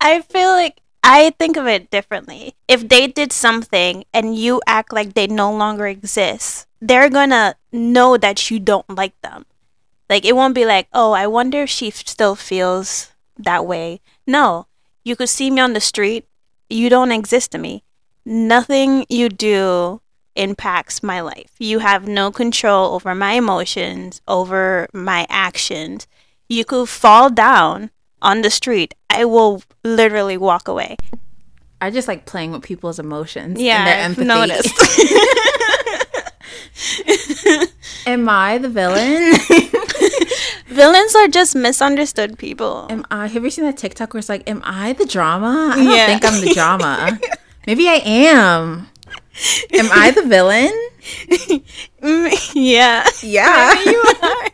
I 0.00 0.22
feel 0.22 0.50
like 0.50 0.80
I 1.02 1.30
think 1.38 1.56
of 1.56 1.66
it 1.66 1.90
differently. 1.90 2.54
If 2.68 2.88
they 2.88 3.06
did 3.06 3.32
something 3.32 4.04
and 4.12 4.36
you 4.36 4.60
act 4.66 4.92
like 4.92 5.14
they 5.14 5.26
no 5.26 5.52
longer 5.52 5.86
exist, 5.86 6.66
they're 6.80 7.10
gonna 7.10 7.56
know 7.72 8.16
that 8.16 8.50
you 8.50 8.58
don't 8.58 8.88
like 8.88 9.18
them. 9.22 9.46
Like 10.08 10.24
it 10.24 10.36
won't 10.36 10.54
be 10.54 10.64
like, 10.64 10.88
oh, 10.92 11.12
I 11.12 11.26
wonder 11.26 11.62
if 11.62 11.70
she 11.70 11.90
still 11.90 12.34
feels 12.34 13.12
that 13.38 13.66
way. 13.66 14.00
No, 14.26 14.66
you 15.04 15.16
could 15.16 15.28
see 15.28 15.50
me 15.50 15.60
on 15.60 15.72
the 15.72 15.80
street. 15.80 16.26
You 16.68 16.88
don't 16.88 17.12
exist 17.12 17.52
to 17.52 17.58
me. 17.58 17.84
Nothing 18.24 19.06
you 19.08 19.28
do 19.28 20.00
impacts 20.36 21.02
my 21.02 21.20
life. 21.20 21.52
You 21.58 21.80
have 21.80 22.06
no 22.06 22.30
control 22.30 22.94
over 22.94 23.14
my 23.14 23.32
emotions, 23.32 24.20
over 24.28 24.88
my 24.92 25.26
actions. 25.28 26.06
You 26.48 26.64
could 26.64 26.88
fall 26.88 27.30
down 27.30 27.90
on 28.22 28.42
the 28.42 28.50
street. 28.50 28.94
I 29.08 29.24
will 29.24 29.62
literally 29.84 30.36
walk 30.36 30.68
away. 30.68 30.96
I 31.80 31.90
just 31.90 32.06
like 32.08 32.26
playing 32.26 32.52
with 32.52 32.62
people's 32.62 32.98
emotions. 32.98 33.60
Yeah, 33.60 33.78
and 33.78 33.86
their 33.86 33.98
I've 33.98 34.18
empathy. 34.18 34.26
noticed. 34.28 34.74
Am 38.06 38.28
I 38.28 38.58
the 38.58 38.68
villain? 38.68 39.32
Villains 40.66 41.14
are 41.16 41.28
just 41.28 41.54
misunderstood 41.56 42.38
people. 42.38 42.86
Am 42.90 43.04
I? 43.10 43.26
Have 43.26 43.42
you 43.44 43.50
seen 43.50 43.64
that 43.64 43.76
TikTok 43.76 44.14
where 44.14 44.18
it's 44.18 44.28
like, 44.28 44.48
"Am 44.48 44.62
I 44.64 44.92
the 44.92 45.04
drama?" 45.04 45.70
I 45.72 45.76
don't 45.76 45.94
Yeah. 45.94 46.06
think 46.06 46.24
I'm 46.24 46.40
the 46.40 46.54
drama. 46.54 47.18
Maybe 47.66 47.88
I 47.88 47.94
am. 48.04 48.88
Am 49.72 49.88
I 49.92 50.10
the 50.12 50.22
villain? 50.22 50.72
Yeah. 52.54 53.06
Yeah, 53.22 53.74
Maybe 53.74 53.90
you 53.90 54.04
are. 54.22 54.50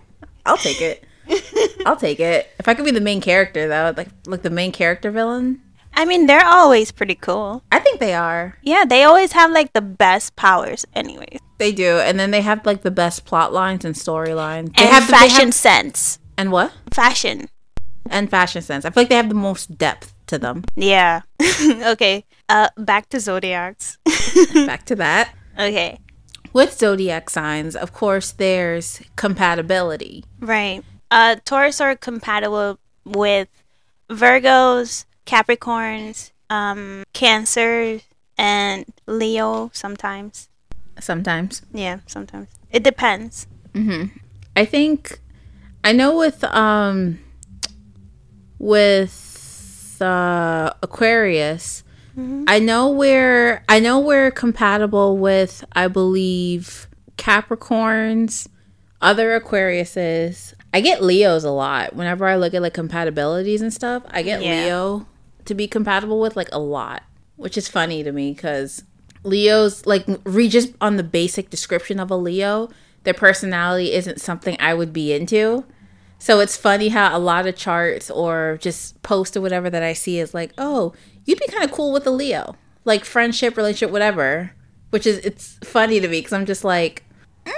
I'll 0.46 0.56
take 0.56 0.80
it. 0.80 1.04
I'll 1.86 1.96
take 1.96 2.20
it. 2.20 2.48
If 2.58 2.68
I 2.68 2.74
could 2.74 2.84
be 2.84 2.90
the 2.90 3.00
main 3.00 3.20
character, 3.20 3.68
though, 3.68 3.92
like 3.96 4.08
like 4.26 4.42
the 4.42 4.50
main 4.50 4.72
character 4.72 5.10
villain, 5.10 5.60
I 5.94 6.04
mean, 6.04 6.26
they're 6.26 6.44
always 6.44 6.92
pretty 6.92 7.14
cool. 7.14 7.62
I 7.72 7.78
think 7.78 8.00
they 8.00 8.14
are. 8.14 8.58
Yeah, 8.62 8.84
they 8.84 9.04
always 9.04 9.32
have 9.32 9.50
like 9.50 9.72
the 9.72 9.80
best 9.80 10.36
powers, 10.36 10.84
anyways. 10.94 11.38
They 11.58 11.72
do, 11.72 11.98
and 11.98 12.18
then 12.20 12.30
they 12.32 12.42
have 12.42 12.66
like 12.66 12.82
the 12.82 12.90
best 12.90 13.24
plot 13.24 13.52
lines 13.52 13.84
and 13.84 13.94
storylines. 13.94 14.76
They 14.76 14.84
And 14.84 14.92
have 14.92 15.06
the- 15.06 15.12
fashion 15.12 15.46
have- 15.46 15.54
sense. 15.54 16.18
and 16.36 16.52
what 16.52 16.72
Fashion. 16.92 17.48
and 18.10 18.28
fashion 18.30 18.60
sense. 18.62 18.84
I 18.84 18.90
feel 18.90 19.02
like 19.02 19.08
they 19.08 19.16
have 19.16 19.28
the 19.30 19.34
most 19.34 19.78
depth 19.78 20.12
to 20.26 20.38
them. 20.38 20.64
Yeah. 20.76 21.22
okay. 21.86 22.24
Uh, 22.48 22.68
back 22.76 23.08
to 23.10 23.18
zodiacs. 23.20 23.98
Back 24.54 24.84
to 24.86 24.96
that. 24.96 25.32
okay. 25.58 25.98
With 26.52 26.72
zodiac 26.78 27.28
signs, 27.30 27.74
of 27.76 27.92
course, 27.92 28.32
there's 28.32 29.00
compatibility. 29.16 30.24
Right. 30.40 30.82
Uh, 31.10 31.36
Taurus 31.44 31.80
are 31.80 31.94
compatible 31.96 32.78
with 33.04 33.48
Virgos, 34.10 35.04
Capricorns, 35.26 36.32
um, 36.50 37.04
Cancer, 37.12 38.00
and 38.38 38.84
Leo 39.06 39.70
sometimes. 39.72 40.48
Sometimes. 41.00 41.62
Yeah, 41.72 42.00
sometimes. 42.06 42.48
It 42.70 42.82
depends. 42.82 43.46
I 44.56 44.64
think 44.64 45.20
I 45.84 45.92
know 45.92 46.16
with 46.16 46.42
um 46.44 47.18
with 48.58 49.98
uh 50.00 50.72
Aquarius 50.82 51.84
I 52.48 52.60
know 52.60 52.88
we're 52.88 53.62
I 53.68 53.78
know 53.78 53.98
we're 53.98 54.30
compatible 54.30 55.18
with 55.18 55.62
I 55.72 55.88
believe 55.88 56.88
Capricorns, 57.18 58.48
other 59.02 59.38
Aquariuses. 59.38 60.54
I 60.76 60.80
get 60.80 61.02
Leos 61.02 61.42
a 61.42 61.50
lot. 61.50 61.96
Whenever 61.96 62.26
I 62.26 62.36
look 62.36 62.52
at 62.52 62.60
like 62.60 62.74
compatibilities 62.74 63.62
and 63.62 63.72
stuff, 63.72 64.02
I 64.10 64.20
get 64.20 64.42
Yeah. 64.42 64.64
Leo 64.64 65.06
to 65.46 65.54
be 65.54 65.66
compatible 65.66 66.20
with 66.20 66.36
like 66.36 66.50
a 66.52 66.58
lot, 66.58 67.02
which 67.36 67.56
is 67.56 67.66
funny 67.66 68.02
to 68.02 68.12
me 68.12 68.34
cuz 68.34 68.82
Leos 69.22 69.86
like 69.86 70.04
read 70.24 70.50
just 70.50 70.74
on 70.82 70.98
the 70.98 71.02
basic 71.02 71.48
description 71.48 71.98
of 71.98 72.10
a 72.10 72.14
Leo, 72.14 72.68
their 73.04 73.14
personality 73.14 73.94
isn't 73.94 74.20
something 74.20 74.54
I 74.60 74.74
would 74.74 74.92
be 74.92 75.14
into. 75.14 75.64
So 76.18 76.40
it's 76.40 76.58
funny 76.58 76.88
how 76.88 77.16
a 77.16 77.18
lot 77.18 77.46
of 77.46 77.56
charts 77.56 78.10
or 78.10 78.58
just 78.60 79.00
posts 79.00 79.34
or 79.34 79.40
whatever 79.40 79.70
that 79.70 79.82
I 79.82 79.94
see 79.94 80.18
is 80.18 80.34
like, 80.34 80.52
oh, 80.58 80.92
you'd 81.24 81.40
be 81.40 81.46
kind 81.46 81.64
of 81.64 81.72
cool 81.72 81.90
with 81.90 82.06
a 82.06 82.10
Leo, 82.10 82.54
like 82.84 83.06
friendship, 83.06 83.56
relationship, 83.56 83.90
whatever. 83.90 84.52
Which 84.90 85.06
is 85.06 85.24
it's 85.24 85.58
funny 85.64 86.00
to 86.00 86.06
me 86.06 86.18
because 86.18 86.34
I'm 86.34 86.44
just 86.44 86.64
like, 86.64 87.02
mm. 87.46 87.52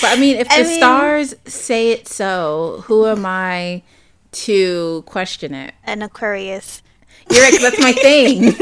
But 0.00 0.16
I 0.16 0.20
mean, 0.20 0.36
if 0.36 0.50
I 0.50 0.62
the 0.62 0.68
mean- 0.68 0.78
stars 0.78 1.34
say 1.46 1.90
it 1.92 2.08
so, 2.08 2.82
who 2.86 3.06
am 3.06 3.24
I 3.26 3.82
to 4.32 5.02
question 5.06 5.54
it? 5.54 5.74
An 5.84 6.02
Aquarius. 6.02 6.82
You're 7.30 7.50
that's 7.58 7.80
my 7.80 7.92
thing. 7.92 8.54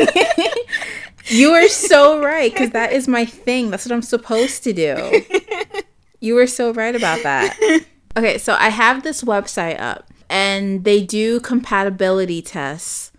you 1.27 1.51
are 1.51 1.68
so 1.68 2.20
right, 2.23 2.53
because 2.53 2.70
that 2.70 2.92
is 2.92 3.07
my 3.09 3.25
thing. 3.27 3.70
That's 3.70 3.85
what 3.85 3.92
I'm 3.92 4.03
supposed 4.03 4.64
to 4.64 4.73
do. 4.73 5.23
You 6.20 6.35
were 6.35 6.47
so 6.47 6.73
right 6.73 6.97
about 6.97 7.23
that. 7.25 7.55
Okay, 8.16 8.38
so 8.38 8.55
I 8.55 8.70
have 8.70 9.03
this 9.03 9.23
website 9.23 9.79
up, 9.79 10.11
and 10.31 10.85
they 10.85 11.03
do 11.05 11.40
compatibility 11.40 12.40
tests, 12.40 13.12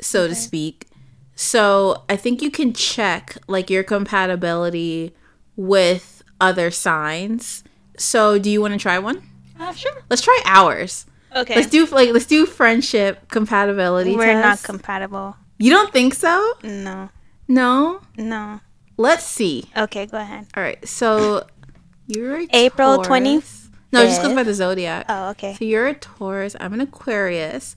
so 0.00 0.28
to 0.28 0.34
speak. 0.34 0.86
So 1.34 2.02
I 2.10 2.16
think 2.16 2.42
you 2.42 2.50
can 2.50 2.74
check 2.74 3.38
like 3.46 3.70
your 3.70 3.82
compatibility 3.82 5.14
with 5.56 6.19
other 6.40 6.70
signs. 6.70 7.62
So 7.96 8.38
do 8.38 8.50
you 8.50 8.60
want 8.60 8.74
to 8.74 8.78
try 8.78 8.98
one? 8.98 9.22
Uh, 9.58 9.72
sure. 9.72 10.02
Let's 10.08 10.22
try 10.22 10.40
ours. 10.46 11.06
Okay. 11.34 11.54
Let's 11.54 11.68
do 11.68 11.86
like 11.86 12.10
let's 12.10 12.26
do 12.26 12.46
friendship 12.46 13.28
compatibility. 13.28 14.16
We're 14.16 14.40
not 14.40 14.62
compatible. 14.62 15.36
You 15.58 15.70
don't 15.70 15.92
think 15.92 16.14
so? 16.14 16.54
No. 16.62 17.10
No. 17.46 18.00
No. 18.16 18.60
Let's 18.96 19.24
see. 19.24 19.70
Okay, 19.76 20.06
go 20.06 20.18
ahead. 20.18 20.46
All 20.56 20.62
right. 20.62 20.86
So 20.88 21.46
you're 22.06 22.40
a 22.40 22.46
April. 22.52 22.98
20th? 22.98 23.68
No, 23.92 24.04
just 24.04 24.22
goes 24.22 24.34
by 24.34 24.42
the 24.42 24.54
zodiac. 24.54 25.06
Oh, 25.08 25.30
okay. 25.30 25.54
So 25.54 25.64
you're 25.64 25.88
a 25.88 25.94
Taurus. 25.94 26.54
I'm 26.60 26.72
an 26.72 26.80
Aquarius. 26.80 27.76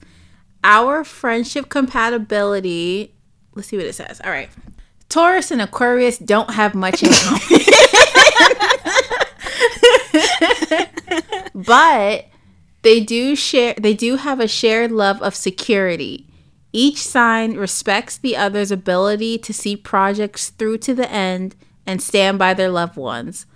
Our 0.62 1.04
friendship 1.04 1.68
compatibility. 1.68 3.14
Let's 3.54 3.68
see 3.68 3.76
what 3.76 3.86
it 3.86 3.94
says. 3.94 4.20
All 4.24 4.30
right. 4.30 4.48
Taurus 5.08 5.50
and 5.50 5.60
Aquarius 5.60 6.18
don't 6.18 6.50
have 6.50 6.74
much 6.74 7.02
in 7.02 7.10
common. 7.12 7.40
but 11.54 12.26
they 12.82 13.00
do 13.00 13.34
share 13.34 13.74
they 13.78 13.94
do 13.94 14.16
have 14.16 14.40
a 14.40 14.48
shared 14.48 14.92
love 14.92 15.20
of 15.22 15.34
security. 15.34 16.28
Each 16.72 16.98
sign 16.98 17.56
respects 17.56 18.16
the 18.16 18.36
other's 18.36 18.70
ability 18.70 19.38
to 19.38 19.52
see 19.52 19.76
projects 19.76 20.50
through 20.50 20.78
to 20.78 20.94
the 20.94 21.10
end 21.10 21.54
and 21.86 22.02
stand 22.02 22.38
by 22.38 22.54
their 22.54 22.70
loved 22.70 22.96
ones. 22.96 23.46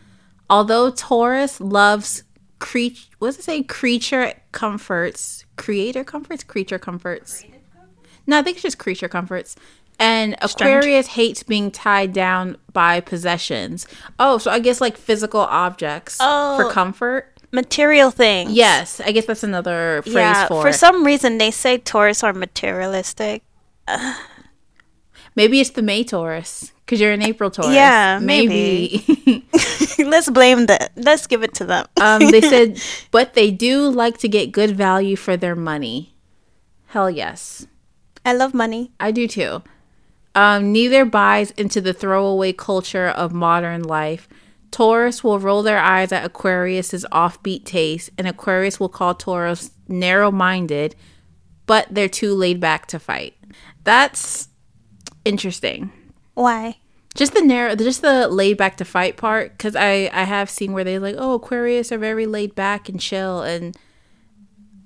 Although 0.49 0.91
Taurus 0.91 1.61
loves 1.61 2.23
creature 2.59 3.09
what 3.19 3.29
does 3.29 3.39
it 3.39 3.45
say 3.45 3.63
creature 3.63 4.35
comforts, 4.53 5.45
creator 5.57 6.05
comforts, 6.05 6.45
creature 6.45 6.79
comforts. 6.79 7.45
No, 8.27 8.39
I 8.39 8.43
think 8.43 8.57
it's 8.57 8.63
just 8.63 8.79
creature 8.79 9.09
comforts. 9.09 9.57
And 10.01 10.37
Aquarius 10.41 11.09
hates 11.09 11.43
being 11.43 11.71
tied 11.73 12.13
down 12.13 12.57
by 12.73 13.01
possessions. 13.01 13.87
Oh, 14.19 14.39
so 14.39 14.51
I 14.51 14.61
guess 14.61 14.81
like 14.81 14.97
physical 14.97 15.41
objects 15.41 16.17
for 16.19 16.25
Oh. 16.67 16.71
comfort. 16.73 17.35
Material 17.51 18.11
things. 18.11 18.53
Yes, 18.53 19.01
I 19.01 19.11
guess 19.11 19.25
that's 19.27 19.43
another 19.43 20.03
phrase 20.05 20.15
Yeah. 20.15 20.47
for, 20.47 20.63
For 20.63 20.69
it. 20.69 20.75
some 20.75 21.03
reason, 21.05 21.39
they 21.39 21.51
say 21.51 21.79
Taurus 21.79 22.23
are 22.23 22.33
materialistic. 22.35 23.43
maybe 25.35 25.61
it's 25.61 25.71
the 25.71 25.83
May 25.83 26.05
Taurus 26.05 26.73
because 26.85 27.01
you're 27.01 27.13
an 27.13 27.23
April 27.23 27.51
Taurus. 27.51 27.75
Yeah, 27.75 28.19
maybe. 28.23 29.05
Let's 29.99 30.31
blame 30.31 30.67
that. 30.67 30.93
Let's 30.97 31.27
give 31.27 31.43
it 31.43 31.55
to 31.55 31.65
them. 31.65 31.87
um, 32.01 32.31
they 32.31 32.41
said, 32.55 32.81
but 33.11 33.35
they 33.35 33.51
do 33.51 33.89
like 33.89 34.19
to 34.19 34.29
get 34.29 34.53
good 34.53 34.77
value 34.77 35.17
for 35.17 35.37
their 35.37 35.57
money. 35.57 36.15
Hell 36.87 37.11
yes, 37.11 37.67
I 38.25 38.33
love 38.33 38.55
money. 38.55 38.93
I 39.01 39.11
do 39.11 39.27
too. 39.29 39.63
Um, 40.39 40.71
neither 40.71 41.05
buys 41.05 41.51
into 41.51 41.81
the 41.81 41.93
throwaway 41.93 42.53
culture 42.53 43.09
of 43.09 43.33
modern 43.33 43.83
life. 43.83 44.29
Taurus 44.71 45.25
will 45.25 45.41
roll 45.41 45.65
their 45.65 45.81
eyes 45.81 46.13
at 46.13 46.25
Aquarius's 46.25 47.05
offbeat 47.11 47.65
taste, 47.65 48.11
and 48.17 48.29
Aquarius 48.29 48.79
will 48.79 48.89
call 48.89 49.17
Taurus 49.17 49.73
narrow-minded, 49.89 50.95
but 51.67 51.89
they're 51.91 52.09
too 52.09 52.35
laid 52.35 52.61
back 52.61 52.87
to 52.87 53.01
fight. 53.01 53.35
That's 53.83 54.49
interesting. 55.25 55.91
Why? 56.35 56.77
just 57.17 57.35
the 57.35 57.43
narrow, 57.43 57.75
just 57.75 58.03
the 58.03 58.29
laid 58.29 58.57
back 58.57 58.77
to 58.77 58.85
fight 58.85 59.17
part. 59.17 59.59
Because 59.59 59.75
I 59.75 60.09
I 60.13 60.23
have 60.23 60.49
seen 60.49 60.73
where 60.73 60.85
they 60.85 61.01
like, 61.01 61.17
oh, 61.19 61.35
Aquarius 61.35 61.91
are 61.91 61.99
very 61.99 62.27
laid 62.27 62.55
back 62.55 62.89
and 62.89 63.01
chill, 63.01 63.43
and 63.43 63.77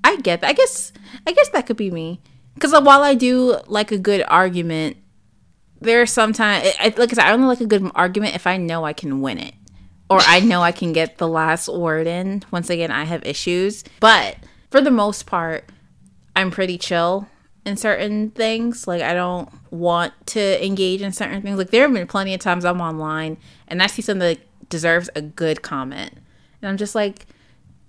I 0.03 0.17
get 0.17 0.41
that. 0.41 0.49
I 0.49 0.55
guess 0.55 0.95
I 1.27 1.33
guess 1.33 1.51
that 1.51 1.67
could 1.67 1.77
be 1.77 1.91
me. 1.91 2.23
Because 2.55 2.73
while 2.73 3.03
I 3.03 3.15
do 3.15 3.61
like 3.67 3.93
a 3.93 3.99
good 3.99 4.25
argument, 4.29 4.97
there 5.83 6.03
are 6.03 6.07
sometimes 6.07 6.69
I, 6.79 6.95
like 6.97 7.13
I 7.13 7.15
said, 7.15 7.27
I 7.27 7.33
only 7.33 7.47
like 7.47 7.61
a 7.61 7.67
good 7.67 7.91
argument 7.95 8.35
if 8.35 8.47
I 8.47 8.57
know 8.57 8.85
I 8.85 8.93
can 8.93 9.21
win 9.21 9.39
it, 9.39 9.55
or 10.09 10.21
I 10.21 10.41
know 10.41 10.63
I 10.63 10.73
can 10.73 10.93
get 10.93 11.19
the 11.19 11.29
last 11.29 11.69
word 11.69 12.07
in. 12.07 12.43
Once 12.51 12.71
again, 12.71 12.91
I 12.91 13.05
have 13.05 13.25
issues, 13.27 13.85
but 14.01 14.37
for 14.71 14.81
the 14.81 14.91
most 14.91 15.27
part, 15.27 15.71
I'm 16.35 16.51
pretty 16.51 16.79
chill 16.79 17.29
in 17.65 17.77
certain 17.77 18.31
things. 18.31 18.87
Like 18.87 19.03
I 19.03 19.15
don't 19.15 19.49
want 19.71 20.13
to 20.29 20.65
engage 20.65 21.03
in 21.03 21.13
certain 21.13 21.43
things. 21.43 21.59
Like 21.59 21.71
there 21.71 21.83
have 21.83 21.93
been 21.93 22.07
plenty 22.07 22.35
of 22.35 22.41
times 22.41 22.65
I'm 22.65 22.81
online 22.81 23.37
and 23.69 23.83
I 23.83 23.87
see 23.87 24.03
something 24.03 24.21
that 24.21 24.69
deserves 24.69 25.11
a 25.15 25.21
good 25.21 25.63
comment, 25.63 26.15
and 26.61 26.69
I'm 26.69 26.77
just 26.77 26.95
like, 26.95 27.27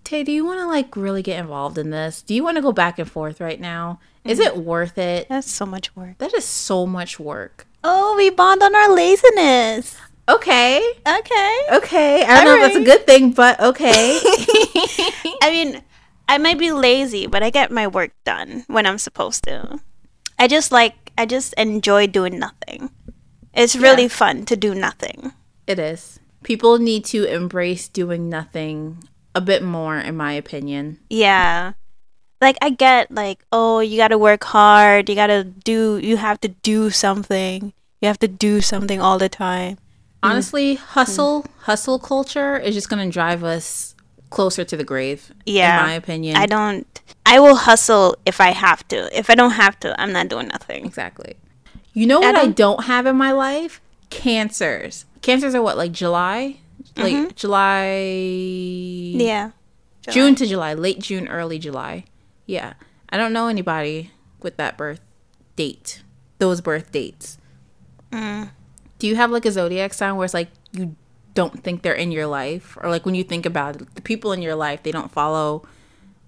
Tay, 0.03 0.23
do 0.23 0.31
you 0.31 0.45
want 0.45 0.59
to 0.59 0.67
like 0.67 0.95
really 0.95 1.21
get 1.21 1.39
involved 1.39 1.77
in 1.77 1.89
this? 1.89 2.21
Do 2.21 2.33
you 2.35 2.43
want 2.43 2.57
to 2.57 2.61
go 2.61 2.71
back 2.71 2.99
and 2.99 3.09
forth 3.09 3.39
right 3.39 3.59
now? 3.59 3.99
Is 4.25 4.39
mm. 4.39 4.45
it 4.45 4.57
worth 4.57 4.97
it? 4.97 5.27
That's 5.29 5.49
so 5.49 5.65
much 5.65 5.95
work. 5.95 6.17
That 6.17 6.33
is 6.33 6.45
so 6.45 6.85
much 6.85 7.19
work. 7.19 7.67
Oh, 7.83 8.15
we 8.15 8.29
bond 8.29 8.63
on 8.63 8.75
our 8.75 8.89
laziness. 8.89 9.97
Okay. 10.29 10.79
Okay. 11.05 11.57
Okay. 11.73 12.23
I 12.23 12.43
don't 12.43 12.45
know 12.45 12.65
if 12.65 12.73
that's 12.73 12.81
a 12.81 12.85
good 12.85 13.05
thing, 13.05 13.31
but 13.31 13.59
okay. 13.59 14.19
I 15.41 15.49
mean, 15.51 15.83
I 16.29 16.37
might 16.37 16.57
be 16.57 16.71
lazy, 16.71 17.27
but 17.27 17.43
I 17.43 17.49
get 17.49 17.71
my 17.71 17.87
work 17.87 18.11
done 18.23 18.63
when 18.67 18.85
I'm 18.87 18.97
supposed 18.97 19.43
to. 19.43 19.79
I 20.39 20.47
just 20.47 20.71
like 20.71 21.11
I 21.17 21.25
just 21.25 21.53
enjoy 21.57 22.07
doing 22.07 22.39
nothing. 22.39 22.89
It's 23.53 23.75
really 23.75 24.03
Yeah. 24.03 24.15
fun 24.15 24.45
to 24.45 24.55
do 24.55 24.73
nothing. 24.73 25.33
it 25.67 25.77
is. 25.79 26.19
People 26.43 26.77
need 26.79 27.05
to 27.05 27.23
embrace 27.23 27.87
doing 27.87 28.27
nothing 28.29 29.03
a 29.35 29.39
bit 29.41 29.63
more, 29.63 29.97
in 29.97 30.15
my 30.17 30.33
opinion. 30.33 30.99
Yeah. 31.09 31.73
Like 32.43 32.57
I 32.61 32.69
get 32.69 33.09
like, 33.11 33.43
oh, 33.51 33.79
you 33.79 33.97
got 33.97 34.09
to 34.09 34.17
work 34.17 34.43
hard. 34.43 35.09
You 35.09 35.15
got 35.15 35.27
to 35.27 35.43
do 35.43 35.97
you 35.97 36.17
have 36.17 36.39
to 36.41 36.49
do 36.49 36.89
something. 36.89 37.73
You 38.01 38.07
have 38.07 38.19
to 38.19 38.27
do 38.27 38.61
something 38.61 39.01
all 39.01 39.17
the 39.17 39.29
time. 39.29 39.75
Mm. 39.75 39.79
Honestly, 40.23 40.75
hustle, 40.75 41.43
mm. 41.43 41.47
hustle 41.61 41.99
culture 41.99 42.57
is 42.57 42.75
just 42.75 42.89
going 42.89 43.05
to 43.05 43.11
drive 43.11 43.43
us 43.43 43.95
closer 44.29 44.65
to 44.65 44.75
the 44.75 44.83
grave. 44.83 45.31
Yeah. 45.45 45.79
In 45.79 45.87
my 45.87 45.93
opinion. 45.93 46.35
I 46.35 46.45
don't 46.45 46.85
I 47.25 47.39
will 47.39 47.55
hustle 47.55 48.17
if 48.25 48.41
I 48.41 48.51
have 48.51 48.87
to. 48.89 49.17
If 49.17 49.29
I 49.29 49.35
don't 49.35 49.51
have 49.51 49.79
to, 49.81 49.99
I'm 49.99 50.11
not 50.11 50.27
doing 50.27 50.47
nothing. 50.49 50.85
Exactly. 50.85 51.35
You 51.93 52.05
know 52.05 52.19
what 52.19 52.35
I 52.35 52.43
don't- 52.43 52.55
don't 52.55 52.83
have 52.85 53.05
in 53.05 53.15
my 53.15 53.31
life? 53.31 53.79
Cancers. 54.09 55.05
Cancers 55.21 55.55
are 55.55 55.61
what, 55.61 55.77
like 55.77 55.91
July? 55.91 56.57
Like 56.97 57.13
mm-hmm. 57.13 57.27
July. 57.35 57.97
Yeah. 59.17 59.51
June 60.09 60.35
to 60.35 60.45
July, 60.45 60.73
late 60.73 60.99
June, 60.99 61.27
early 61.27 61.57
July. 61.57 62.03
Yeah. 62.53 62.73
I 63.09 63.17
don't 63.17 63.33
know 63.33 63.47
anybody 63.47 64.11
with 64.41 64.57
that 64.57 64.77
birth 64.77 65.01
date, 65.55 66.03
those 66.37 66.61
birth 66.61 66.91
dates. 66.91 67.39
Mm. 68.11 68.51
Do 68.99 69.07
you 69.07 69.15
have 69.15 69.31
like 69.31 69.45
a 69.45 69.51
zodiac 69.51 69.93
sign 69.93 70.15
where 70.15 70.25
it's 70.25 70.35
like 70.35 70.49
you 70.71 70.95
don't 71.33 71.63
think 71.63 71.81
they're 71.81 71.93
in 71.93 72.11
your 72.11 72.27
life? 72.27 72.77
Or 72.79 72.91
like 72.91 73.07
when 73.07 73.15
you 73.15 73.23
think 73.23 73.47
about 73.47 73.81
it, 73.81 73.95
the 73.95 74.03
people 74.03 74.33
in 74.33 74.43
your 74.43 74.53
life, 74.53 74.83
they 74.83 74.91
don't 74.91 75.11
follow 75.11 75.63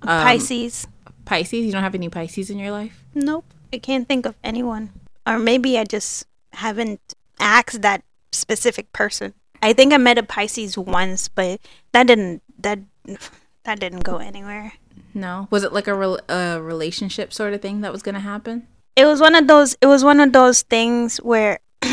um, 0.02 0.24
Pisces. 0.24 0.88
Pisces? 1.26 1.64
You 1.64 1.72
don't 1.72 1.84
have 1.84 1.94
any 1.94 2.10
Pisces 2.10 2.50
in 2.50 2.58
your 2.58 2.72
life? 2.72 3.06
Nope. 3.14 3.46
I 3.72 3.78
can't 3.78 4.08
think 4.08 4.26
of 4.26 4.36
anyone. 4.44 4.90
Or 5.28 5.38
maybe 5.38 5.78
I 5.78 5.84
just 5.84 6.26
haven't 6.54 7.14
asked 7.40 7.84
that 7.84 8.04
specific 8.32 8.92
person. 8.94 9.36
I 9.62 9.74
think 9.74 9.94
I 9.94 9.98
met 9.98 10.18
a 10.18 10.24
Pisces 10.24 10.76
once, 10.76 11.28
but 11.28 11.62
that 11.92 12.08
didn't 12.08 12.42
that 12.58 12.80
that 13.64 13.80
didn't 13.80 14.04
go 14.04 14.18
anywhere. 14.18 14.74
No. 15.15 15.47
Was 15.49 15.63
it 15.63 15.73
like 15.73 15.88
a, 15.88 15.95
rel 15.95 16.19
a 16.30 16.62
relationship 16.62 17.34
sort 17.34 17.54
of 17.54 17.62
thing 17.62 17.82
that 17.82 17.91
was 17.91 18.04
going 18.04 18.15
to 18.15 18.21
happen? 18.21 18.67
It 18.95 19.06
was 19.06 19.19
one 19.19 19.34
of 19.34 19.47
those 19.47 19.75
it 19.82 19.88
was 19.88 20.04
one 20.04 20.19
of 20.19 20.34
those 20.34 20.62
things 20.62 21.17
where 21.17 21.60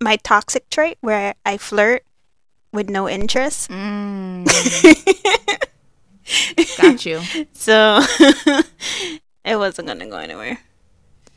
my 0.00 0.16
toxic 0.16 0.70
trait 0.70 0.96
where 1.00 1.34
I 1.44 1.58
flirt 1.58 2.04
with 2.72 2.88
no 2.88 3.08
interest. 3.08 3.70
Mm. 3.70 4.44
Got 6.80 7.04
you. 7.04 7.20
So 7.52 8.00
it 9.44 9.56
wasn't 9.56 9.88
going 9.88 9.98
to 9.98 10.06
go 10.06 10.16
anywhere. 10.16 10.58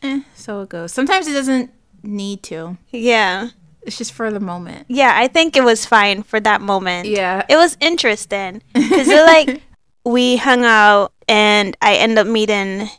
Eh, 0.01 0.21
so 0.35 0.61
it 0.61 0.69
goes. 0.69 0.91
Sometimes 0.91 1.27
it 1.27 1.33
doesn't 1.33 1.71
need 2.03 2.43
to. 2.43 2.77
Yeah. 2.91 3.49
It's 3.81 3.97
just 3.97 4.13
for 4.13 4.31
the 4.31 4.39
moment. 4.39 4.85
Yeah, 4.89 5.13
I 5.15 5.27
think 5.27 5.55
it 5.55 5.63
was 5.63 5.85
fine 5.85 6.23
for 6.23 6.39
that 6.39 6.61
moment. 6.61 7.07
Yeah. 7.07 7.45
It 7.49 7.55
was 7.55 7.77
interesting 7.79 8.61
because 8.73 9.07
like 9.07 9.61
we 10.03 10.37
hung 10.37 10.63
out 10.63 11.13
and 11.27 11.75
I 11.81 11.95
end 11.95 12.17
up 12.19 12.27
meeting 12.27 12.89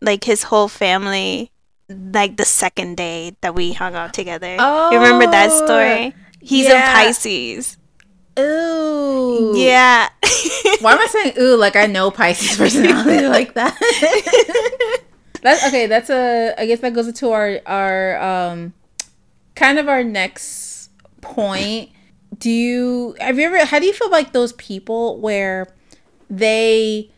like 0.00 0.24
his 0.24 0.44
whole 0.44 0.68
family 0.68 1.50
like 1.88 2.36
the 2.36 2.44
second 2.44 2.96
day 2.96 3.36
that 3.42 3.54
we 3.54 3.72
hung 3.72 3.94
out 3.94 4.12
together. 4.12 4.56
Oh, 4.58 4.90
you 4.90 4.98
remember 4.98 5.26
that 5.30 5.50
Oh, 5.52 5.64
story? 5.66 6.14
He's 6.40 6.66
yeah. 6.66 6.90
a 6.90 6.94
Pisces. 7.06 7.76
Ooh. 8.38 9.52
Yeah. 9.56 10.08
Why 10.80 10.92
am 10.92 11.00
I 11.00 11.06
saying 11.06 11.34
ooh 11.38 11.56
like 11.56 11.76
I 11.76 11.86
know 11.86 12.10
Pisces 12.10 12.56
personality 12.58 13.26
like 13.28 13.54
that? 13.54 13.76
that's 15.42 15.64
okay, 15.66 15.86
that's 15.86 16.10
a 16.10 16.54
I 16.58 16.66
guess 16.66 16.80
that 16.80 16.92
goes 16.94 17.06
into 17.08 17.30
our 17.30 17.60
our 17.66 18.20
um 18.20 18.74
kind 19.54 19.78
of 19.78 19.88
our 19.88 20.04
next 20.04 20.90
point. 21.20 21.90
Do 22.38 22.50
you 22.50 23.16
have 23.20 23.38
you 23.38 23.46
ever 23.46 23.64
how 23.64 23.78
do 23.78 23.86
you 23.86 23.92
feel 23.94 24.10
like 24.10 24.32
those 24.32 24.52
people 24.54 25.18
where 25.20 25.68
they 26.28 27.10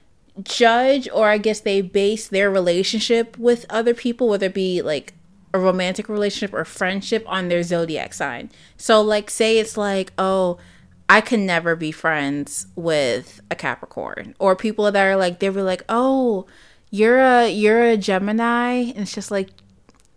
judge 0.45 1.09
or 1.13 1.29
I 1.29 1.39
guess 1.39 1.61
they 1.61 1.81
base 1.81 2.29
their 2.29 2.51
relationship 2.51 3.39
with 3.39 3.67
other 3.71 3.95
people, 3.95 4.29
whether 4.29 4.47
it 4.47 4.55
be 4.55 4.83
like 4.83 5.15
a 5.55 5.59
romantic 5.59 6.09
relationship 6.09 6.55
or 6.55 6.65
friendship 6.65 7.25
on 7.27 7.49
their 7.49 7.63
zodiac 7.63 8.15
sign. 8.15 8.51
So 8.77 9.01
like 9.01 9.31
say 9.31 9.59
it's 9.59 9.77
like, 9.77 10.13
oh, 10.19 10.59
I 11.09 11.21
can 11.21 11.47
never 11.47 11.75
be 11.75 11.91
friends 11.91 12.67
with 12.77 13.41
a 13.51 13.57
Capricorn. 13.57 14.35
Or 14.39 14.55
people 14.55 14.91
that 14.91 15.07
are 15.07 15.17
like 15.17 15.41
they 15.41 15.51
were 15.51 15.63
like, 15.63 15.83
Oh, 15.89 16.47
you're 16.91 17.19
a 17.19 17.49
you're 17.51 17.83
a 17.83 17.97
Gemini 17.97 18.91
and 18.91 18.99
it's 18.99 19.15
just 19.15 19.31
like 19.31 19.51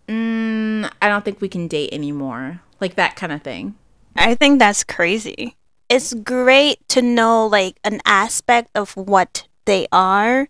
mm, 0.08 0.90
I 1.00 1.08
don't 1.08 1.24
think 1.24 1.40
we 1.40 1.48
can 1.48 1.68
date 1.68 1.90
anymore. 1.92 2.60
Like 2.80 2.96
that 2.96 3.16
kind 3.16 3.32
of 3.32 3.42
thing. 3.42 3.74
I 4.16 4.34
think 4.34 4.58
that's 4.58 4.84
crazy. 4.84 5.56
It's 5.88 6.14
great 6.14 6.86
to 6.88 7.02
know 7.02 7.46
like 7.46 7.78
an 7.84 8.00
aspect 8.04 8.70
of 8.74 8.96
what 8.96 9.46
they 9.64 9.86
are, 9.92 10.48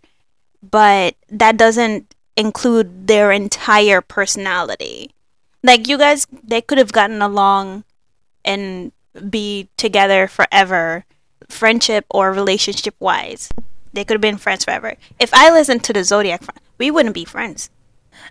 but 0.62 1.16
that 1.28 1.56
doesn't 1.56 2.14
include 2.36 3.06
their 3.06 3.32
entire 3.32 4.00
personality. 4.00 5.12
Like 5.62 5.88
you 5.88 5.98
guys 5.98 6.26
they 6.42 6.60
could 6.60 6.78
have 6.78 6.92
gotten 6.92 7.22
along 7.22 7.84
and 8.44 8.92
be 9.28 9.68
together 9.76 10.26
forever, 10.26 11.04
friendship 11.48 12.06
or 12.10 12.32
relationship 12.32 12.94
wise. 12.98 13.50
They 13.92 14.04
could 14.04 14.14
have 14.14 14.22
been 14.22 14.38
friends 14.38 14.64
forever. 14.64 14.94
If 15.20 15.32
I 15.34 15.50
listened 15.50 15.84
to 15.84 15.92
the 15.92 16.02
zodiac, 16.02 16.42
we 16.78 16.90
wouldn't 16.90 17.14
be 17.14 17.24
friends. 17.24 17.70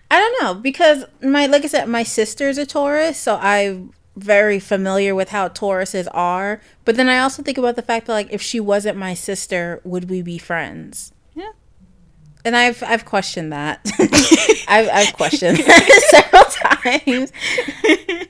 I 0.09 0.19
don't 0.19 0.43
know 0.43 0.59
because 0.59 1.05
my 1.21 1.45
like 1.45 1.63
I 1.63 1.67
said, 1.67 1.87
my 1.87 2.03
sister's 2.03 2.57
a 2.57 2.65
Taurus, 2.65 3.17
so 3.17 3.37
I'm 3.37 3.93
very 4.15 4.59
familiar 4.59 5.15
with 5.15 5.29
how 5.29 5.47
Tauruses 5.47 6.07
are. 6.13 6.61
But 6.85 6.95
then 6.95 7.09
I 7.09 7.19
also 7.19 7.41
think 7.43 7.57
about 7.57 7.75
the 7.75 7.81
fact 7.81 8.07
that 8.07 8.13
like 8.13 8.27
if 8.31 8.41
she 8.41 8.59
wasn't 8.59 8.97
my 8.97 9.13
sister, 9.13 9.81
would 9.83 10.09
we 10.09 10.21
be 10.21 10.37
friends? 10.37 11.13
Yeah. 11.33 11.51
And 12.43 12.55
I've 12.55 12.83
I've 12.83 13.05
questioned 13.05 13.51
that. 13.53 13.79
I've 14.67 14.89
I've 14.89 15.13
questioned 15.13 15.57
that 15.65 16.09
several 16.09 16.43
times. 16.43 17.31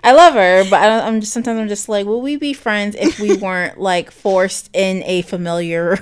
I 0.04 0.14
love 0.14 0.34
her, 0.34 0.64
but 0.70 0.82
I 0.82 0.88
don't, 0.88 1.04
I'm 1.04 1.20
just 1.20 1.34
sometimes 1.34 1.60
I'm 1.60 1.68
just 1.68 1.90
like, 1.90 2.06
will 2.06 2.22
we 2.22 2.36
be 2.36 2.54
friends 2.54 2.96
if 2.96 3.20
we 3.20 3.36
weren't 3.38 3.80
like 3.80 4.12
forced 4.12 4.70
in 4.74 5.04
a 5.04 5.22
familiar 5.24 6.00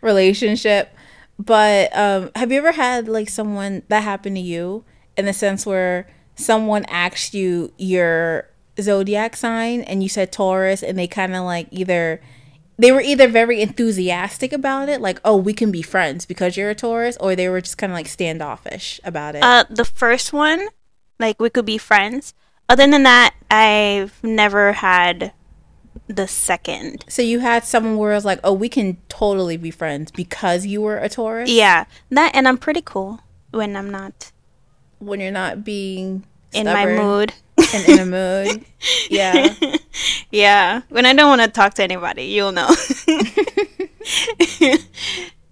relationship? 0.00 0.92
But 1.38 1.96
um, 1.96 2.30
have 2.34 2.50
you 2.50 2.58
ever 2.58 2.72
had 2.72 3.08
like 3.08 3.28
someone 3.28 3.82
that 3.88 4.02
happened 4.02 4.36
to 4.36 4.42
you 4.42 4.84
in 5.16 5.26
the 5.26 5.32
sense 5.32 5.66
where 5.66 6.08
someone 6.34 6.84
asked 6.86 7.34
you 7.34 7.72
your 7.76 8.48
zodiac 8.80 9.36
sign 9.36 9.80
and 9.82 10.02
you 10.02 10.08
said 10.08 10.32
Taurus 10.32 10.82
and 10.82 10.98
they 10.98 11.06
kind 11.06 11.34
of 11.34 11.44
like 11.44 11.68
either 11.70 12.20
they 12.78 12.92
were 12.92 13.00
either 13.00 13.28
very 13.28 13.62
enthusiastic 13.62 14.52
about 14.52 14.88
it, 14.88 15.00
like, 15.00 15.18
oh, 15.24 15.36
we 15.36 15.54
can 15.54 15.70
be 15.70 15.82
friends 15.82 16.26
because 16.26 16.56
you're 16.56 16.70
a 16.70 16.74
Taurus, 16.74 17.16
or 17.18 17.34
they 17.34 17.48
were 17.48 17.60
just 17.60 17.78
kind 17.78 17.90
of 17.90 17.96
like 17.96 18.06
standoffish 18.06 19.00
about 19.02 19.34
it. 19.34 19.42
Uh, 19.42 19.64
the 19.70 19.84
first 19.84 20.32
one, 20.32 20.68
like 21.18 21.40
we 21.40 21.50
could 21.50 21.64
be 21.64 21.78
friends. 21.78 22.34
Other 22.68 22.86
than 22.86 23.04
that, 23.04 23.34
I've 23.50 24.22
never 24.22 24.72
had 24.72 25.32
the 26.08 26.28
second. 26.28 27.04
so 27.08 27.22
you 27.22 27.40
had 27.40 27.64
someone 27.64 27.96
where 27.96 28.12
it 28.12 28.16
was 28.16 28.24
like, 28.24 28.40
oh, 28.44 28.52
we 28.52 28.68
can 28.68 28.98
totally 29.08 29.56
be 29.56 29.70
friends 29.70 30.10
because 30.12 30.66
you 30.66 30.82
were 30.82 30.98
a 30.98 31.08
Taurus 31.08 31.50
Yeah, 31.50 31.86
that 32.10 32.32
and 32.34 32.46
I'm 32.46 32.58
pretty 32.58 32.82
cool 32.82 33.20
when 33.50 33.76
I'm 33.76 33.90
not 33.90 34.32
when 34.98 35.20
you're 35.20 35.30
not 35.30 35.64
being 35.64 36.24
in 36.52 36.66
my 36.66 36.86
mood. 36.86 37.32
And 37.74 37.88
in 37.88 37.98
a 37.98 38.06
mood. 38.06 38.64
Yeah. 39.10 39.54
yeah. 40.30 40.82
When 40.88 41.06
I 41.06 41.12
don't 41.12 41.28
want 41.28 41.42
to 41.42 41.48
talk 41.48 41.74
to 41.74 41.82
anybody, 41.82 42.24
you'll 42.24 42.52
know. 42.52 42.68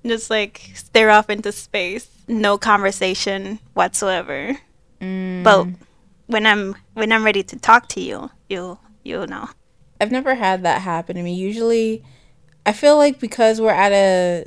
Just 0.06 0.30
like 0.30 0.70
stare 0.74 1.10
off 1.10 1.30
into 1.30 1.50
space, 1.52 2.08
no 2.28 2.58
conversation 2.58 3.58
whatsoever. 3.72 4.56
Mm. 5.00 5.42
But 5.42 5.66
when 6.26 6.46
I'm 6.46 6.76
when 6.92 7.12
I'm 7.12 7.24
ready 7.24 7.42
to 7.42 7.58
talk 7.58 7.88
to 7.90 8.00
you, 8.00 8.30
you'll 8.48 8.80
you'll 9.02 9.26
know. 9.26 9.48
I've 10.00 10.12
never 10.12 10.34
had 10.34 10.62
that 10.64 10.82
happen 10.82 11.16
to 11.16 11.22
me. 11.22 11.34
Usually, 11.34 12.04
I 12.66 12.72
feel 12.72 12.96
like 12.96 13.18
because 13.18 13.60
we're 13.60 13.70
at 13.70 13.92
a 13.92 14.46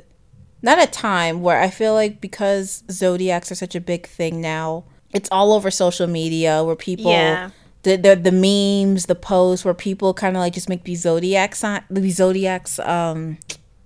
not 0.62 0.82
a 0.82 0.86
time 0.86 1.40
where 1.40 1.60
I 1.60 1.70
feel 1.70 1.94
like 1.94 2.20
because 2.20 2.84
zodiacs 2.90 3.50
are 3.50 3.56
such 3.56 3.74
a 3.74 3.80
big 3.80 4.06
thing 4.06 4.40
now, 4.40 4.84
it's 5.14 5.28
all 5.32 5.52
over 5.52 5.70
social 5.70 6.06
media 6.06 6.62
where 6.64 6.76
people 6.76 7.10
Yeah. 7.10 7.50
the 7.82 7.96
the, 7.96 8.16
the 8.16 8.32
memes, 8.32 9.06
the 9.06 9.14
posts 9.14 9.64
where 9.64 9.74
people 9.74 10.12
kind 10.14 10.36
of 10.36 10.40
like 10.40 10.52
just 10.54 10.68
make 10.68 10.84
these 10.84 11.02
zodiac 11.02 11.54
sign 11.54 11.82
these 11.90 12.16
zodiacs 12.16 12.78
um 12.80 13.38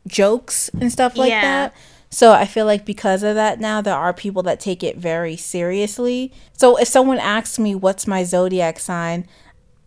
jokes 0.07 0.69
and 0.81 0.91
stuff 0.91 1.17
like 1.17 1.31
Yeah. 1.31 1.41
that. 1.43 1.75
So 2.11 2.33
I 2.33 2.45
feel 2.45 2.67
like 2.67 2.85
because 2.85 3.23
of 3.23 3.35
that 3.37 3.59
now 3.61 3.81
there 3.81 3.95
are 3.95 4.13
people 4.13 4.43
that 4.43 4.61
take 4.61 4.83
it 4.83 4.97
very 4.99 5.37
seriously. 5.37 6.33
So 6.53 6.77
if 6.77 6.89
someone 6.89 7.19
asks 7.19 7.59
me 7.59 7.75
what's 7.75 8.07
my 8.07 8.25
zodiac 8.25 8.79
sign, 8.81 9.27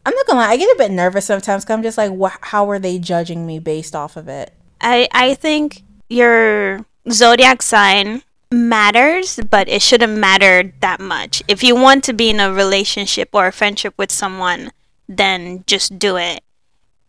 I'm 0.05 0.13
not 0.15 0.25
gonna 0.27 0.39
lie, 0.39 0.49
I 0.49 0.57
get 0.57 0.73
a 0.73 0.77
bit 0.77 0.91
nervous 0.91 1.25
sometimes 1.25 1.63
because 1.65 1.73
I'm 1.73 1.83
just 1.83 1.97
like, 1.97 2.11
wh- 2.17 2.37
how 2.47 2.69
are 2.69 2.79
they 2.79 2.97
judging 2.97 3.45
me 3.45 3.59
based 3.59 3.95
off 3.95 4.17
of 4.17 4.27
it? 4.27 4.53
I 4.81 5.07
I 5.11 5.33
think 5.35 5.83
your 6.09 6.85
zodiac 7.11 7.61
sign 7.61 8.23
matters, 8.55 9.39
but 9.49 9.67
it 9.67 9.81
shouldn't 9.81 10.17
matter 10.17 10.73
that 10.79 10.99
much. 10.99 11.43
If 11.47 11.63
you 11.63 11.75
want 11.75 12.03
to 12.05 12.13
be 12.13 12.29
in 12.29 12.39
a 12.39 12.51
relationship 12.51 13.29
or 13.33 13.47
a 13.47 13.51
friendship 13.51 13.93
with 13.97 14.11
someone, 14.11 14.71
then 15.07 15.63
just 15.67 15.99
do 15.99 16.15
it. 16.17 16.41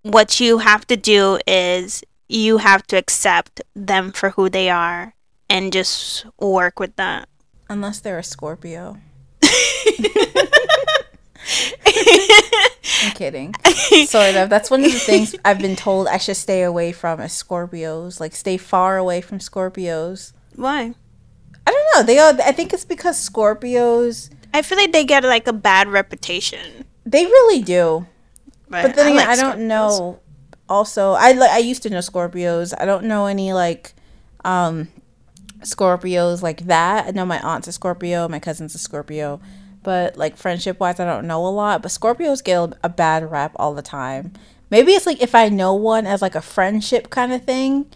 What 0.03 0.41
you 0.41 0.59
have 0.59 0.87
to 0.89 0.97
do 0.97 1.39
is 1.47 2.03
you 2.29 2.59
have 2.59 2.87
to 2.89 2.97
accept 2.97 3.61
them 3.75 4.13
for 4.13 4.31
who 4.31 4.49
they 4.49 4.69
are 4.69 5.15
and 5.49 5.73
just 5.73 6.27
work 6.39 6.81
with 6.81 6.97
that. 6.97 7.29
Unless 7.69 8.01
they're 8.01 8.19
a 8.19 8.25
Scorpio. 8.25 8.99
I'm 13.03 13.13
kidding. 13.15 13.55
Sort 14.07 14.35
of. 14.35 14.49
That's 14.51 14.71
one 14.71 14.85
of 14.85 14.93
the 14.93 14.99
things 14.99 15.35
I've 15.45 15.59
been 15.59 15.77
told 15.77 16.09
I 16.09 16.19
should 16.19 16.37
stay 16.37 16.63
away 16.63 16.93
from 16.93 17.21
is 17.21 17.33
Scorpios. 17.33 18.21
Like 18.21 18.35
stay 18.35 18.57
far 18.57 18.97
away 18.97 19.21
from 19.21 19.39
Scorpios. 19.39 20.33
Why? 20.55 20.95
I 21.67 21.71
don't 21.73 21.87
know. 21.95 22.03
They 22.07 22.19
are 22.19 22.35
I 22.49 22.53
think 22.53 22.73
it's 22.73 22.85
because 22.85 23.17
Scorpios 23.19 24.31
I 24.55 24.63
feel 24.63 24.79
like 24.79 24.93
they 24.93 25.05
get 25.05 25.25
like 25.25 25.47
a 25.47 25.53
bad 25.53 25.89
reputation. 25.89 26.85
they 27.05 27.25
really 27.27 27.63
do. 27.63 28.07
But 28.81 28.95
then 28.95 29.07
again, 29.07 29.17
like 29.17 29.29
I 29.29 29.37
don't 29.37 29.61
Scorpios. 29.61 29.67
know. 29.67 30.21
Also, 30.69 31.13
I 31.13 31.31
I 31.51 31.59
used 31.59 31.83
to 31.85 31.91
know 31.91 31.99
Scorpios. 31.99 32.75
I 32.79 32.85
don't 32.85 33.05
know 33.05 33.27
any 33.27 33.53
like 33.53 33.95
um 34.45 34.89
Scorpios 35.61 36.43
like 36.43 36.67
that. 36.67 37.07
I 37.07 37.11
know 37.11 37.25
my 37.27 37.41
aunt's 37.41 37.69
a 37.69 37.73
Scorpio, 37.73 38.29
my 38.29 38.39
cousin's 38.39 38.75
a 38.75 38.79
Scorpio, 38.79 39.41
but 39.83 40.17
like 40.17 40.37
friendship 40.37 40.81
wise, 40.81 41.01
I 41.01 41.05
don't 41.05 41.27
know 41.27 41.45
a 41.47 41.49
lot. 41.49 41.83
But 41.83 41.91
Scorpios 41.93 42.43
get 42.43 42.57
a, 42.59 42.77
a 42.85 42.89
bad 42.89 43.31
rap 43.31 43.53
all 43.57 43.75
the 43.75 43.83
time. 43.83 44.33
Maybe 44.71 44.93
it's 44.93 45.07
like 45.07 45.23
if 45.23 45.35
I 45.35 45.49
know 45.49 45.75
one 45.75 46.07
as 46.07 46.23
like 46.23 46.35
a 46.35 46.43
friendship 46.43 47.11
kind 47.11 47.33
of 47.33 47.45
thing, 47.45 47.87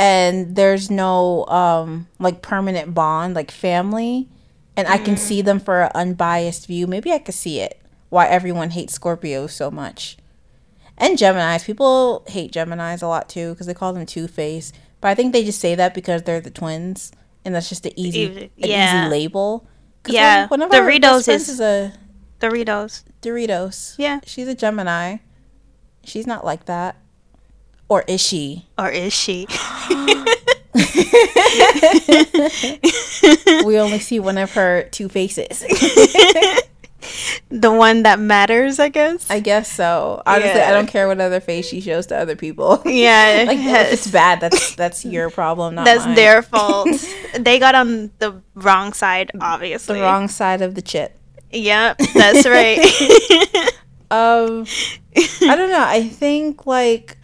and 0.00 0.56
there's 0.56 0.90
no 0.90 1.44
um 1.46 2.08
like 2.18 2.42
permanent 2.42 2.94
bond, 2.94 3.34
like 3.34 3.50
family, 3.52 4.28
and 4.76 4.88
I 4.88 4.98
can 4.98 5.16
see 5.16 5.42
them 5.42 5.60
for 5.60 5.82
an 5.82 5.90
unbiased 5.94 6.66
view. 6.66 6.86
Maybe 6.88 7.12
I 7.12 7.18
could 7.18 7.34
see 7.34 7.60
it. 7.60 7.80
Why 8.08 8.26
everyone 8.26 8.70
hates 8.70 8.98
Scorpios 8.98 9.50
so 9.50 9.70
much 9.70 10.16
and 10.98 11.16
Gemini's. 11.16 11.62
People 11.64 12.24
hate 12.26 12.50
Gemini's 12.50 13.02
a 13.02 13.06
lot 13.06 13.28
too 13.28 13.52
because 13.52 13.66
they 13.68 13.74
call 13.74 13.92
them 13.92 14.06
Two 14.06 14.26
Face. 14.26 14.72
But 15.00 15.08
I 15.08 15.14
think 15.14 15.32
they 15.32 15.44
just 15.44 15.60
say 15.60 15.74
that 15.76 15.94
because 15.94 16.24
they're 16.24 16.40
the 16.40 16.50
twins, 16.50 17.12
and 17.44 17.54
that's 17.54 17.68
just 17.68 17.86
an 17.86 17.92
easy, 17.96 18.20
Easy- 18.20 18.42
an 18.44 18.50
yeah. 18.56 19.02
easy 19.04 19.10
label. 19.10 19.66
Yeah, 20.08 20.46
one, 20.48 20.60
one 20.60 20.68
of 20.68 20.72
Doritos 20.74 21.28
is- 21.28 21.48
is 21.48 21.60
a 21.60 21.92
Doritos. 22.40 23.04
Doritos. 23.22 23.94
Yeah. 23.98 24.20
she's 24.26 24.48
a 24.48 24.54
Gemini. 24.54 25.18
She's 26.04 26.26
not 26.26 26.44
like 26.44 26.64
that, 26.66 26.96
or 27.90 28.04
is 28.08 28.22
she? 28.22 28.64
Or 28.78 28.88
is 28.88 29.12
she? 29.12 29.46
we 33.64 33.78
only 33.78 33.98
see 33.98 34.20
one 34.20 34.38
of 34.38 34.52
her 34.52 34.84
two 34.90 35.08
faces. 35.08 35.60
the 37.50 37.72
one 37.72 38.02
that 38.04 38.18
matters, 38.20 38.78
I 38.78 38.88
guess. 38.88 39.28
I 39.30 39.40
guess 39.40 39.70
so. 39.70 40.22
Honestly, 40.26 40.50
Yeah. 40.50 40.68
I 40.68 40.72
don't 40.72 40.86
care 40.86 41.08
what 41.08 41.20
other 41.20 41.40
face 41.40 41.68
she 41.68 41.80
shows 41.80 42.06
to 42.06 42.16
other 42.16 42.36
people. 42.36 42.80
yeah, 42.86 43.44
like 43.48 43.58
if 43.58 43.92
it's 43.92 44.10
bad, 44.10 44.40
that's 44.40 44.74
that's 44.76 45.04
your 45.04 45.30
problem, 45.30 45.74
not 45.74 45.84
that's 45.84 46.06
mine. 46.06 46.14
their 46.14 46.42
fault. 46.52 46.88
they 47.38 47.58
got 47.58 47.74
on 47.74 48.10
the 48.20 48.40
wrong 48.54 48.92
side, 48.92 49.30
obviously. 49.40 49.98
the 49.98 50.04
wrong 50.04 50.28
side 50.28 50.62
of 50.62 50.74
the 50.74 50.82
chip. 50.82 51.16
Yep, 51.52 51.98
that's 52.14 52.46
right. 52.46 52.78
Um, 54.12 54.66
I 55.42 55.56
don't 55.56 55.70
know. 55.70 55.84
I 55.84 56.08
think 56.08 56.64
like 56.66 57.16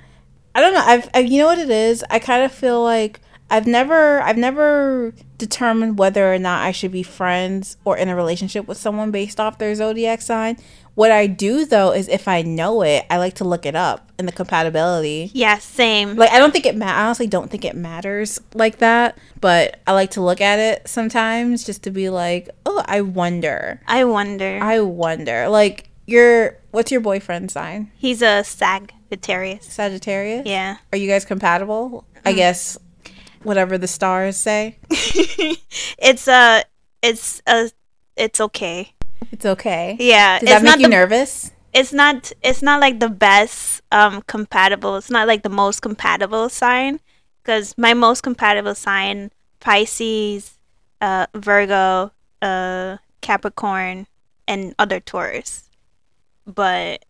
I 0.57 0.63
don't 0.63 0.73
know. 0.73 0.83
I've, 0.85 1.11
i 1.13 1.19
you 1.19 1.39
know 1.39 1.47
what 1.47 1.59
it 1.59 1.69
is. 1.69 2.03
I 2.09 2.19
kind 2.19 2.43
of 2.43 2.51
feel 2.51 2.83
like 2.83 3.21
I've 3.51 3.67
never 3.67 4.23
I've 4.23 4.39
never 4.39 5.13
determined 5.37 5.99
whether 5.99 6.33
or 6.33 6.39
not 6.39 6.65
I 6.65 6.73
should 6.73 6.93
be 6.93 7.03
friends 7.03 7.77
or 7.85 7.97
in 7.99 8.09
a 8.09 8.17
relationship 8.17 8.67
with 8.67 8.79
someone 8.79 9.11
based 9.11 9.39
off 9.39 9.59
their 9.59 9.75
zodiac 9.75 10.23
sign. 10.23 10.57
What 10.95 11.11
I 11.11 11.27
do 11.27 11.67
though 11.67 11.93
is 11.93 12.09
if 12.09 12.27
I 12.27 12.41
know 12.41 12.81
it, 12.81 13.05
I 13.11 13.19
like 13.19 13.35
to 13.35 13.45
look 13.45 13.67
it 13.67 13.77
up 13.77 14.11
and 14.19 14.27
the 14.27 14.33
compatibility. 14.33 15.31
yeah, 15.35 15.59
same. 15.59 16.17
Like 16.17 16.31
I 16.31 16.39
don't 16.39 16.53
think 16.53 16.65
it 16.65 16.75
ma- 16.75 16.87
I 16.87 17.05
honestly 17.05 17.27
don't 17.27 17.51
think 17.51 17.67
it 17.67 17.77
matters 17.77 18.41
like 18.55 18.79
that, 18.79 19.19
but 19.43 19.79
I 19.87 19.93
like 19.93 20.13
to 20.13 20.23
look 20.23 20.41
at 20.41 20.59
it 20.59 20.89
sometimes 20.89 21.65
just 21.65 21.83
to 21.83 21.91
be 21.91 22.09
like, 22.09 22.49
"Oh, 22.65 22.83
I 22.87 23.03
wonder." 23.03 23.83
I 23.87 24.05
wonder. 24.05 24.59
I 24.63 24.81
wonder. 24.81 25.51
Like 25.51 25.91
your 26.07 26.57
what's 26.71 26.91
your 26.91 27.03
boyfriend's 27.03 27.53
sign? 27.53 27.91
He's 27.99 28.23
a 28.23 28.43
Sagittarius. 29.09 29.65
Sagittarius? 29.67 30.47
Yeah. 30.47 30.77
Are 30.93 30.99
you 30.99 31.09
guys 31.09 31.25
compatible? 31.25 32.05
I 32.25 32.33
guess 32.33 32.77
whatever 33.43 33.79
the 33.79 33.87
stars 33.87 34.37
say. 34.37 34.79
it's 34.91 36.27
a. 36.29 36.65
It's 37.03 37.41
a. 37.47 37.71
It's 38.17 38.41
okay. 38.41 38.95
It's 39.31 39.47
okay. 39.47 39.97
Yeah, 40.01 40.39
Does 40.39 40.49
that 40.49 40.63
make 40.63 40.77
you 40.77 40.83
the 40.85 40.89
nervous? 40.89 41.53
it's 41.77 41.93
not 41.93 42.33
it's 42.43 42.63
not 42.63 42.81
like 42.81 43.01
the 43.01 43.09
best 43.09 43.83
um 43.93 44.23
compatible 44.23 44.97
it's 44.97 45.11
not 45.11 45.29
like 45.29 45.43
the 45.43 45.51
most 45.51 45.83
compatible 45.83 46.49
sign 46.49 46.99
because 47.43 47.75
my 47.77 47.93
most 47.93 48.23
compatible 48.23 48.75
sign 48.75 49.31
pisces 49.61 50.59
uh 51.03 51.27
virgo 51.35 52.11
uh 52.41 52.97
capricorn 53.21 54.07
and 54.49 54.75
other 54.79 55.01
taurus 55.01 55.69
but 56.47 57.05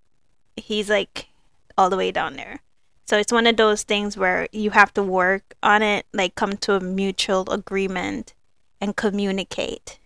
he's 0.57 0.91
like 0.91 1.29
all 1.77 1.91
the 1.91 1.97
way 1.97 2.11
down 2.11 2.37
there 2.37 2.61
so 3.07 3.17
it's 3.17 3.33
one 3.33 3.47
of 3.47 3.57
those 3.57 3.83
things 3.83 4.17
where 4.17 4.49
you 4.53 4.71
have 4.71 4.93
to 4.93 5.03
work 5.03 5.55
on 5.63 5.83
it 5.83 6.07
like 6.13 6.35
come 6.35 6.57
to 6.57 6.75
a 6.75 6.81
mutual 6.81 7.49
agreement 7.51 8.35
and 8.81 8.97
communicate 8.97 9.99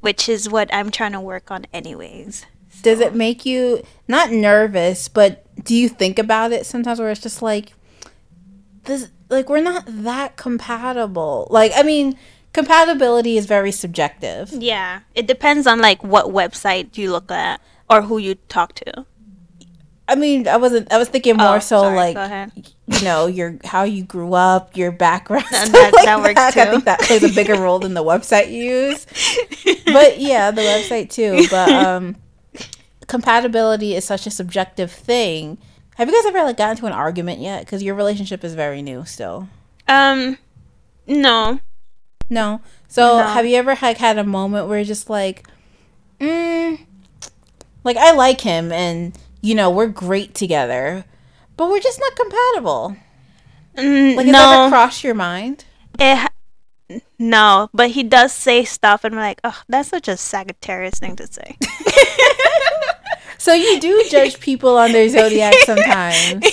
which 0.00 0.28
is 0.28 0.48
what 0.48 0.72
i'm 0.72 0.90
trying 0.90 1.12
to 1.12 1.20
work 1.20 1.50
on 1.50 1.66
anyways 1.72 2.46
Does 2.82 3.00
it 3.00 3.14
make 3.14 3.44
you 3.44 3.82
not 4.06 4.30
nervous, 4.30 5.08
but 5.08 5.44
do 5.64 5.74
you 5.74 5.88
think 5.88 6.18
about 6.18 6.52
it 6.52 6.64
sometimes 6.66 7.00
where 7.00 7.10
it's 7.10 7.20
just 7.20 7.42
like 7.42 7.72
this 8.84 9.08
like 9.28 9.48
we're 9.48 9.60
not 9.62 9.84
that 9.86 10.36
compatible. 10.36 11.46
Like 11.50 11.72
I 11.76 11.82
mean, 11.82 12.18
compatibility 12.52 13.36
is 13.36 13.46
very 13.46 13.72
subjective. 13.72 14.50
Yeah, 14.52 15.00
it 15.14 15.26
depends 15.26 15.66
on 15.66 15.80
like 15.80 16.02
what 16.02 16.26
website 16.26 16.96
you 16.96 17.10
look 17.12 17.30
at 17.30 17.60
or 17.88 18.02
who 18.02 18.18
you 18.18 18.36
talk 18.48 18.74
to. 18.76 19.06
I 20.10 20.14
mean, 20.14 20.48
I 20.48 20.56
wasn't 20.56 20.90
I 20.92 20.96
was 20.98 21.08
thinking 21.08 21.36
more 21.36 21.56
Oh, 21.56 21.58
so 21.58 21.82
sorry, 21.82 22.14
like 22.14 22.48
you 22.86 23.02
know, 23.04 23.26
your 23.26 23.58
how 23.64 23.82
you 23.84 24.02
grew 24.04 24.32
up, 24.32 24.76
your 24.76 24.90
background. 24.90 25.44
That- 25.50 25.70
that- 25.72 25.92
like 25.92 26.04
that 26.06 26.20
works 26.22 26.40
I 26.40 26.50
too. 26.64 26.70
think 26.70 26.84
that 26.86 27.00
plays 27.00 27.22
a 27.22 27.34
bigger 27.34 27.60
role 27.60 27.78
than 27.78 27.92
the 27.94 28.02
website 28.02 28.50
you 28.50 28.62
use. 28.64 29.06
But 29.84 30.18
yeah, 30.18 30.50
the 30.50 30.62
website 30.62 31.10
too. 31.10 31.46
But 31.50 31.68
um 31.86 32.16
compatibility 33.06 33.94
is 33.94 34.04
such 34.04 34.26
a 34.26 34.30
subjective 34.30 34.90
thing. 34.90 35.58
Have 35.96 36.08
you 36.08 36.14
guys 36.14 36.26
ever 36.26 36.44
like 36.44 36.56
gotten 36.56 36.72
into 36.76 36.86
an 36.86 36.92
argument 36.92 37.40
yet? 37.40 37.64
Because 37.64 37.82
your 37.82 37.94
relationship 37.94 38.44
is 38.44 38.54
very 38.54 38.82
new 38.82 39.04
still. 39.04 39.48
Um, 39.88 40.38
no, 41.06 41.60
No. 42.30 42.60
So 42.88 43.18
No. 43.18 43.24
have 43.24 43.46
you 43.46 43.56
ever 43.56 43.76
like 43.82 43.98
had 43.98 44.18
a 44.18 44.24
moment 44.24 44.68
where 44.68 44.78
you're 44.78 44.84
just 44.84 45.10
like, 45.10 45.46
mm, 46.20 46.78
like 47.84 47.96
I 47.96 48.12
like 48.12 48.40
him 48.42 48.70
and 48.70 49.16
you 49.40 49.54
know 49.54 49.70
we're 49.70 49.86
great 49.88 50.34
together, 50.34 51.04
but 51.56 51.68
we're 51.68 51.80
just 51.80 52.00
not 52.00 52.16
compatible. 52.16 52.96
Mm, 53.76 54.16
Like 54.16 54.26
has 54.26 54.32
that 54.34 54.52
ever 54.52 54.64
no, 54.64 54.68
crossed 54.70 55.04
your 55.04 55.14
mind? 55.14 55.64
it, 55.98 56.16
ha- 56.16 56.98
no. 57.18 57.68
But 57.72 57.90
he 57.90 58.02
does 58.02 58.32
say 58.32 58.64
stuff, 58.64 59.04
and 59.04 59.14
I'm 59.14 59.20
like, 59.20 59.40
oh, 59.44 59.62
that's 59.68 59.88
such 59.90 60.08
a 60.08 60.16
Sagittarius 60.16 60.98
thing 60.98 61.16
to 61.16 61.26
say. 61.26 61.56
So 63.40 63.52
you 63.54 63.78
do 63.78 64.04
judge 64.10 64.40
people 64.40 64.76
on 64.76 64.90
their 64.90 65.08
zodiac 65.08 65.54
sometimes. 65.64 66.44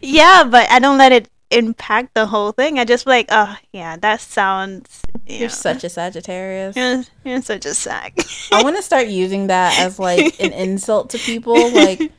yeah, 0.00 0.42
but 0.44 0.70
I 0.70 0.78
don't 0.78 0.96
let 0.96 1.12
it 1.12 1.28
impact 1.50 2.14
the 2.14 2.26
whole 2.26 2.52
thing. 2.52 2.78
I 2.78 2.86
just 2.86 3.06
like, 3.06 3.26
oh 3.28 3.56
yeah, 3.72 3.96
that 3.98 4.22
sounds. 4.22 5.02
You 5.26 5.34
You're 5.36 5.48
know, 5.48 5.54
such 5.54 5.84
a 5.84 5.90
Sagittarius. 5.90 6.76
You're, 6.76 7.04
you're 7.24 7.42
such 7.42 7.66
a 7.66 7.74
sack. 7.74 8.16
I 8.52 8.62
want 8.62 8.76
to 8.76 8.82
start 8.82 9.08
using 9.08 9.48
that 9.48 9.78
as 9.78 9.98
like 9.98 10.40
an 10.40 10.52
insult 10.54 11.10
to 11.10 11.18
people. 11.18 11.72
Like, 11.72 12.10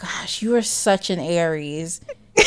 gosh, 0.00 0.42
you 0.42 0.54
are 0.56 0.62
such 0.62 1.10
an 1.10 1.18
Aries. 1.18 2.00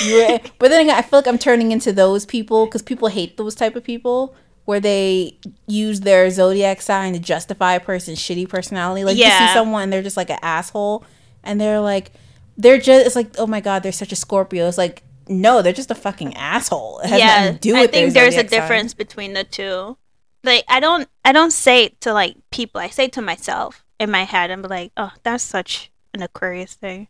You're, 0.06 0.40
but 0.60 0.70
then 0.70 0.82
again, 0.82 0.96
I 0.98 1.02
feel 1.02 1.20
like 1.20 1.28
I'm 1.28 1.38
turning 1.38 1.72
into 1.72 1.92
those 1.92 2.26
people 2.26 2.66
because 2.66 2.82
people 2.82 3.08
hate 3.08 3.38
those 3.38 3.56
type 3.56 3.76
of 3.76 3.84
people 3.84 4.36
where 4.66 4.80
they 4.80 5.38
use 5.68 6.02
their 6.02 6.30
zodiac 6.30 6.82
sign 6.82 7.14
to 7.14 7.20
justify 7.20 7.74
a 7.74 7.80
person's 7.80 8.20
shitty 8.20 8.48
personality. 8.48 9.04
Like 9.04 9.18
you 9.18 9.24
see 9.24 9.54
someone 9.54 9.84
and 9.84 9.94
they're 9.94 10.02
just 10.02 10.18
like 10.18 10.30
an 10.30 10.40
asshole, 10.42 11.06
and 11.44 11.60
they're 11.60 11.82
like, 11.82 12.12
they're 12.58 12.80
just 12.80 13.06
it's 13.06 13.16
like, 13.16 13.36
oh 13.38 13.48
my 13.48 13.62
god, 13.62 13.84
they're 13.84 13.92
such 13.92 14.12
a 14.12 14.16
Scorpio. 14.16 14.68
It's 14.68 14.78
like, 14.78 15.04
no, 15.28 15.62
they're 15.62 15.74
just 15.74 15.92
a 15.92 15.96
fucking 15.96 16.36
asshole. 16.36 17.00
It 17.00 17.10
has 17.10 17.20
yeah, 17.20 17.40
nothing 17.40 17.54
to 17.54 17.60
do 17.60 17.76
I 17.76 17.88
think 17.88 18.14
there's 18.14 18.36
a 18.36 18.40
sign. 18.40 18.48
difference 18.48 18.94
between 18.94 19.34
the 19.34 19.44
two. 19.44 19.98
Like 20.44 20.64
I 20.68 20.80
don't, 20.80 21.08
I 21.24 21.32
don't 21.32 21.52
say 21.52 21.86
it 21.86 22.02
to 22.02 22.14
like 22.14 22.36
people. 22.52 22.82
I 22.82 22.90
say 22.90 23.06
it 23.06 23.14
to 23.14 23.22
myself 23.22 23.86
in 24.00 24.12
my 24.12 24.24
head. 24.24 24.52
I'm 24.52 24.62
like, 24.62 24.92
oh, 24.98 25.12
that's 25.24 25.44
such 25.44 25.92
an 26.14 26.22
Aquarius 26.22 26.74
thing. 26.74 27.08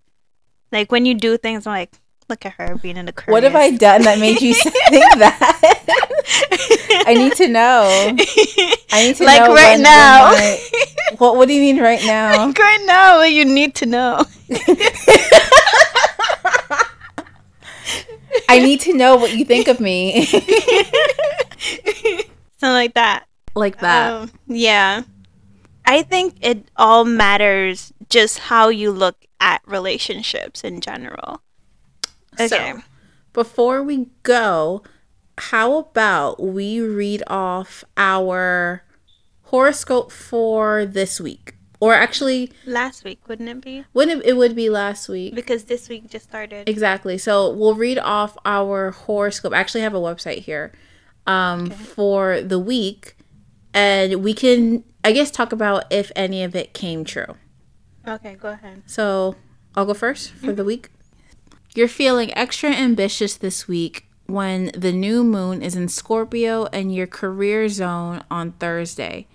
Like 0.74 0.92
when 0.92 1.06
you 1.06 1.14
do 1.14 1.38
things, 1.38 1.66
I'm 1.68 1.74
like, 1.74 1.94
look 2.30 2.46
at 2.46 2.54
her 2.54 2.76
being 2.82 2.98
an 2.98 3.08
Aquarius. 3.08 3.32
What 3.32 3.44
have 3.44 3.56
I 3.56 3.72
done 3.72 4.02
that 4.04 4.18
made 4.20 4.42
you 4.42 4.54
think 4.90 5.06
that? 5.20 7.04
I 7.06 7.14
need 7.14 7.34
to 7.34 7.48
know. 7.48 7.88
I 8.92 9.06
need 9.08 9.16
to 9.18 9.24
like 9.24 9.40
know 9.42 9.48
Like 9.54 9.56
right 9.56 9.78
when- 9.78 9.82
when 9.82 9.82
now. 9.84 10.34
what 11.20 11.36
What 11.38 11.48
do 11.48 11.54
you 11.54 11.62
mean 11.62 11.80
right 11.82 12.02
now? 12.04 12.48
like 12.48 12.58
right 12.58 12.84
now, 12.86 13.22
you 13.24 13.46
need 13.46 13.76
to 13.76 13.86
know. 13.86 14.26
I 18.50 18.60
need 18.60 18.82
to 18.82 18.94
know 18.94 19.16
what 19.16 19.34
you 19.36 19.46
think 19.46 19.68
of 19.68 19.80
me. 19.80 20.26
Something 22.58 22.74
like 22.74 22.94
that. 22.96 23.26
like 23.56 23.80
that. 23.80 24.12
Um, 24.12 24.32
yeah. 24.48 25.04
I 25.86 26.02
think 26.04 26.36
it 26.42 26.66
all 26.76 27.06
matters 27.06 27.94
just 28.10 28.40
how 28.40 28.70
you 28.70 28.92
look 28.92 29.18
at 29.44 29.62
relationships 29.68 30.64
in 30.64 30.80
general. 30.80 31.42
Okay. 32.36 32.48
So, 32.48 32.82
before 33.34 33.84
we 33.84 34.08
go, 34.24 34.82
how 35.38 35.78
about 35.78 36.42
we 36.42 36.80
read 36.80 37.22
off 37.28 37.84
our 37.98 38.84
horoscope 39.44 40.12
for 40.12 40.86
this 40.86 41.20
week? 41.20 41.56
Or 41.82 41.94
actually, 41.94 42.54
Last 42.66 43.04
week, 43.04 43.28
wouldn't 43.28 43.50
it 43.50 43.60
be? 43.62 43.84
when 43.92 44.10
it, 44.10 44.26
it 44.26 44.38
would 44.38 44.56
be 44.56 44.70
last 44.70 45.10
week. 45.10 45.36
Because 45.36 45.66
this 45.66 45.90
week 45.90 46.10
just 46.10 46.30
started. 46.30 46.70
Exactly. 46.70 47.18
So 47.18 47.52
we'll 47.52 47.76
read 47.76 48.00
off 48.00 48.38
our 48.46 48.92
horoscope. 48.92 49.52
I 49.54 49.58
actually 49.60 49.82
have 49.82 49.94
a 49.94 50.00
website 50.00 50.40
here 50.44 50.72
um, 51.28 51.70
for 51.70 52.40
the 52.40 52.58
week, 52.60 53.18
and 53.74 54.24
we 54.24 54.34
can, 54.34 54.86
I 55.04 55.12
guess, 55.12 55.30
talk 55.30 55.52
about 55.52 55.84
if 55.92 56.10
any 56.16 56.42
of 56.44 56.56
it 56.56 56.74
came 56.74 57.04
true. 57.04 57.36
Okay, 58.08 58.36
go 58.36 58.50
ahead. 58.50 58.84
So 58.86 59.36
I'll 59.76 59.86
go 59.86 59.94
first 59.94 60.32
for 60.32 60.52
the 60.52 60.64
week. 60.64 60.90
You're 61.74 61.88
feeling 61.88 62.36
extra 62.38 62.70
ambitious 62.70 63.36
this 63.36 63.68
week 63.68 64.06
when 64.28 64.72
the 64.76 64.92
new 64.92 65.24
moon 65.24 65.62
is 65.62 65.76
in 65.76 65.88
Scorpio 65.88 66.66
and 66.74 66.94
your 66.94 67.08
career 67.08 67.68
zone 67.70 68.24
on 68.30 68.52
Thursday. 68.54 69.28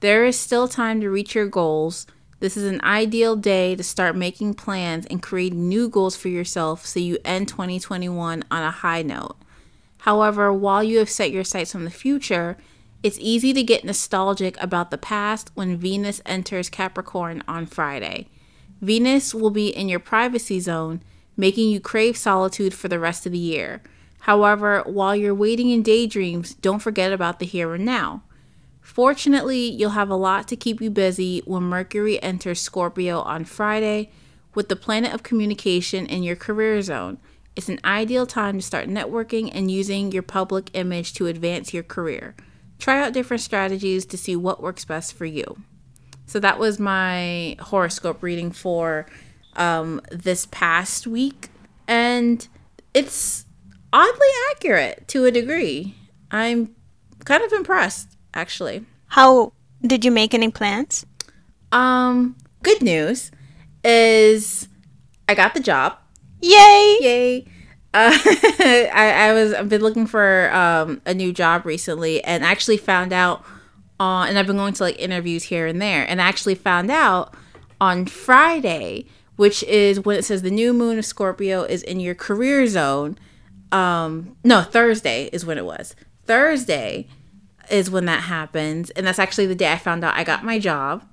There 0.00 0.24
is 0.24 0.38
still 0.38 0.68
time 0.68 1.00
to 1.00 1.10
reach 1.10 1.34
your 1.34 1.48
goals. 1.48 2.06
This 2.40 2.56
is 2.56 2.64
an 2.64 2.80
ideal 2.82 3.36
day 3.36 3.76
to 3.76 3.82
start 3.82 4.16
making 4.16 4.54
plans 4.54 5.06
and 5.06 5.22
creating 5.22 5.68
new 5.68 5.88
goals 5.88 6.16
for 6.16 6.28
yourself 6.28 6.86
so 6.86 7.00
you 7.00 7.18
end 7.24 7.48
2021 7.48 8.44
on 8.50 8.62
a 8.62 8.70
high 8.70 9.02
note. 9.02 9.36
However, 9.98 10.52
while 10.52 10.82
you 10.82 10.98
have 10.98 11.10
set 11.10 11.30
your 11.30 11.44
sights 11.44 11.74
on 11.74 11.84
the 11.84 11.90
future, 11.90 12.56
it's 13.02 13.18
easy 13.20 13.52
to 13.54 13.62
get 13.62 13.84
nostalgic 13.84 14.60
about 14.60 14.90
the 14.90 14.98
past 14.98 15.50
when 15.54 15.76
Venus 15.76 16.20
enters 16.26 16.68
Capricorn 16.68 17.42
on 17.48 17.64
Friday. 17.66 18.28
Venus 18.80 19.34
will 19.34 19.50
be 19.50 19.68
in 19.68 19.88
your 19.88 20.00
privacy 20.00 20.60
zone, 20.60 21.02
making 21.36 21.70
you 21.70 21.80
crave 21.80 22.16
solitude 22.16 22.74
for 22.74 22.88
the 22.88 22.98
rest 22.98 23.24
of 23.24 23.32
the 23.32 23.38
year. 23.38 23.82
However, 24.20 24.82
while 24.84 25.16
you're 25.16 25.34
waiting 25.34 25.70
in 25.70 25.82
daydreams, 25.82 26.54
don't 26.54 26.80
forget 26.80 27.12
about 27.12 27.38
the 27.38 27.46
here 27.46 27.74
and 27.74 27.86
now. 27.86 28.22
Fortunately, 28.82 29.70
you'll 29.70 29.90
have 29.90 30.10
a 30.10 30.16
lot 30.16 30.46
to 30.48 30.56
keep 30.56 30.80
you 30.80 30.90
busy 30.90 31.42
when 31.46 31.62
Mercury 31.62 32.22
enters 32.22 32.60
Scorpio 32.60 33.20
on 33.20 33.44
Friday 33.44 34.10
with 34.54 34.68
the 34.68 34.76
planet 34.76 35.14
of 35.14 35.22
communication 35.22 36.04
in 36.04 36.22
your 36.22 36.36
career 36.36 36.82
zone. 36.82 37.18
It's 37.56 37.68
an 37.68 37.80
ideal 37.84 38.26
time 38.26 38.58
to 38.58 38.64
start 38.64 38.88
networking 38.88 39.50
and 39.54 39.70
using 39.70 40.12
your 40.12 40.22
public 40.22 40.70
image 40.74 41.14
to 41.14 41.26
advance 41.26 41.72
your 41.72 41.82
career. 41.82 42.34
Try 42.80 43.00
out 43.00 43.12
different 43.12 43.42
strategies 43.42 44.04
to 44.06 44.16
see 44.16 44.34
what 44.34 44.62
works 44.62 44.84
best 44.84 45.12
for 45.12 45.26
you. 45.26 45.62
So 46.26 46.40
that 46.40 46.58
was 46.58 46.78
my 46.78 47.56
horoscope 47.60 48.22
reading 48.22 48.50
for 48.50 49.06
um, 49.54 50.00
this 50.10 50.46
past 50.50 51.06
week, 51.06 51.48
and 51.86 52.46
it's 52.94 53.46
oddly 53.92 54.28
accurate 54.50 55.06
to 55.08 55.26
a 55.26 55.30
degree. 55.30 55.94
I'm 56.30 56.74
kind 57.24 57.42
of 57.42 57.52
impressed, 57.52 58.16
actually. 58.32 58.86
How 59.08 59.52
did 59.82 60.04
you 60.04 60.10
make 60.10 60.34
any 60.34 60.50
plans? 60.50 61.04
Um, 61.72 62.36
good 62.62 62.80
news 62.80 63.30
is 63.84 64.68
I 65.28 65.34
got 65.34 65.54
the 65.54 65.60
job. 65.60 65.96
Yay! 66.40 66.98
Yay! 67.00 67.46
I, 67.94 68.88
I 68.94 69.32
was 69.32 69.52
I've 69.52 69.68
been 69.68 69.82
looking 69.82 70.06
for 70.06 70.52
um, 70.54 71.02
a 71.06 71.12
new 71.12 71.32
job 71.32 71.66
recently, 71.66 72.22
and 72.22 72.44
actually 72.44 72.76
found 72.76 73.12
out 73.12 73.44
on 73.98 74.28
and 74.28 74.38
I've 74.38 74.46
been 74.46 74.56
going 74.56 74.74
to 74.74 74.82
like 74.84 74.98
interviews 74.98 75.44
here 75.44 75.66
and 75.66 75.82
there, 75.82 76.08
and 76.08 76.22
I 76.22 76.28
actually 76.28 76.54
found 76.54 76.90
out 76.90 77.34
on 77.80 78.06
Friday, 78.06 79.06
which 79.36 79.62
is 79.64 80.00
when 80.00 80.16
it 80.16 80.24
says 80.24 80.42
the 80.42 80.50
new 80.50 80.72
moon 80.72 80.98
of 80.98 81.04
Scorpio 81.04 81.62
is 81.62 81.82
in 81.82 81.98
your 81.98 82.14
career 82.14 82.66
zone. 82.68 83.18
Um, 83.72 84.36
no, 84.44 84.62
Thursday 84.62 85.28
is 85.32 85.44
when 85.44 85.58
it 85.58 85.64
was. 85.64 85.96
Thursday 86.26 87.08
is 87.70 87.90
when 87.90 88.04
that 88.04 88.22
happens, 88.24 88.90
and 88.90 89.04
that's 89.04 89.18
actually 89.18 89.46
the 89.46 89.54
day 89.56 89.72
I 89.72 89.78
found 89.78 90.04
out 90.04 90.14
I 90.14 90.22
got 90.22 90.44
my 90.44 90.60
job. 90.60 91.04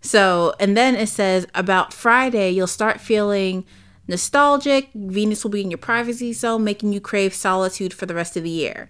So, 0.00 0.54
and 0.60 0.76
then 0.76 0.94
it 0.94 1.08
says 1.08 1.46
about 1.54 1.92
Friday, 1.92 2.50
you'll 2.50 2.66
start 2.66 3.00
feeling 3.00 3.66
nostalgic. 4.10 4.90
Venus 4.94 5.42
will 5.42 5.50
be 5.50 5.62
in 5.62 5.70
your 5.70 5.78
privacy 5.78 6.32
zone, 6.32 6.64
making 6.64 6.92
you 6.92 7.00
crave 7.00 7.32
solitude 7.32 7.94
for 7.94 8.04
the 8.04 8.14
rest 8.14 8.36
of 8.36 8.42
the 8.42 8.50
year. 8.50 8.88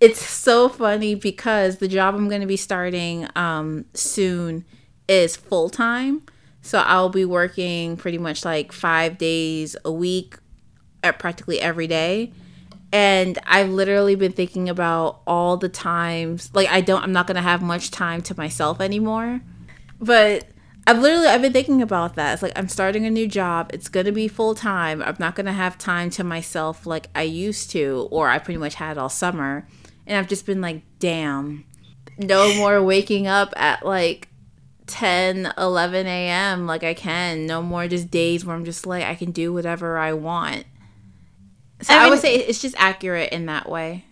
It's 0.00 0.24
so 0.24 0.68
funny 0.68 1.14
because 1.14 1.78
the 1.78 1.88
job 1.88 2.14
I'm 2.14 2.28
going 2.28 2.40
to 2.40 2.46
be 2.46 2.56
starting 2.56 3.28
um, 3.36 3.86
soon 3.94 4.64
is 5.08 5.36
full 5.36 5.70
time. 5.70 6.22
So 6.62 6.80
I'll 6.80 7.08
be 7.08 7.24
working 7.24 7.96
pretty 7.96 8.18
much 8.18 8.44
like 8.44 8.72
five 8.72 9.16
days 9.16 9.76
a 9.84 9.92
week, 9.92 10.36
at 11.02 11.18
practically 11.18 11.60
every 11.60 11.86
day. 11.86 12.32
And 12.92 13.38
I've 13.46 13.70
literally 13.70 14.14
been 14.14 14.32
thinking 14.32 14.68
about 14.68 15.22
all 15.26 15.56
the 15.56 15.68
times, 15.68 16.50
like 16.54 16.68
I 16.68 16.80
don't, 16.80 17.02
I'm 17.02 17.12
not 17.12 17.26
gonna 17.26 17.40
have 17.40 17.62
much 17.62 17.90
time 17.90 18.20
to 18.22 18.36
myself 18.36 18.80
anymore. 18.80 19.40
But 20.00 20.48
I've 20.90 20.98
literally, 20.98 21.28
I've 21.28 21.42
been 21.42 21.52
thinking 21.52 21.82
about 21.82 22.16
that. 22.16 22.32
It's 22.32 22.42
like 22.42 22.52
I'm 22.56 22.68
starting 22.68 23.06
a 23.06 23.10
new 23.10 23.28
job. 23.28 23.70
It's 23.72 23.88
gonna 23.88 24.10
be 24.10 24.26
full 24.26 24.56
time. 24.56 25.02
I'm 25.02 25.16
not 25.20 25.36
gonna 25.36 25.52
have 25.52 25.78
time 25.78 26.10
to 26.10 26.24
myself 26.24 26.84
like 26.84 27.06
I 27.14 27.22
used 27.22 27.70
to, 27.70 28.08
or 28.10 28.28
I 28.28 28.38
pretty 28.38 28.58
much 28.58 28.74
had 28.74 28.98
all 28.98 29.08
summer. 29.08 29.68
And 30.06 30.18
I've 30.18 30.28
just 30.28 30.46
been 30.46 30.60
like, 30.60 30.82
damn, 30.98 31.64
no 32.18 32.52
more 32.56 32.82
waking 32.82 33.28
up 33.28 33.52
at 33.56 33.84
like 33.86 34.28
10 34.88 35.52
11 35.56 36.06
a.m 36.08 36.66
like 36.66 36.82
i 36.82 36.94
can 36.94 37.46
no 37.46 37.62
more 37.62 37.86
just 37.86 38.10
days 38.10 38.44
where 38.44 38.56
i'm 38.56 38.64
just 38.64 38.86
like 38.86 39.04
i 39.04 39.14
can 39.14 39.30
do 39.30 39.52
whatever 39.52 39.96
i 39.96 40.12
want 40.12 40.64
so 41.80 41.94
I 41.94 42.06
i, 42.06 42.10
would 42.10 42.18
say 42.18 42.34
it's 42.34 42.60
just 42.60 42.74
accurate 42.76 43.32
in 43.32 43.46
that 43.46 43.68
way 43.68 44.04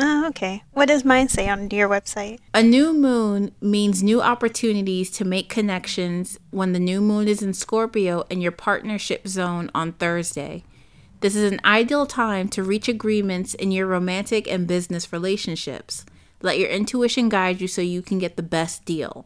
Oh, 0.00 0.28
okay. 0.28 0.62
What 0.72 0.86
does 0.86 1.04
mine 1.04 1.28
say 1.28 1.48
on 1.48 1.68
your 1.70 1.88
website? 1.88 2.38
a 2.54 2.62
new 2.62 2.92
moon 2.92 3.52
means 3.60 4.02
new 4.02 4.20
opportunities 4.22 5.10
to 5.10 5.24
make 5.24 5.48
connections 5.48 6.38
when 6.50 6.72
the 6.72 6.78
new 6.78 7.00
moon 7.00 7.26
is 7.28 7.42
in 7.42 7.52
scorpio 7.54 8.24
in 8.30 8.40
your 8.40 8.52
partnership 8.52 9.26
zone 9.28 9.70
on 9.74 9.92
thursday 9.92 10.64
this 11.20 11.34
is 11.34 11.50
an 11.50 11.60
ideal 11.64 12.06
time 12.06 12.48
to 12.48 12.62
reach 12.62 12.88
agreements 12.88 13.54
in 13.54 13.72
your 13.72 13.86
romantic 13.86 14.48
and 14.50 14.66
business 14.66 15.12
relationships 15.12 16.04
let 16.42 16.58
your 16.58 16.68
intuition 16.68 17.28
guide 17.28 17.60
you 17.60 17.66
so 17.68 17.80
you 17.82 18.02
can 18.02 18.18
get 18.18 18.36
the 18.36 18.42
best 18.42 18.84
deal 18.84 19.24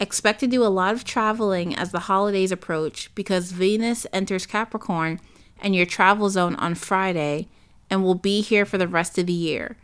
Expect 0.00 0.40
to 0.40 0.48
do 0.48 0.64
a 0.64 0.66
lot 0.66 0.94
of 0.94 1.04
traveling 1.04 1.76
as 1.76 1.92
the 1.92 2.00
holidays 2.00 2.50
approach 2.50 3.14
because 3.14 3.52
Venus 3.52 4.04
enters 4.12 4.46
Capricorn 4.46 5.20
and 5.60 5.76
your 5.76 5.86
travel 5.86 6.28
zone 6.28 6.56
on 6.56 6.74
Friday 6.74 7.46
and 7.88 8.02
will 8.02 8.16
be 8.16 8.40
here 8.40 8.64
for 8.64 8.78
the 8.78 8.88
rest 8.88 9.16
of 9.16 9.26
the 9.26 9.32
year. 9.32 9.76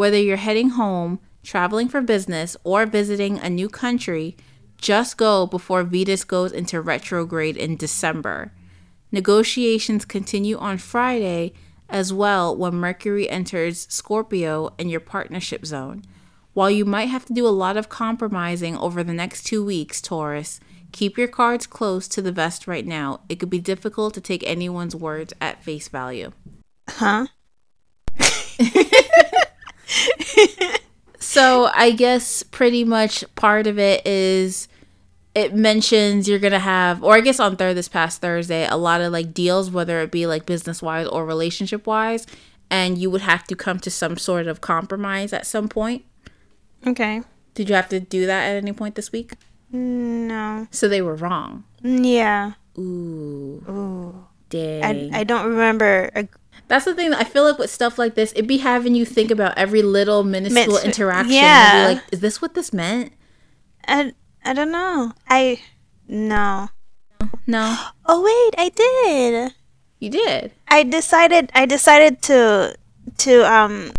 Whether 0.00 0.16
you're 0.16 0.38
heading 0.38 0.70
home, 0.70 1.20
traveling 1.42 1.86
for 1.90 2.00
business, 2.00 2.56
or 2.64 2.86
visiting 2.86 3.38
a 3.38 3.50
new 3.50 3.68
country, 3.68 4.34
just 4.78 5.18
go 5.18 5.46
before 5.46 5.82
Venus 5.82 6.24
goes 6.24 6.52
into 6.52 6.80
retrograde 6.80 7.58
in 7.58 7.76
December. 7.76 8.50
Negotiations 9.12 10.06
continue 10.06 10.56
on 10.56 10.78
Friday 10.78 11.52
as 11.90 12.14
well 12.14 12.56
when 12.56 12.76
Mercury 12.76 13.28
enters 13.28 13.86
Scorpio 13.90 14.70
in 14.78 14.88
your 14.88 15.00
partnership 15.00 15.66
zone. 15.66 16.02
While 16.54 16.70
you 16.70 16.86
might 16.86 17.10
have 17.10 17.26
to 17.26 17.34
do 17.34 17.46
a 17.46 17.48
lot 17.48 17.76
of 17.76 17.90
compromising 17.90 18.78
over 18.78 19.04
the 19.04 19.12
next 19.12 19.42
two 19.42 19.62
weeks, 19.62 20.00
Taurus, 20.00 20.60
keep 20.92 21.18
your 21.18 21.28
cards 21.28 21.66
close 21.66 22.08
to 22.08 22.22
the 22.22 22.32
vest 22.32 22.66
right 22.66 22.86
now. 22.86 23.20
It 23.28 23.38
could 23.38 23.50
be 23.50 23.60
difficult 23.60 24.14
to 24.14 24.22
take 24.22 24.42
anyone's 24.46 24.96
words 24.96 25.34
at 25.42 25.62
face 25.62 25.88
value. 25.88 26.32
Huh? 26.88 27.26
So 31.22 31.70
I 31.74 31.92
guess 31.92 32.42
pretty 32.42 32.82
much 32.82 33.24
part 33.34 33.66
of 33.66 33.78
it 33.78 34.04
is 34.06 34.68
it 35.34 35.54
mentions 35.54 36.28
you're 36.28 36.38
gonna 36.38 36.58
have, 36.58 37.04
or 37.04 37.14
I 37.14 37.20
guess 37.20 37.38
on 37.38 37.56
third 37.56 37.76
this 37.76 37.88
past 37.88 38.20
Thursday, 38.20 38.66
a 38.66 38.76
lot 38.76 39.00
of 39.00 39.12
like 39.12 39.32
deals, 39.32 39.70
whether 39.70 40.00
it 40.00 40.10
be 40.10 40.26
like 40.26 40.46
business 40.46 40.82
wise 40.82 41.06
or 41.06 41.24
relationship 41.24 41.86
wise, 41.86 42.26
and 42.70 42.98
you 42.98 43.10
would 43.10 43.20
have 43.20 43.44
to 43.44 43.54
come 43.54 43.78
to 43.80 43.90
some 43.90 44.16
sort 44.16 44.46
of 44.46 44.60
compromise 44.60 45.32
at 45.32 45.46
some 45.46 45.68
point. 45.68 46.04
Okay. 46.86 47.22
Did 47.54 47.68
you 47.68 47.74
have 47.74 47.88
to 47.90 48.00
do 48.00 48.26
that 48.26 48.48
at 48.48 48.56
any 48.56 48.72
point 48.72 48.94
this 48.94 49.12
week? 49.12 49.34
No. 49.70 50.66
So 50.70 50.88
they 50.88 51.02
were 51.02 51.14
wrong. 51.14 51.64
Yeah. 51.82 52.52
Ooh, 52.78 53.62
Ooh. 53.68 54.26
dang. 54.48 55.14
I, 55.14 55.20
I 55.20 55.24
don't 55.24 55.46
remember. 55.46 56.10
That's 56.68 56.84
the 56.84 56.94
thing. 56.94 57.10
That 57.10 57.20
I 57.20 57.24
feel 57.24 57.44
like 57.44 57.58
with 57.58 57.70
stuff 57.70 57.98
like 57.98 58.14
this, 58.14 58.32
it'd 58.32 58.46
be 58.46 58.58
having 58.58 58.94
you 58.94 59.04
think 59.04 59.30
about 59.30 59.56
every 59.58 59.82
little 59.82 60.22
minuscule 60.24 60.66
Minus- 60.66 60.84
interaction. 60.84 61.32
yeah. 61.34 61.84
Like, 61.94 62.02
is 62.12 62.20
this 62.20 62.40
what 62.40 62.54
this 62.54 62.72
meant? 62.72 63.12
I, 63.88 64.12
I 64.44 64.52
don't 64.52 64.70
know. 64.70 65.12
I. 65.28 65.60
No. 66.08 66.68
No, 67.46 67.76
Oh, 68.06 68.22
wait. 68.22 68.54
I 68.58 68.70
did. 68.70 69.52
you 69.98 70.08
did. 70.10 70.52
I 70.68 70.82
decided 70.84 71.50
I 71.54 71.66
decided 71.66 72.22
to 72.22 72.74
to 73.18 73.52
um 73.52 73.92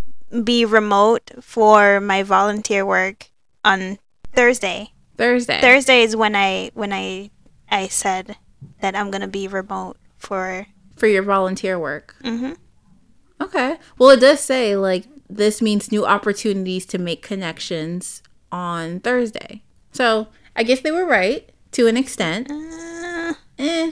be 0.44 0.66
remote 0.66 1.30
for 1.42 2.00
my 2.00 2.24
volunteer 2.24 2.84
work 2.86 3.30
on 3.64 4.00
Thursday. 4.34 4.94
Thursday. 5.18 5.62
Thursday 5.62 6.02
is 6.02 6.16
when 6.16 6.36
I 6.36 6.72
when 6.74 6.92
I 6.92 7.30
I 7.70 7.88
said 7.90 8.38
that 8.80 8.96
I'm 8.96 9.12
gonna 9.12 9.28
be 9.28 9.48
remote 9.48 9.98
for. 10.18 10.66
For 11.02 11.08
your 11.08 11.24
volunteer 11.24 11.80
work. 11.80 12.16
Mhm. 12.24 12.56
Okay. 13.42 13.78
Well, 13.98 14.12
it 14.12 14.20
does 14.22 14.40
say 14.40 14.76
like 14.78 15.06
this 15.28 15.62
means 15.62 15.92
new 15.92 16.06
opportunities 16.06 16.86
to 16.86 16.98
make 17.00 17.24
connections 17.24 18.22
on 18.52 19.00
Thursday. 19.00 19.64
So 19.92 20.28
I 20.56 20.62
guess 20.64 20.82
they 20.82 20.92
were 20.92 21.06
right 21.08 21.50
to 21.72 21.88
an 21.88 21.98
extent. 21.98 22.52
Uh, 22.52 23.34
Eh. 23.58 23.92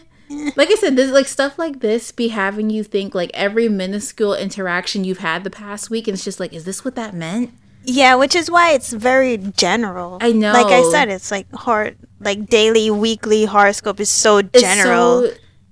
Like 0.55 0.69
I 0.69 0.75
said, 0.75 0.95
this 0.95 1.09
like 1.11 1.27
stuff 1.27 1.57
like 1.57 1.79
this 1.79 2.11
be 2.11 2.27
having 2.27 2.69
you 2.69 2.83
think 2.83 3.15
like 3.15 3.31
every 3.33 3.67
minuscule 3.69 4.35
interaction 4.35 5.03
you've 5.03 5.19
had 5.25 5.43
the 5.43 5.49
past 5.49 5.89
week, 5.89 6.07
and 6.07 6.13
it's 6.13 6.23
just 6.23 6.39
like, 6.39 6.53
is 6.53 6.65
this 6.65 6.85
what 6.85 6.93
that 6.95 7.13
meant? 7.15 7.49
yeah, 7.83 8.13
which 8.13 8.35
is 8.35 8.51
why 8.51 8.71
it's 8.73 8.93
very 8.93 9.37
general. 9.37 10.19
I 10.21 10.31
know. 10.33 10.53
Like 10.53 10.67
I 10.67 10.83
said, 10.91 11.09
it's 11.09 11.31
like 11.31 11.47
hard. 11.53 11.97
Like 12.19 12.45
daily, 12.47 12.91
weekly 12.91 13.45
horoscope 13.45 13.99
is 13.99 14.09
so 14.09 14.37
It's 14.39 14.61
general. 14.61 15.31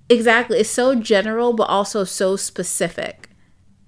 Exactly. 0.09 0.59
It's 0.59 0.69
so 0.69 0.95
general, 0.95 1.53
but 1.53 1.69
also 1.69 2.03
so 2.03 2.35
specific. 2.35 3.29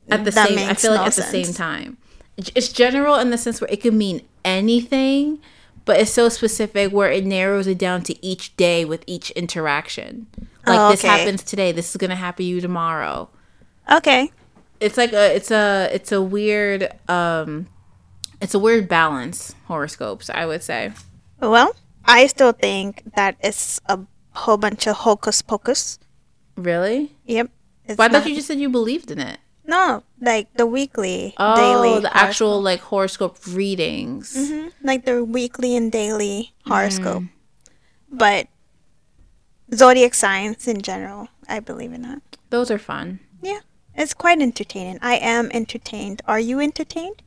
At 0.10 0.26
the 0.26 0.32
That 0.32 0.48
same, 0.48 0.58
I 0.70 0.74
feel 0.74 0.92
like 0.92 1.02
no 1.02 1.06
at 1.06 1.14
the 1.14 1.22
same 1.22 1.54
time, 1.54 1.98
It's- 2.38 2.70
general 2.74 3.16
in 3.16 3.30
the 3.30 3.38
sense 3.38 3.62
where 3.62 3.70
it 3.70 3.82
could 3.82 3.94
mean 3.94 4.22
anything, 4.44 5.40
but 5.86 6.00
it's 6.00 6.12
so 6.12 6.30
specific 6.30 6.92
where 6.92 7.12
it 7.12 7.26
narrows 7.26 7.68
it 7.68 7.78
down 7.78 8.02
to 8.04 8.26
each 8.26 8.56
day 8.58 8.86
with 8.86 9.04
each 9.06 9.30
interaction. 9.32 10.26
Like 10.66 10.80
Oh, 10.80 10.90
this 10.92 11.04
happens 11.04 11.44
today. 11.44 11.72
This 11.72 11.92
is 11.92 11.98
gonna 11.98 12.16
happen 12.16 12.44
to 12.44 12.50
you 12.50 12.60
tomorrow. 12.62 13.30
okay. 13.92 14.32
It's 14.80 14.98
like 14.98 15.12
a, 15.14 15.36
it's 15.36 15.52
a, 15.52 15.90
it's 15.92 16.12
a 16.12 16.22
weird, 16.22 16.90
um, 17.10 17.68
it's 18.42 18.54
a 18.54 18.60
weird 18.60 18.88
balance 18.88 19.54
horoscopes. 19.68 20.30
I 20.30 20.46
would 20.46 20.64
say. 20.64 20.92
Well, 21.42 21.76
I 22.06 22.28
still 22.28 22.54
think 22.54 23.04
that 23.16 23.36
it's 23.42 23.80
a 23.88 24.00
whole 24.32 24.58
bunch 24.58 24.88
of 24.88 24.96
hocus 24.98 25.42
pocus. 25.42 26.00
Really? 26.60 27.16
Yep. 27.26 27.50
It's 27.86 27.96
But 27.98 28.12
I 28.12 28.14
thought 28.14 28.20
not- 28.26 28.30
you 28.30 28.36
just 28.36 28.48
said 28.48 28.60
you 28.60 28.70
believed 28.70 29.10
in 29.12 29.20
it. 29.20 29.40
No, 29.66 30.04
like 30.20 30.52
the 30.56 30.66
weekly, 30.66 31.36
Oh, 31.38 31.56
daily, 31.56 32.02
the 32.02 32.16
actual 32.16 32.60
like 32.62 32.80
horoscope 32.80 33.38
readings. 33.48 34.36
hmm 34.36 34.68
like 34.82 35.06
the 35.06 35.24
weekly 35.24 35.76
and 35.76 35.92
daily 35.92 36.54
horoscope. 36.66 37.24
Mm. 37.24 37.30
But 38.12 38.48
zodiac 39.74 40.14
signs 40.16 40.68
in 40.68 40.82
general, 40.82 41.28
I 41.48 41.60
believe 41.60 41.94
in 41.94 42.02
that. 42.04 42.22
Those 42.50 42.72
are 42.72 42.80
fun. 42.80 43.20
Yeah, 43.42 43.60
it's 43.94 44.14
quite 44.16 44.42
entertaining. 44.42 44.98
I 45.02 45.16
am 45.18 45.52
entertained. 45.54 46.22
Are 46.28 46.40
you 46.40 46.60
entertained? 46.60 47.22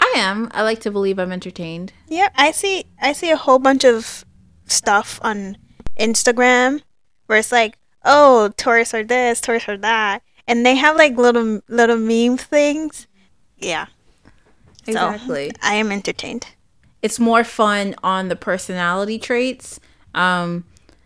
I 0.00 0.12
am. 0.16 0.48
I 0.54 0.62
like 0.62 0.80
to 0.82 0.90
believe 0.92 1.18
I'm 1.18 1.32
entertained. 1.32 1.92
Yeah, 2.08 2.28
I 2.36 2.52
see. 2.52 2.84
I 3.02 3.12
see 3.12 3.30
a 3.30 3.36
whole 3.36 3.58
bunch 3.58 3.84
of 3.84 4.24
stuff 4.66 5.18
on 5.22 5.58
Instagram 5.98 6.82
where 7.26 7.38
it's 7.38 7.50
like, 7.52 7.76
oh, 8.04 8.52
Tauruses 8.56 8.94
are 8.94 9.04
this, 9.04 9.40
Tauruses 9.40 9.68
are 9.68 9.76
that, 9.78 10.22
and 10.46 10.64
they 10.64 10.76
have 10.76 10.96
like 10.96 11.16
little 11.16 11.60
little 11.68 11.96
meme 11.98 12.36
things. 12.38 13.06
Yeah, 13.58 13.86
So, 14.86 14.92
Exactly. 14.92 15.52
I 15.62 15.74
am 15.74 15.92
entertained. 15.92 16.46
It's 17.02 17.18
more 17.20 17.44
fun 17.44 17.94
on 18.02 18.28
the 18.28 18.36
personality 18.36 19.18
traits. 19.18 19.80
Um, 20.14 20.64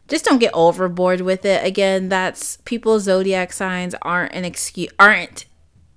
just 0.09 0.24
don't 0.24 0.38
get 0.38 0.53
overboard 0.55 1.20
with 1.20 1.45
it. 1.45 1.64
Again, 1.64 2.09
that's 2.09 2.59
people's 2.64 3.05
zodiac 3.05 3.53
signs 3.53 3.95
aren't 4.03 4.32
an 4.32 4.45
excuse 4.45 4.90
aren't 4.99 5.47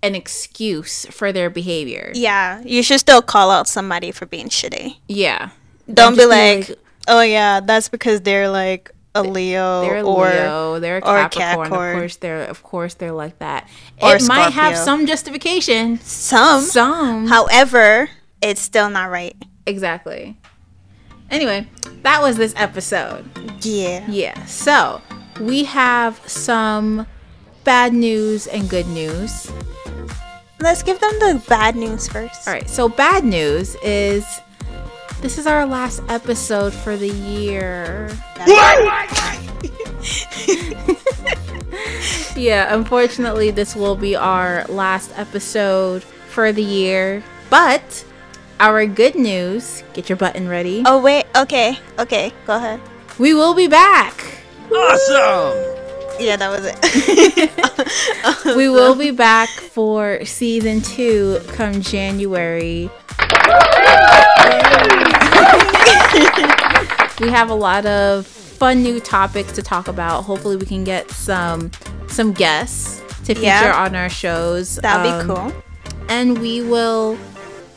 an 0.03 0.15
excuse 0.15 1.05
for 1.07 1.31
their 1.31 1.49
behavior. 1.49 2.11
Yeah, 2.15 2.61
you 2.63 2.83
should 2.83 2.99
still 2.99 3.21
call 3.21 3.51
out 3.51 3.67
somebody 3.67 4.11
for 4.11 4.25
being 4.25 4.49
shitty. 4.49 4.97
Yeah. 5.07 5.49
Don't 5.91 6.13
be 6.13 6.17
just 6.19 6.29
like, 6.29 6.79
oh 7.07 7.21
yeah, 7.21 7.59
that's 7.61 7.89
because 7.89 8.21
they're 8.21 8.49
like 8.49 8.91
a 9.19 9.29
Leo 9.29 9.81
they're 9.81 9.97
a 9.97 10.03
or 10.03 10.29
Leo, 10.29 10.79
they're 10.79 10.97
a 10.99 11.07
or 11.07 11.17
a 11.19 11.29
Capricorn. 11.29 11.95
Of 11.95 11.99
course, 11.99 12.15
they're 12.17 12.43
of 12.43 12.63
course 12.63 12.93
they're 12.95 13.11
like 13.11 13.39
that. 13.39 13.67
Or 14.01 14.15
it 14.15 14.27
might 14.27 14.51
have 14.51 14.77
some 14.77 15.05
justification. 15.05 15.99
some. 15.99 16.61
Some. 16.61 17.27
However, 17.27 18.09
it's 18.41 18.61
still 18.61 18.89
not 18.89 19.09
right. 19.09 19.35
Exactly. 19.65 20.37
Anyway, 21.29 21.67
that 22.03 22.21
was 22.21 22.37
this 22.37 22.53
episode. 22.55 23.25
Yeah. 23.61 24.05
Yeah. 24.09 24.45
So 24.45 25.01
we 25.39 25.65
have 25.65 26.17
some 26.27 27.05
bad 27.63 27.93
news 27.93 28.47
and 28.47 28.69
good 28.69 28.87
news. 28.87 29.51
Let's 30.59 30.81
give 30.83 30.99
them 30.99 31.11
the 31.19 31.43
bad 31.47 31.75
news 31.75 32.07
first. 32.07 32.47
All 32.47 32.53
right. 32.53 32.69
So 32.69 32.89
bad 32.89 33.23
news 33.23 33.75
is 33.83 34.25
this 35.21 35.37
is 35.37 35.47
our 35.47 35.65
last 35.65 36.01
episode 36.09 36.73
for 36.73 36.97
the 36.97 37.09
year. 37.09 38.09
Yeah, 42.37 42.75
unfortunately, 42.75 43.49
this 43.49 43.75
will 43.75 43.95
be 43.95 44.15
our 44.15 44.63
last 44.65 45.11
episode 45.17 46.03
for 46.03 46.51
the 46.51 46.63
year. 46.63 47.23
But 47.49 48.05
our 48.59 48.85
good 48.85 49.15
news, 49.15 49.83
get 49.93 50.07
your 50.07 50.17
button 50.17 50.47
ready. 50.47 50.83
Oh 50.85 51.01
wait. 51.01 51.25
Okay. 51.35 51.79
Okay. 51.97 52.31
Go 52.45 52.57
ahead. 52.57 52.79
We 53.17 53.33
will 53.33 53.55
be 53.55 53.67
back. 53.67 54.23
Awesome! 54.71 55.86
Yeah, 56.19 56.35
that 56.35 56.49
was 56.49 56.65
it. 56.65 56.77
We 58.57 58.69
will 58.69 58.95
be 58.95 59.11
back 59.11 59.49
for 59.49 60.23
season 60.25 60.81
two 60.81 61.39
come 61.49 61.81
January. 61.81 62.89
we 67.19 67.29
have 67.29 67.49
a 67.49 67.55
lot 67.55 67.85
of 67.85 68.25
fun 68.25 68.81
new 68.83 68.99
topics 68.99 69.51
to 69.53 69.61
talk 69.61 69.87
about. 69.87 70.23
Hopefully, 70.23 70.55
we 70.55 70.65
can 70.65 70.83
get 70.83 71.09
some 71.11 71.71
some 72.07 72.31
guests 72.33 72.99
to 73.25 73.35
feature 73.35 73.41
Yeah. 73.43 73.83
on 73.85 73.95
our 73.95 74.09
shows. 74.09 74.75
That'd 74.77 75.11
Um, 75.11 75.27
be 75.27 75.33
cool. 75.33 75.53
and 76.09 76.37
we 76.39 76.61
will 76.61 77.17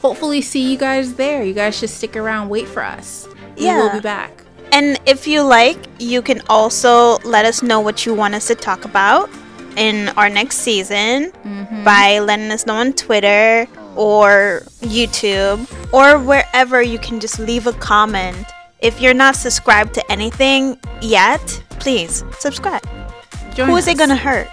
hopefully 0.01 0.41
see 0.41 0.71
you 0.71 0.79
guys 0.79 1.15
there. 1.15 1.43
You 1.43 1.53
guys 1.55 1.77
should 1.77 1.91
stick 1.91 2.17
around, 2.17 2.49
wait 2.49 2.69
for 2.69 2.83
us. 2.85 3.27
Yeah. 3.57 3.77
We 3.77 3.83
will 3.83 3.93
be 3.93 4.01
back. 4.01 4.45
And 4.73 4.99
if 5.07 5.27
you 5.27 5.43
like, 5.43 5.79
you 5.99 6.23
can 6.23 6.43
also 6.49 7.19
let 7.19 7.45
us 7.45 7.63
know 7.63 7.81
what 7.81 8.07
you 8.07 8.15
want 8.15 8.35
us 8.35 8.47
to 8.49 8.55
talk 8.55 8.85
about 8.85 9.29
in 9.77 10.09
our 10.11 10.29
next 10.29 10.59
season 10.59 11.33
mm-hmm. 11.33 11.85
by 11.85 12.19
letting 12.19 12.51
us 12.51 12.67
know 12.67 12.77
on 12.77 12.93
Twitter 12.93 13.67
or 13.97 14.63
YouTube 14.81 15.69
or 15.93 16.19
wherever 16.19 16.83
you 16.83 16.99
can 16.99 17.21
just 17.21 17.39
leave 17.39 17.67
a 17.67 17.73
comment. 17.75 18.47
If 18.81 19.01
you're 19.01 19.15
not 19.15 19.37
subscribed 19.37 19.95
to 19.95 20.13
anything 20.13 20.79
yet, 21.03 21.63
please 21.81 22.25
subscribe. 22.39 22.83
Join 23.55 23.69
Who 23.69 23.77
is 23.77 23.89
it 23.89 23.99
gonna 23.99 24.17
hurt? 24.17 24.49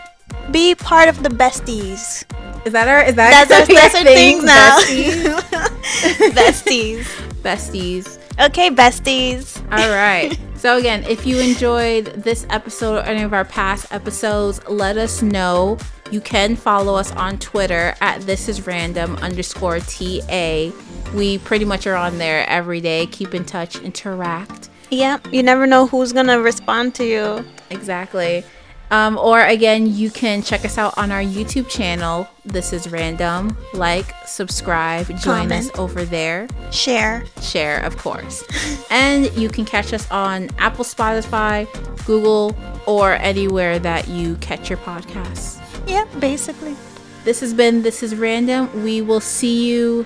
Be 0.51 0.75
part 0.75 1.07
of 1.07 1.23
the 1.23 1.29
besties. 1.29 2.25
Is 2.65 2.73
that 2.73 2.87
our? 2.87 3.03
Is 3.03 3.15
that 3.15 3.47
That's 3.47 3.69
our, 3.69 3.75
that's 3.75 3.95
our 3.95 4.03
thing 4.19 4.43
now. 4.43 4.79
Besties. 4.79 5.39
besties. 6.33 7.03
Besties. 7.43 8.16
Okay, 8.39 8.69
besties. 8.69 9.61
All 9.71 9.89
right. 9.89 10.37
So 10.57 10.77
again, 10.77 11.03
if 11.03 11.27
you 11.27 11.37
enjoyed 11.37 12.05
this 12.15 12.47
episode 12.49 12.95
or 12.95 13.01
any 13.01 13.21
of 13.21 13.31
our 13.31 13.45
past 13.45 13.85
episodes, 13.91 14.59
let 14.67 14.97
us 14.97 15.21
know. 15.21 15.77
You 16.09 16.19
can 16.19 16.55
follow 16.55 16.95
us 16.95 17.11
on 17.11 17.37
Twitter 17.37 17.93
at 18.01 18.21
this 18.21 18.49
is 18.49 18.65
random 18.65 19.17
underscore 19.17 19.79
TA. 19.81 20.71
We 21.13 21.37
pretty 21.37 21.63
much 21.63 21.85
are 21.85 21.95
on 21.95 22.17
there 22.17 22.43
every 22.49 22.81
day. 22.81 23.05
Keep 23.05 23.35
in 23.35 23.45
touch, 23.45 23.79
interact. 23.83 24.69
Yep, 24.89 25.31
you 25.31 25.43
never 25.43 25.67
know 25.67 25.85
who's 25.85 26.11
gonna 26.11 26.39
respond 26.41 26.95
to 26.95 27.05
you. 27.05 27.45
Exactly. 27.69 28.43
Um, 28.89 29.17
or 29.17 29.41
again, 29.41 29.93
you 29.93 30.09
can 30.09 30.41
check 30.41 30.63
us 30.63 30.77
out 30.77 30.97
on 30.97 31.11
our 31.11 31.21
YouTube 31.21 31.67
channel. 31.67 32.27
This 32.45 32.71
is 32.71 32.89
random. 32.89 33.57
Like, 33.73 34.13
subscribe, 34.25 35.07
join 35.19 35.51
us 35.51 35.69
over 35.77 36.05
there. 36.05 36.47
Share. 36.71 37.25
Share, 37.41 37.83
of 37.83 37.97
course. 37.97 38.43
and 38.89 39.31
you 39.35 39.49
can 39.49 39.65
catch 39.65 39.91
us 39.93 40.09
on 40.09 40.49
Apple, 40.57 40.85
Spotify, 40.85 41.67
Google, 42.05 42.55
or 42.85 43.13
anywhere 43.13 43.79
that 43.79 44.07
you 44.07 44.35
catch 44.37 44.69
your 44.69 44.79
podcasts. 44.79 45.59
Yep, 45.87 46.07
basically. 46.19 46.75
This 47.23 47.41
has 47.41 47.53
been 47.53 47.81
This 47.81 48.03
is 48.03 48.15
Random. 48.15 48.83
We 48.83 49.01
will 49.01 49.19
see 49.19 49.67
you 49.69 50.05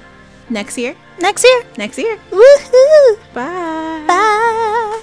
next 0.50 0.78
year. 0.78 0.96
Next 1.20 1.44
year. 1.44 1.64
Next 1.78 2.00
year. 2.00 2.18
Woohoo! 2.32 3.18
Bye. 3.34 4.06
Bye. 4.08 5.02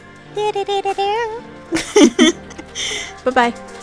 Bye 3.25 3.31
bye. 3.33 3.78